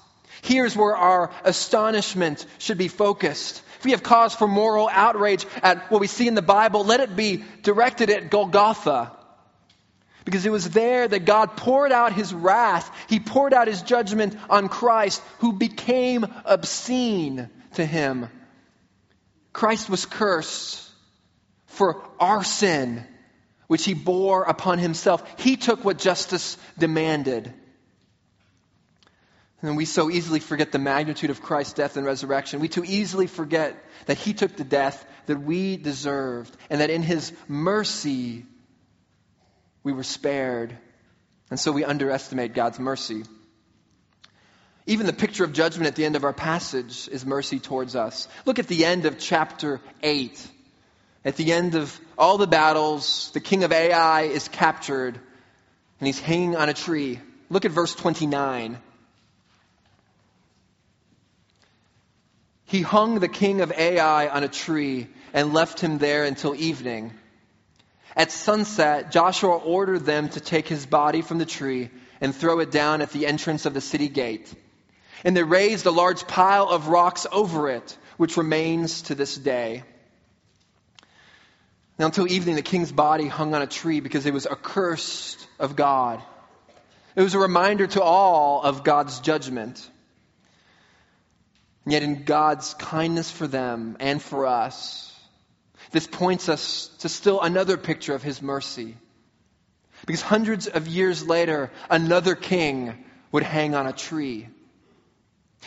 Here's 0.44 0.76
where 0.76 0.96
our 0.96 1.32
astonishment 1.46 2.46
should 2.58 2.78
be 2.78 2.89
focused. 2.89 3.62
If 3.80 3.86
we 3.86 3.91
have 3.91 4.04
cause 4.04 4.36
for 4.36 4.46
moral 4.46 4.89
outrage 4.91 5.46
at 5.62 5.89
what 5.89 6.02
we 6.02 6.08
see 6.08 6.28
in 6.28 6.36
the 6.36 6.41
Bible, 6.41 6.84
let 6.84 7.00
it 7.00 7.16
be 7.16 7.46
directed 7.62 8.10
at 8.10 8.30
Golgotha. 8.30 9.14
Because 10.26 10.46
it 10.46 10.52
was 10.52 10.70
there 10.70 11.08
that 11.08 11.24
God 11.24 11.56
poured 11.56 11.94
out 11.94 12.12
his 12.12 12.34
wrath. 12.34 12.94
He 13.08 13.22
poured 13.22 13.54
out 13.54 13.70
his 13.70 13.84
judgment 13.84 14.36
on 14.50 14.68
Christ, 14.68 15.22
who 15.39 15.54
became 15.54 16.26
obscene 16.44 17.50
to 17.76 17.86
him. 17.86 18.28
Christ 19.54 19.89
was 19.89 20.06
cursed 20.06 20.82
for 21.68 22.04
our 22.20 22.44
sin, 22.44 23.06
which 23.68 23.86
he 23.86 23.94
bore 23.94 24.44
upon 24.44 24.78
himself. 24.78 25.24
He 25.39 25.56
took 25.56 25.86
what 25.86 26.00
justice 26.00 26.58
demanded. 26.78 27.54
And 29.64 29.78
we 29.78 29.86
so 29.86 30.11
easily 30.11 30.41
forget 30.41 30.74
the 30.74 30.78
magnitude 30.78 31.30
of 31.30 31.41
Christ's 31.41 31.74
death 31.74 31.95
and 31.95 32.05
resurrection. 32.05 32.59
We 32.59 32.68
too 32.68 32.84
easily 32.84 33.28
forget 33.28 33.82
that 34.07 34.18
he 34.18 34.34
took 34.34 34.57
the 34.57 34.66
death 34.66 35.05
that 35.26 35.41
we 35.41 35.78
deserved, 35.78 36.55
and 36.70 36.82
that 36.82 36.89
in 36.89 37.01
his 37.01 37.32
mercy, 37.47 38.45
we 39.82 39.93
were 39.93 40.03
spared. 40.03 40.78
And 41.49 41.57
so 41.57 41.72
we 41.72 41.86
underestimate 41.86 42.53
God's 42.53 42.78
mercy. 42.78 43.24
Even 44.86 45.05
the 45.05 45.14
picture 45.14 45.45
of 45.45 45.53
judgment 45.53 45.88
at 45.88 45.95
the 45.95 46.03
end 46.03 46.18
of 46.18 46.26
our 46.26 46.34
passage 46.34 47.07
is 47.07 47.26
mercy 47.26 47.59
towards 47.59 47.95
us. 47.95 48.28
Look 48.45 48.59
at 48.59 48.68
the 48.68 48.84
end 48.84 49.05
of 49.05 49.18
chapter 49.18 49.80
8. 50.01 50.45
At 51.24 51.38
the 51.38 51.53
end 51.53 51.76
of 51.76 51.97
all 52.18 52.38
the 52.38 52.47
battles, 52.47 53.32
the 53.34 53.39
king 53.39 53.64
of 53.64 53.72
Ai 53.72 54.24
is 54.24 54.49
captured 54.49 55.16
and 55.99 56.07
he's 56.07 56.20
hanging 56.20 56.57
on 56.57 56.68
a 56.68 56.74
tree. 56.74 57.22
Look 57.49 57.64
at 57.64 57.72
verse 57.72 57.95
29. 57.95 58.78
He 62.74 62.82
hung 62.82 63.19
the 63.19 63.28
king 63.28 63.61
of 63.61 63.71
Ai 63.71 64.30
on 64.30 64.43
a 64.43 64.47
tree 64.47 65.07
and 65.32 65.53
left 65.53 65.80
him 65.80 65.99
there 65.99 66.24
until 66.24 66.55
evening. 66.55 67.13
At 68.15 68.32
sunset, 68.32 69.11
Joshua 69.11 69.57
ordered 69.57 70.05
them 70.05 70.30
to 70.30 70.39
take 70.39 70.67
his 70.67 70.88
body 70.88 71.21
from 71.21 71.38
the 71.38 71.45
tree 71.45 71.91
and 72.19 72.36
throw 72.36 72.57
it 72.61 72.71
down 72.71 73.01
at 73.01 73.11
the 73.11 73.28
entrance 73.28 73.67
of 73.67 73.76
the 73.76 73.80
city 73.80 74.09
gate. 74.09 74.51
And 75.24 75.38
they 75.38 75.43
raised 75.43 75.86
a 75.86 75.91
large 75.91 76.26
pile 76.26 76.67
of 76.67 76.88
rocks 76.88 77.28
over 77.32 77.69
it, 77.69 77.95
which 78.17 78.38
remains 78.38 79.03
to 79.03 79.13
this 79.13 79.38
day. 79.38 79.84
Now, 81.99 82.07
until 82.07 82.28
evening, 82.28 82.55
the 82.55 82.63
king's 82.63 82.91
body 82.91 83.28
hung 83.28 83.53
on 83.53 83.61
a 83.61 83.67
tree 83.67 83.99
because 83.99 84.26
it 84.26 84.34
was 84.34 84.47
accursed 84.47 85.47
of 85.59 85.76
God. 85.76 86.24
It 87.15 87.21
was 87.21 87.36
a 87.36 87.39
reminder 87.39 87.86
to 87.86 88.01
all 88.01 88.63
of 88.63 88.84
God's 88.84 89.19
judgment. 89.19 89.88
And 91.86 91.94
yet, 91.94 92.04
in 92.04 92.24
God's 92.24 92.74
kindness 92.76 93.30
for 93.30 93.48
them 93.48 93.98
and 94.00 94.22
for 94.22 94.46
us, 94.48 95.12
this 95.92 96.08
points 96.08 96.50
us 96.50 96.88
to 97.00 97.10
still 97.10 97.42
another 97.42 97.78
picture 97.78 98.16
of 98.16 98.24
his 98.24 98.42
mercy. 98.42 98.96
Because 100.06 100.22
hundreds 100.22 100.68
of 100.68 100.88
years 100.88 101.26
later, 101.26 101.72
another 101.90 102.36
king 102.36 103.04
would 103.32 103.44
hang 103.44 103.76
on 103.76 103.88
a 103.88 103.94
tree. 103.94 104.48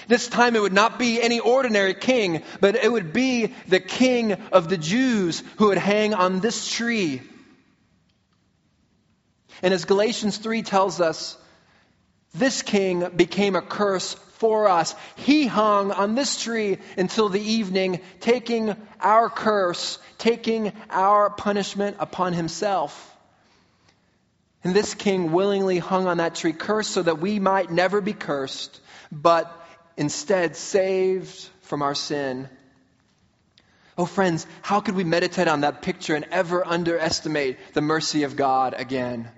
This 0.09 0.29
time 0.29 0.57
it 0.57 0.61
would 0.61 0.73
not 0.73 0.99
be 0.99 1.23
any 1.23 1.41
ordinary 1.41 1.95
king, 1.95 2.43
but 2.61 2.77
it 2.77 2.91
would 2.91 3.12
be 3.12 3.55
the 3.69 3.81
king 3.81 4.33
of 4.53 4.69
the 4.69 4.77
Jews 4.77 5.43
who 5.57 5.69
would 5.69 5.79
hang 5.79 6.14
on 6.14 6.41
this 6.41 6.71
tree. 6.71 7.23
And 9.62 9.73
as 9.73 9.85
Galatians 9.85 10.37
3 10.37 10.62
tells 10.62 11.01
us, 11.01 11.37
This 12.35 12.62
king 12.62 13.09
became 13.17 13.57
a 13.57 13.62
curse 13.62 14.17
for 14.37 14.68
us. 14.68 14.95
He 15.16 15.47
hung 15.47 15.93
on 15.93 16.14
this 16.14 16.41
tree 16.43 16.78
until 16.97 17.28
the 17.28 17.41
evening, 17.41 18.01
taking 18.20 18.76
our 19.01 19.28
curse, 19.28 19.99
taking 20.18 20.72
our 20.91 21.30
punishment 21.30 21.97
upon 22.01 22.32
himself. 22.32 23.14
And 24.62 24.74
this 24.74 24.95
king 24.95 25.32
willingly 25.32 25.78
hung 25.78 26.07
on 26.07 26.18
that 26.18 26.34
tree, 26.34 26.53
cursed 26.53 26.91
so 26.91 27.03
that 27.03 27.20
we 27.20 27.39
might 27.39 27.70
never 27.70 28.01
be 28.01 28.12
cursed, 28.12 28.80
but 29.12 29.51
instead 29.97 30.57
saved 30.57 31.49
from 31.62 31.82
our 31.82 31.95
sin. 31.95 32.49
Oh, 33.99 34.07
friends, 34.07 34.47
how 34.61 34.80
could 34.80 34.95
we 34.95 35.05
meditate 35.05 35.49
on 35.49 35.62
that 35.62 35.80
picture 35.80 36.14
and 36.14 36.26
ever 36.30 36.66
underestimate 36.66 37.59
the 37.72 37.80
mercy 37.80 38.24
of 38.24 38.37
God 38.37 38.74
again? 38.76 39.30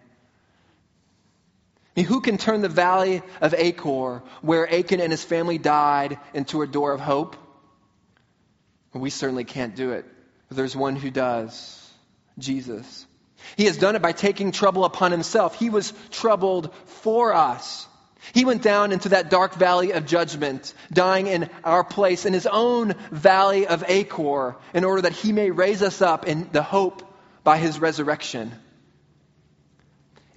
Who 2.05 2.20
can 2.20 2.38
turn 2.38 2.61
the 2.61 2.68
valley 2.68 3.22
of 3.40 3.55
Achor, 3.55 4.22
where 4.42 4.72
Achan 4.72 5.01
and 5.01 5.11
his 5.11 5.24
family 5.24 5.59
died, 5.59 6.18
into 6.34 6.62
a 6.62 6.66
door 6.66 6.92
of 6.92 7.01
hope? 7.01 7.36
We 8.92 9.11
certainly 9.11 9.44
can't 9.44 9.76
do 9.76 9.92
it. 9.92 10.05
But 10.49 10.57
there's 10.57 10.76
one 10.76 10.96
who 10.96 11.11
does 11.11 11.90
Jesus. 12.38 13.07
He 13.57 13.66
has 13.66 13.76
done 13.76 13.96
it 13.96 14.03
by 14.03 14.12
taking 14.12 14.53
trouble 14.53 14.84
upon 14.84 15.12
himself. 15.12 15.59
He 15.59 15.70
was 15.70 15.92
troubled 16.11 16.74
for 16.86 17.32
us. 17.32 17.86
He 18.34 18.44
went 18.44 18.62
down 18.62 18.92
into 18.92 19.11
that 19.11 19.30
dark 19.30 19.55
valley 19.55 19.92
of 19.92 20.07
judgment, 20.07 20.74
dying 20.92 21.26
in 21.28 21.49
our 21.64 21.84
place 21.84 22.26
in 22.26 22.32
his 22.32 22.46
own 22.46 22.94
valley 23.11 23.66
of 23.66 23.84
Achor, 23.86 24.57
in 24.74 24.84
order 24.84 25.03
that 25.03 25.12
he 25.12 25.32
may 25.32 25.51
raise 25.51 25.82
us 25.82 26.03
up 26.03 26.26
in 26.26 26.49
the 26.53 26.62
hope 26.62 27.03
by 27.44 27.59
his 27.59 27.78
resurrection. 27.78 28.53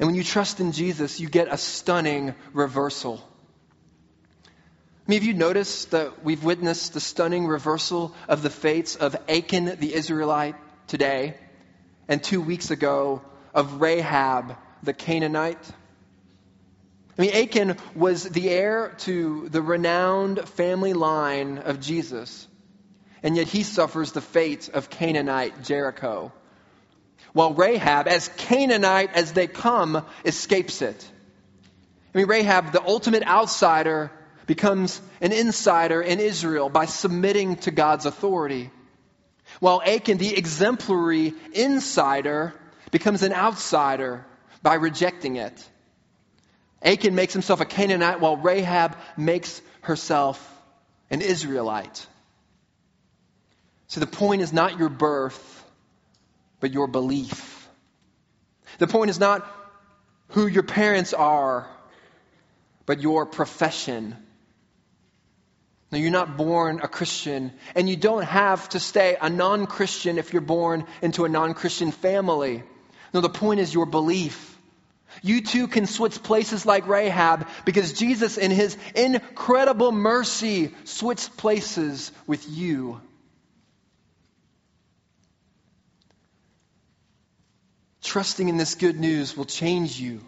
And 0.02 0.08
when 0.08 0.16
you 0.16 0.24
trust 0.24 0.60
in 0.60 0.72
Jesus, 0.72 1.20
you 1.20 1.30
get 1.30 1.54
a 1.54 1.58
stunning 1.58 2.34
reversal. 2.54 3.22
I 4.48 4.50
mean, 5.06 5.20
have 5.20 5.28
you 5.28 5.36
noticed 5.36 5.92
that 5.92 6.24
we've 6.24 6.44
witnessed 6.44 6.96
the 6.96 7.00
stunning 7.00 7.46
reversal 7.46 8.16
of 8.28 8.42
the 8.42 8.50
fates 8.50 8.96
of 8.96 9.16
Achan 9.30 9.78
the 9.80 9.94
Israelite 9.94 10.56
today, 10.88 11.38
and 12.08 12.24
two 12.24 12.42
weeks 12.42 12.72
ago 12.72 13.22
of 13.54 13.80
Rahab 13.80 14.58
the 14.82 14.94
Canaanite? 14.94 15.72
I 17.16 17.22
mean, 17.22 17.36
Achan 17.36 17.78
was 17.94 18.24
the 18.24 18.50
heir 18.50 18.96
to 19.02 19.50
the 19.50 19.62
renowned 19.62 20.50
family 20.50 20.94
line 20.94 21.60
of 21.60 21.80
Jesus, 21.80 22.48
and 23.22 23.38
yet 23.38 23.48
he 23.48 23.62
suffers 23.62 24.14
the 24.14 24.22
fate 24.22 24.68
of 24.74 24.90
Canaanite 24.90 25.62
Jericho. 25.62 26.32
While 27.34 27.54
Rahab, 27.54 28.08
as 28.08 28.30
Canaanite 28.38 29.14
as 29.14 29.34
they 29.34 29.48
come, 29.48 30.06
escapes 30.26 30.82
it. 30.82 31.10
I 32.14 32.18
mean, 32.18 32.28
Rahab, 32.28 32.72
the 32.74 32.86
ultimate 32.86 33.26
outsider, 33.26 34.12
becomes 34.48 35.00
an 35.22 35.32
insider 35.32 36.02
in 36.02 36.20
Israel 36.20 36.70
by 36.70 36.86
submitting 36.86 37.56
to 37.58 37.72
God's 37.72 38.06
authority. 38.06 38.70
While 39.60 39.82
Achan, 39.82 40.18
the 40.18 40.36
exemplary 40.36 41.34
insider, 41.54 42.54
becomes 42.92 43.24
an 43.24 43.32
outsider 43.34 44.26
by 44.62 44.76
rejecting 44.76 45.38
it. 45.38 45.70
Achan 46.84 47.16
makes 47.16 47.34
himself 47.34 47.62
a 47.62 47.66
Canaanite 47.66 48.20
while 48.20 48.38
Rahab 48.38 48.98
makes 49.16 49.62
herself 49.82 50.38
an 51.10 51.22
Israelite. 51.22 52.08
So 53.88 54.00
the 54.00 54.08
point 54.08 54.42
is 54.42 54.52
not 54.52 54.80
your 54.80 54.90
birth, 54.90 55.61
but 56.62 56.72
your 56.72 56.88
belief. 56.88 57.68
The 58.78 58.88
point 58.88 59.10
is 59.10 59.20
not 59.20 59.46
who 60.30 60.48
your 60.48 60.64
parents 60.64 61.14
are, 61.14 61.68
but 62.86 63.02
your 63.02 63.26
profession. 63.26 64.16
Now, 65.92 65.98
you're 65.98 66.12
not 66.12 66.38
born 66.38 66.80
a 66.82 66.88
Christian, 66.88 67.52
and 67.76 67.90
you 67.90 67.98
don't 67.98 68.24
have 68.24 68.70
to 68.70 68.80
stay 68.80 69.18
a 69.20 69.30
non 69.30 69.68
Christian 69.68 70.18
if 70.18 70.32
you're 70.32 70.42
born 70.42 70.86
into 71.02 71.26
a 71.26 71.30
non 71.30 71.54
Christian 71.54 71.92
family. 71.92 72.64
No, 73.14 73.20
the 73.20 73.30
point 73.30 73.60
is 73.60 73.74
your 73.74 73.86
belief. 73.86 74.48
You 75.22 75.42
too 75.42 75.68
can 75.68 75.86
switch 75.86 76.24
places 76.24 76.66
like 76.66 76.88
Rahab 76.88 77.46
because 77.66 77.92
Jesus, 77.92 78.38
in 78.38 78.52
his 78.52 78.78
incredible 78.96 79.92
mercy, 79.92 80.74
switched 80.86 81.36
places 81.36 82.14
with 82.26 82.48
you. 82.50 83.02
Trusting 88.12 88.50
in 88.50 88.58
this 88.58 88.76
good 88.76 89.00
news 89.00 89.38
will 89.38 89.46
change 89.46 89.98
you. 89.98 90.20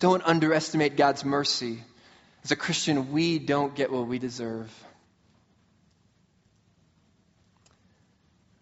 Don't 0.00 0.22
underestimate 0.22 0.94
God's 0.94 1.24
mercy. 1.24 1.82
As 2.44 2.50
a 2.50 2.56
Christian, 2.56 3.10
we 3.10 3.38
don't 3.38 3.74
get 3.74 3.90
what 3.90 4.06
we 4.06 4.18
deserve. 4.18 4.70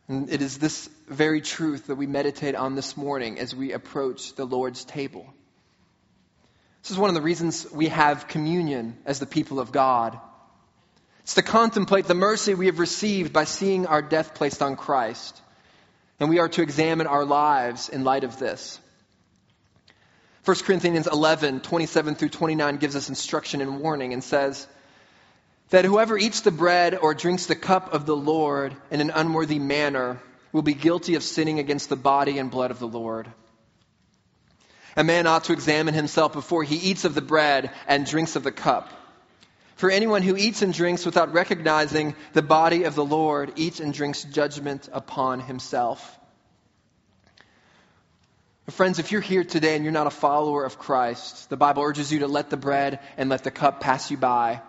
And 0.07 0.31
it 0.31 0.41
is 0.41 0.57
this 0.59 0.89
very 1.09 1.41
truth 1.41 1.89
that 1.89 1.97
we 1.97 2.07
meditate 2.07 2.55
on 2.55 2.77
this 2.77 2.97
morning 2.97 3.41
as 3.41 3.57
we 3.57 3.73
approach 3.73 4.37
the 4.37 4.45
Lord's 4.45 4.85
table. 4.85 5.27
This 6.83 6.93
is 6.93 6.97
one 6.97 7.11
of 7.11 7.17
the 7.17 7.23
reasons 7.23 7.67
we 7.73 7.89
have 7.89 8.29
communion 8.29 8.97
as 9.05 9.19
the 9.19 9.27
people 9.27 9.59
of 9.59 9.73
God. 9.73 10.17
It's 11.23 11.35
to 11.35 11.43
contemplate 11.43 12.05
the 12.05 12.15
mercy 12.15 12.55
we 12.55 12.67
have 12.67 12.79
received 12.79 13.33
by 13.33 13.43
seeing 13.43 13.85
our 13.85 14.01
death 14.01 14.37
placed 14.37 14.63
on 14.63 14.77
Christ. 14.77 15.41
And 16.21 16.29
we 16.29 16.39
are 16.39 16.49
to 16.49 16.63
examine 16.63 17.07
our 17.07 17.25
lives 17.25 17.89
in 17.89 18.05
light 18.05 18.25
of 18.25 18.39
this. 18.39 18.79
1 20.45 20.57
Corinthians 20.59 21.07
11, 21.07 21.61
27 21.61 22.15
through 22.15 22.29
29 22.29 22.77
gives 22.77 22.97
us 22.97 23.09
instruction 23.09 23.61
and 23.61 23.81
warning 23.81 24.13
and 24.13 24.23
says, 24.23 24.67
that 25.71 25.85
whoever 25.85 26.17
eats 26.17 26.43
the 26.43 26.51
bread 26.51 26.95
or 26.95 27.15
drinks 27.15 27.47
the 27.47 27.57
cup 27.57 27.95
of 27.95 28.07
the 28.07 28.17
Lord 28.17 28.77
in 28.91 29.01
an 29.01 29.11
unworthy 29.11 29.59
manner 29.59 30.21
will 30.53 30.63
be 30.63 30.75
guilty 30.75 31.15
of 31.15 31.23
sinning 31.23 31.59
against 31.59 31.89
the 31.89 31.97
body 31.97 32.39
and 32.39 32.51
blood 32.51 32.71
of 32.71 32.79
the 32.79 32.87
Lord. 32.87 33.27
A 34.97 35.03
man 35.03 35.27
ought 35.27 35.45
to 35.45 35.53
examine 35.53 35.95
himself 35.95 36.33
before 36.33 36.63
he 36.63 36.77
eats 36.77 37.05
of 37.05 37.15
the 37.15 37.21
bread 37.21 37.73
and 37.89 38.07
drinks 38.07 38.37
of 38.37 38.45
the 38.45 38.53
cup. 38.53 38.89
For 39.85 39.91
anyone 39.91 40.23
who 40.23 40.35
eats 40.35 40.63
and 40.63 40.73
drinks 40.73 41.05
without 41.05 41.35
recognizing 41.35 42.17
the 42.33 42.41
body 42.41 42.85
of 42.85 42.95
the 42.95 43.05
Lord 43.05 43.53
eats 43.57 43.81
and 43.81 43.93
drinks 43.93 44.23
judgment 44.25 44.89
upon 44.91 45.41
himself. 45.41 46.19
Friends, 48.71 48.99
if 48.99 49.13
you're 49.13 49.21
here 49.21 49.45
today 49.45 49.77
and 49.77 49.85
you're 49.85 49.93
not 49.93 50.07
a 50.07 50.11
follower 50.11 50.65
of 50.65 50.79
Christ, 50.79 51.51
the 51.51 51.59
Bible 51.59 51.83
urges 51.83 52.11
you 52.11 52.21
to 52.21 52.29
let 52.29 52.49
the 52.49 52.57
bread 52.57 52.99
and 53.19 53.29
let 53.29 53.45
the 53.45 53.51
cup 53.51 53.81
pass 53.81 54.11
you 54.11 54.17
by. 54.17 54.63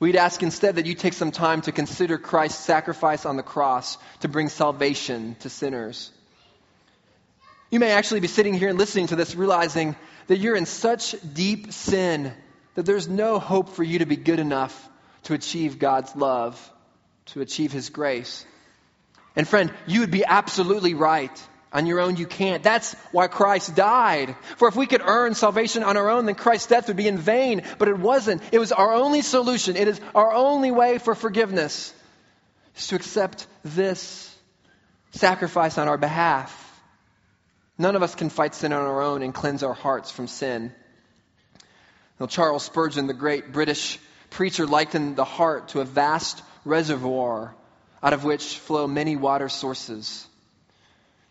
We'd 0.00 0.16
ask 0.16 0.42
instead 0.42 0.76
that 0.76 0.84
you 0.84 0.94
take 0.94 1.14
some 1.14 1.30
time 1.30 1.62
to 1.62 1.72
consider 1.72 2.18
Christ's 2.18 2.62
sacrifice 2.62 3.24
on 3.24 3.38
the 3.38 3.42
cross 3.42 3.96
to 4.20 4.28
bring 4.28 4.50
salvation 4.50 5.34
to 5.40 5.48
sinners. 5.48 6.12
You 7.70 7.80
may 7.80 7.92
actually 7.92 8.20
be 8.20 8.28
sitting 8.28 8.52
here 8.52 8.68
and 8.68 8.76
listening 8.76 9.06
to 9.06 9.16
this 9.16 9.34
realizing 9.34 9.96
that 10.26 10.36
you're 10.36 10.56
in 10.56 10.66
such 10.66 11.16
deep 11.32 11.72
sin 11.72 12.34
that 12.80 12.86
there's 12.86 13.08
no 13.08 13.38
hope 13.38 13.68
for 13.68 13.84
you 13.84 13.98
to 13.98 14.06
be 14.06 14.16
good 14.16 14.38
enough 14.38 14.88
to 15.24 15.34
achieve 15.34 15.78
God's 15.78 16.16
love, 16.16 16.72
to 17.26 17.42
achieve 17.42 17.72
His 17.72 17.90
grace. 17.90 18.46
And 19.36 19.46
friend, 19.46 19.70
you 19.86 20.00
would 20.00 20.10
be 20.10 20.24
absolutely 20.24 20.94
right. 20.94 21.46
On 21.74 21.84
your 21.84 22.00
own, 22.00 22.16
you 22.16 22.26
can't. 22.26 22.62
That's 22.62 22.94
why 23.12 23.28
Christ 23.28 23.76
died. 23.76 24.34
For 24.56 24.66
if 24.66 24.76
we 24.76 24.86
could 24.86 25.02
earn 25.04 25.34
salvation 25.34 25.82
on 25.82 25.98
our 25.98 26.08
own, 26.08 26.24
then 26.24 26.36
Christ's 26.36 26.68
death 26.68 26.88
would 26.88 26.96
be 26.96 27.06
in 27.06 27.18
vain. 27.18 27.64
But 27.78 27.88
it 27.88 27.98
wasn't. 27.98 28.40
It 28.50 28.58
was 28.58 28.72
our 28.72 28.94
only 28.94 29.20
solution. 29.20 29.76
It 29.76 29.86
is 29.86 30.00
our 30.14 30.32
only 30.32 30.70
way 30.70 30.96
for 30.96 31.14
forgiveness, 31.14 31.92
is 32.76 32.86
to 32.86 32.96
accept 32.96 33.46
this 33.62 34.34
sacrifice 35.10 35.76
on 35.76 35.86
our 35.86 35.98
behalf. 35.98 36.50
None 37.76 37.94
of 37.94 38.02
us 38.02 38.14
can 38.14 38.30
fight 38.30 38.54
sin 38.54 38.72
on 38.72 38.86
our 38.86 39.02
own 39.02 39.20
and 39.20 39.34
cleanse 39.34 39.62
our 39.62 39.74
hearts 39.74 40.10
from 40.10 40.28
sin. 40.28 40.72
Now, 42.20 42.26
Charles 42.26 42.64
Spurgeon, 42.64 43.06
the 43.06 43.14
great 43.14 43.50
British 43.50 43.98
preacher, 44.28 44.66
likened 44.66 45.16
the 45.16 45.24
heart 45.24 45.68
to 45.68 45.80
a 45.80 45.84
vast 45.84 46.42
reservoir 46.66 47.54
out 48.02 48.12
of 48.12 48.24
which 48.24 48.58
flow 48.58 48.86
many 48.86 49.16
water 49.16 49.48
sources. 49.48 50.26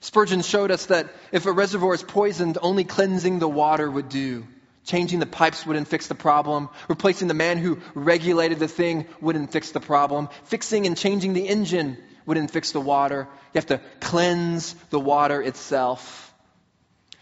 Spurgeon 0.01 0.41
showed 0.41 0.71
us 0.71 0.87
that 0.87 1.09
if 1.31 1.45
a 1.45 1.51
reservoir 1.51 1.93
is 1.93 2.01
poisoned, 2.01 2.57
only 2.61 2.83
cleansing 2.83 3.37
the 3.37 3.47
water 3.47 3.89
would 3.89 4.09
do. 4.09 4.47
Changing 4.85 5.19
the 5.19 5.27
pipes 5.27 5.63
wouldn't 5.65 5.87
fix 5.87 6.07
the 6.07 6.15
problem. 6.15 6.69
Replacing 6.87 7.27
the 7.27 7.35
man 7.35 7.59
who 7.59 7.79
regulated 7.93 8.57
the 8.57 8.67
thing 8.67 9.05
wouldn't 9.21 9.51
fix 9.51 9.71
the 9.71 9.79
problem. 9.79 10.29
Fixing 10.45 10.87
and 10.87 10.97
changing 10.97 11.33
the 11.33 11.47
engine 11.47 11.97
wouldn't 12.25 12.49
fix 12.49 12.71
the 12.71 12.81
water. 12.81 13.27
You 13.53 13.59
have 13.59 13.67
to 13.67 13.81
cleanse 13.99 14.73
the 14.89 14.99
water 14.99 15.41
itself. 15.41 16.33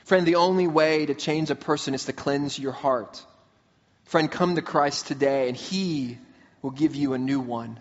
Friend, 0.05 0.25
the 0.25 0.35
only 0.35 0.67
way 0.67 1.05
to 1.05 1.13
change 1.13 1.49
a 1.49 1.55
person 1.55 1.93
is 1.93 2.05
to 2.05 2.13
cleanse 2.13 2.57
your 2.57 2.71
heart. 2.71 3.21
Friend, 4.07 4.31
come 4.31 4.55
to 4.55 4.61
Christ 4.61 5.07
today 5.07 5.49
and 5.49 5.57
He 5.57 6.17
will 6.61 6.71
give 6.71 6.95
you 6.95 7.13
a 7.13 7.17
new 7.17 7.41
one. 7.41 7.77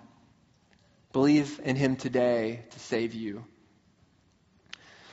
Believe 1.13 1.61
in 1.63 1.77
Him 1.77 1.95
today 1.95 2.65
to 2.71 2.81
save 2.81 3.15
you. 3.15 3.45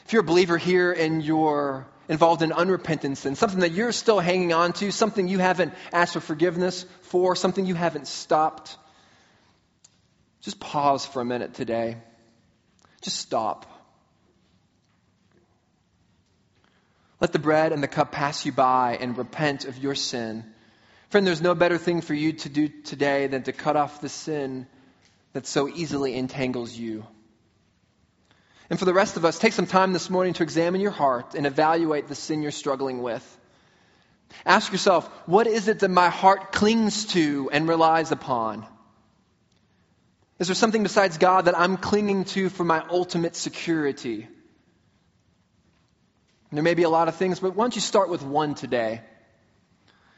If 0.05 0.13
you're 0.13 0.23
a 0.23 0.25
believer 0.25 0.57
here 0.57 0.91
and 0.91 1.23
you're 1.23 1.87
involved 2.09 2.41
in 2.41 2.49
unrepentance 2.49 3.27
and 3.27 3.37
something 3.37 3.59
that 3.59 3.73
you're 3.73 3.91
still 3.91 4.19
hanging 4.19 4.53
on 4.53 4.73
to, 4.73 4.91
something 4.91 5.27
you 5.27 5.37
haven't 5.37 5.75
asked 5.91 6.13
for 6.13 6.19
forgiveness 6.19 6.83
for, 7.03 7.35
something 7.35 7.67
you 7.67 7.75
haven't 7.75 8.07
stopped, 8.07 8.75
just 10.41 10.59
pause 10.59 11.05
for 11.05 11.21
a 11.21 11.25
minute 11.25 11.53
today. 11.53 11.97
Just 13.01 13.17
stop. 13.17 13.67
Let 17.21 17.33
the 17.33 17.39
bread 17.39 17.71
and 17.71 17.83
the 17.83 17.87
cup 17.87 18.11
pass 18.11 18.47
you 18.47 18.51
by 18.51 18.97
and 18.99 19.15
repent 19.15 19.65
of 19.65 19.77
your 19.77 19.93
sin. 19.93 20.43
Friend, 21.13 21.27
there's 21.27 21.43
no 21.43 21.53
better 21.53 21.77
thing 21.77 22.01
for 22.01 22.15
you 22.15 22.33
to 22.33 22.49
do 22.49 22.67
today 22.67 23.27
than 23.27 23.43
to 23.43 23.51
cut 23.51 23.75
off 23.75 24.01
the 24.01 24.09
sin 24.09 24.65
that 25.33 25.45
so 25.45 25.69
easily 25.69 26.15
entangles 26.15 26.75
you. 26.75 27.05
And 28.67 28.79
for 28.79 28.85
the 28.85 28.95
rest 28.95 29.15
of 29.15 29.23
us, 29.23 29.37
take 29.37 29.53
some 29.53 29.67
time 29.67 29.93
this 29.93 30.09
morning 30.09 30.33
to 30.33 30.41
examine 30.41 30.81
your 30.81 30.89
heart 30.89 31.35
and 31.35 31.45
evaluate 31.45 32.07
the 32.07 32.15
sin 32.15 32.41
you're 32.41 32.49
struggling 32.49 33.03
with. 33.03 33.23
Ask 34.43 34.71
yourself, 34.71 35.07
what 35.27 35.45
is 35.45 35.67
it 35.67 35.81
that 35.81 35.89
my 35.89 36.09
heart 36.09 36.51
clings 36.51 37.05
to 37.13 37.47
and 37.53 37.67
relies 37.67 38.11
upon? 38.11 38.65
Is 40.39 40.47
there 40.47 40.55
something 40.55 40.81
besides 40.81 41.19
God 41.19 41.45
that 41.45 41.55
I'm 41.55 41.77
clinging 41.77 42.25
to 42.33 42.49
for 42.49 42.63
my 42.63 42.83
ultimate 42.89 43.35
security? 43.35 44.27
And 46.49 46.57
there 46.57 46.63
may 46.63 46.73
be 46.73 46.81
a 46.81 46.89
lot 46.89 47.07
of 47.07 47.17
things, 47.17 47.39
but 47.39 47.55
why 47.55 47.65
don't 47.65 47.75
you 47.75 47.81
start 47.81 48.09
with 48.09 48.23
one 48.23 48.55
today? 48.55 49.01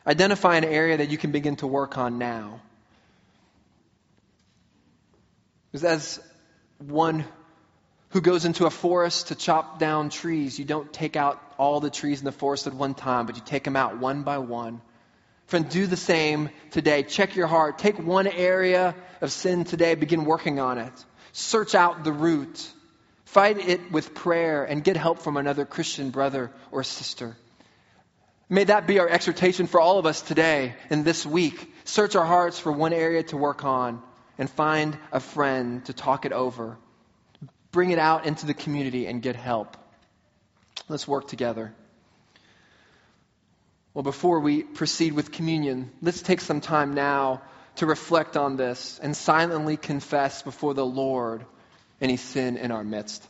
Identify 0.08 0.58
an 0.58 0.64
area 0.64 0.98
that 0.98 1.10
you 1.10 1.18
can 1.18 1.32
begin 1.32 1.56
to 1.58 1.68
work 1.68 1.98
on 1.98 2.20
now. 2.20 2.62
Because 5.72 5.84
as 5.84 6.20
one 6.78 7.26
who 8.10 8.22
goes 8.22 8.46
into 8.46 8.66
a 8.66 8.70
forest 8.70 9.28
to 9.28 9.36
chop 9.36 9.80
down 9.80 10.10
trees, 10.10 10.58
you 10.58 10.66
don't 10.66 10.94
take 10.94 11.16
out 11.16 11.42
all 11.58 11.80
the 11.80 11.90
trees 11.90 12.20
in 12.20 12.26
the 12.26 12.32
forest 12.32 12.68
at 12.68 12.74
one 12.74 12.94
time, 12.94 13.26
but 13.26 13.36
you 13.36 13.42
take 13.44 13.64
them 13.64 13.76
out 13.76 13.98
one 13.98 14.24
by 14.24 14.38
one. 14.38 14.82
Friend, 15.48 15.68
do 15.68 15.86
the 15.86 15.98
same 15.98 16.50
today. 16.72 17.04
Check 17.04 17.36
your 17.36 17.48
heart. 17.48 17.78
Take 17.78 18.00
one 18.00 18.28
area 18.28 18.96
of 19.22 19.32
sin 19.32 19.64
today, 19.64 19.96
begin 19.96 20.26
working 20.26 20.60
on 20.60 20.78
it. 20.78 20.94
Search 21.34 21.76
out 21.76 22.04
the 22.04 22.12
root. 22.12 22.72
Fight 23.26 23.58
it 23.58 23.92
with 23.92 24.16
prayer 24.16 24.64
and 24.64 24.84
get 24.84 24.98
help 24.98 25.20
from 25.20 25.36
another 25.36 25.66
Christian 25.66 26.10
brother 26.10 26.52
or 26.72 26.84
sister. 26.84 27.36
May 28.48 28.66
that 28.66 28.86
be 28.86 29.00
our 29.00 29.10
exhortation 29.10 29.66
for 29.66 29.80
all 29.82 29.98
of 29.98 30.06
us 30.06 30.22
today 30.22 30.76
and 30.92 31.04
this 31.04 31.26
week. 31.26 31.74
Search 31.84 32.16
our 32.16 32.26
hearts 32.26 32.60
for 32.60 32.72
one 32.72 32.94
area 32.94 33.24
to 33.24 33.38
work 33.38 33.66
on 33.66 34.04
and 34.38 34.48
find 34.50 34.98
a 35.12 35.20
friend 35.20 35.84
to 35.86 35.94
talk 35.94 36.26
it 36.26 36.32
over. 36.32 36.78
Bring 37.72 37.90
it 37.90 37.98
out 37.98 38.28
into 38.28 38.46
the 38.46 38.54
community 38.54 39.08
and 39.08 39.22
get 39.22 39.36
help. 39.36 39.76
Let's 40.88 41.08
work 41.08 41.28
together. 41.28 41.74
Well, 43.96 44.04
before 44.04 44.42
we 44.42 44.62
proceed 44.62 45.14
with 45.14 45.32
communion, 45.32 45.92
let's 46.02 46.22
take 46.22 46.42
some 46.42 46.62
time 46.62 46.94
now 46.94 47.42
to 47.78 47.88
reflect 47.88 48.38
on 48.38 48.58
this 48.58 49.00
and 49.02 49.18
silently 49.18 49.76
confess 49.76 50.44
before 50.44 50.74
the 50.76 50.86
Lord 50.86 51.46
any 52.00 52.18
sin 52.18 52.58
in 52.58 52.72
our 52.72 52.84
midst. 52.84 53.28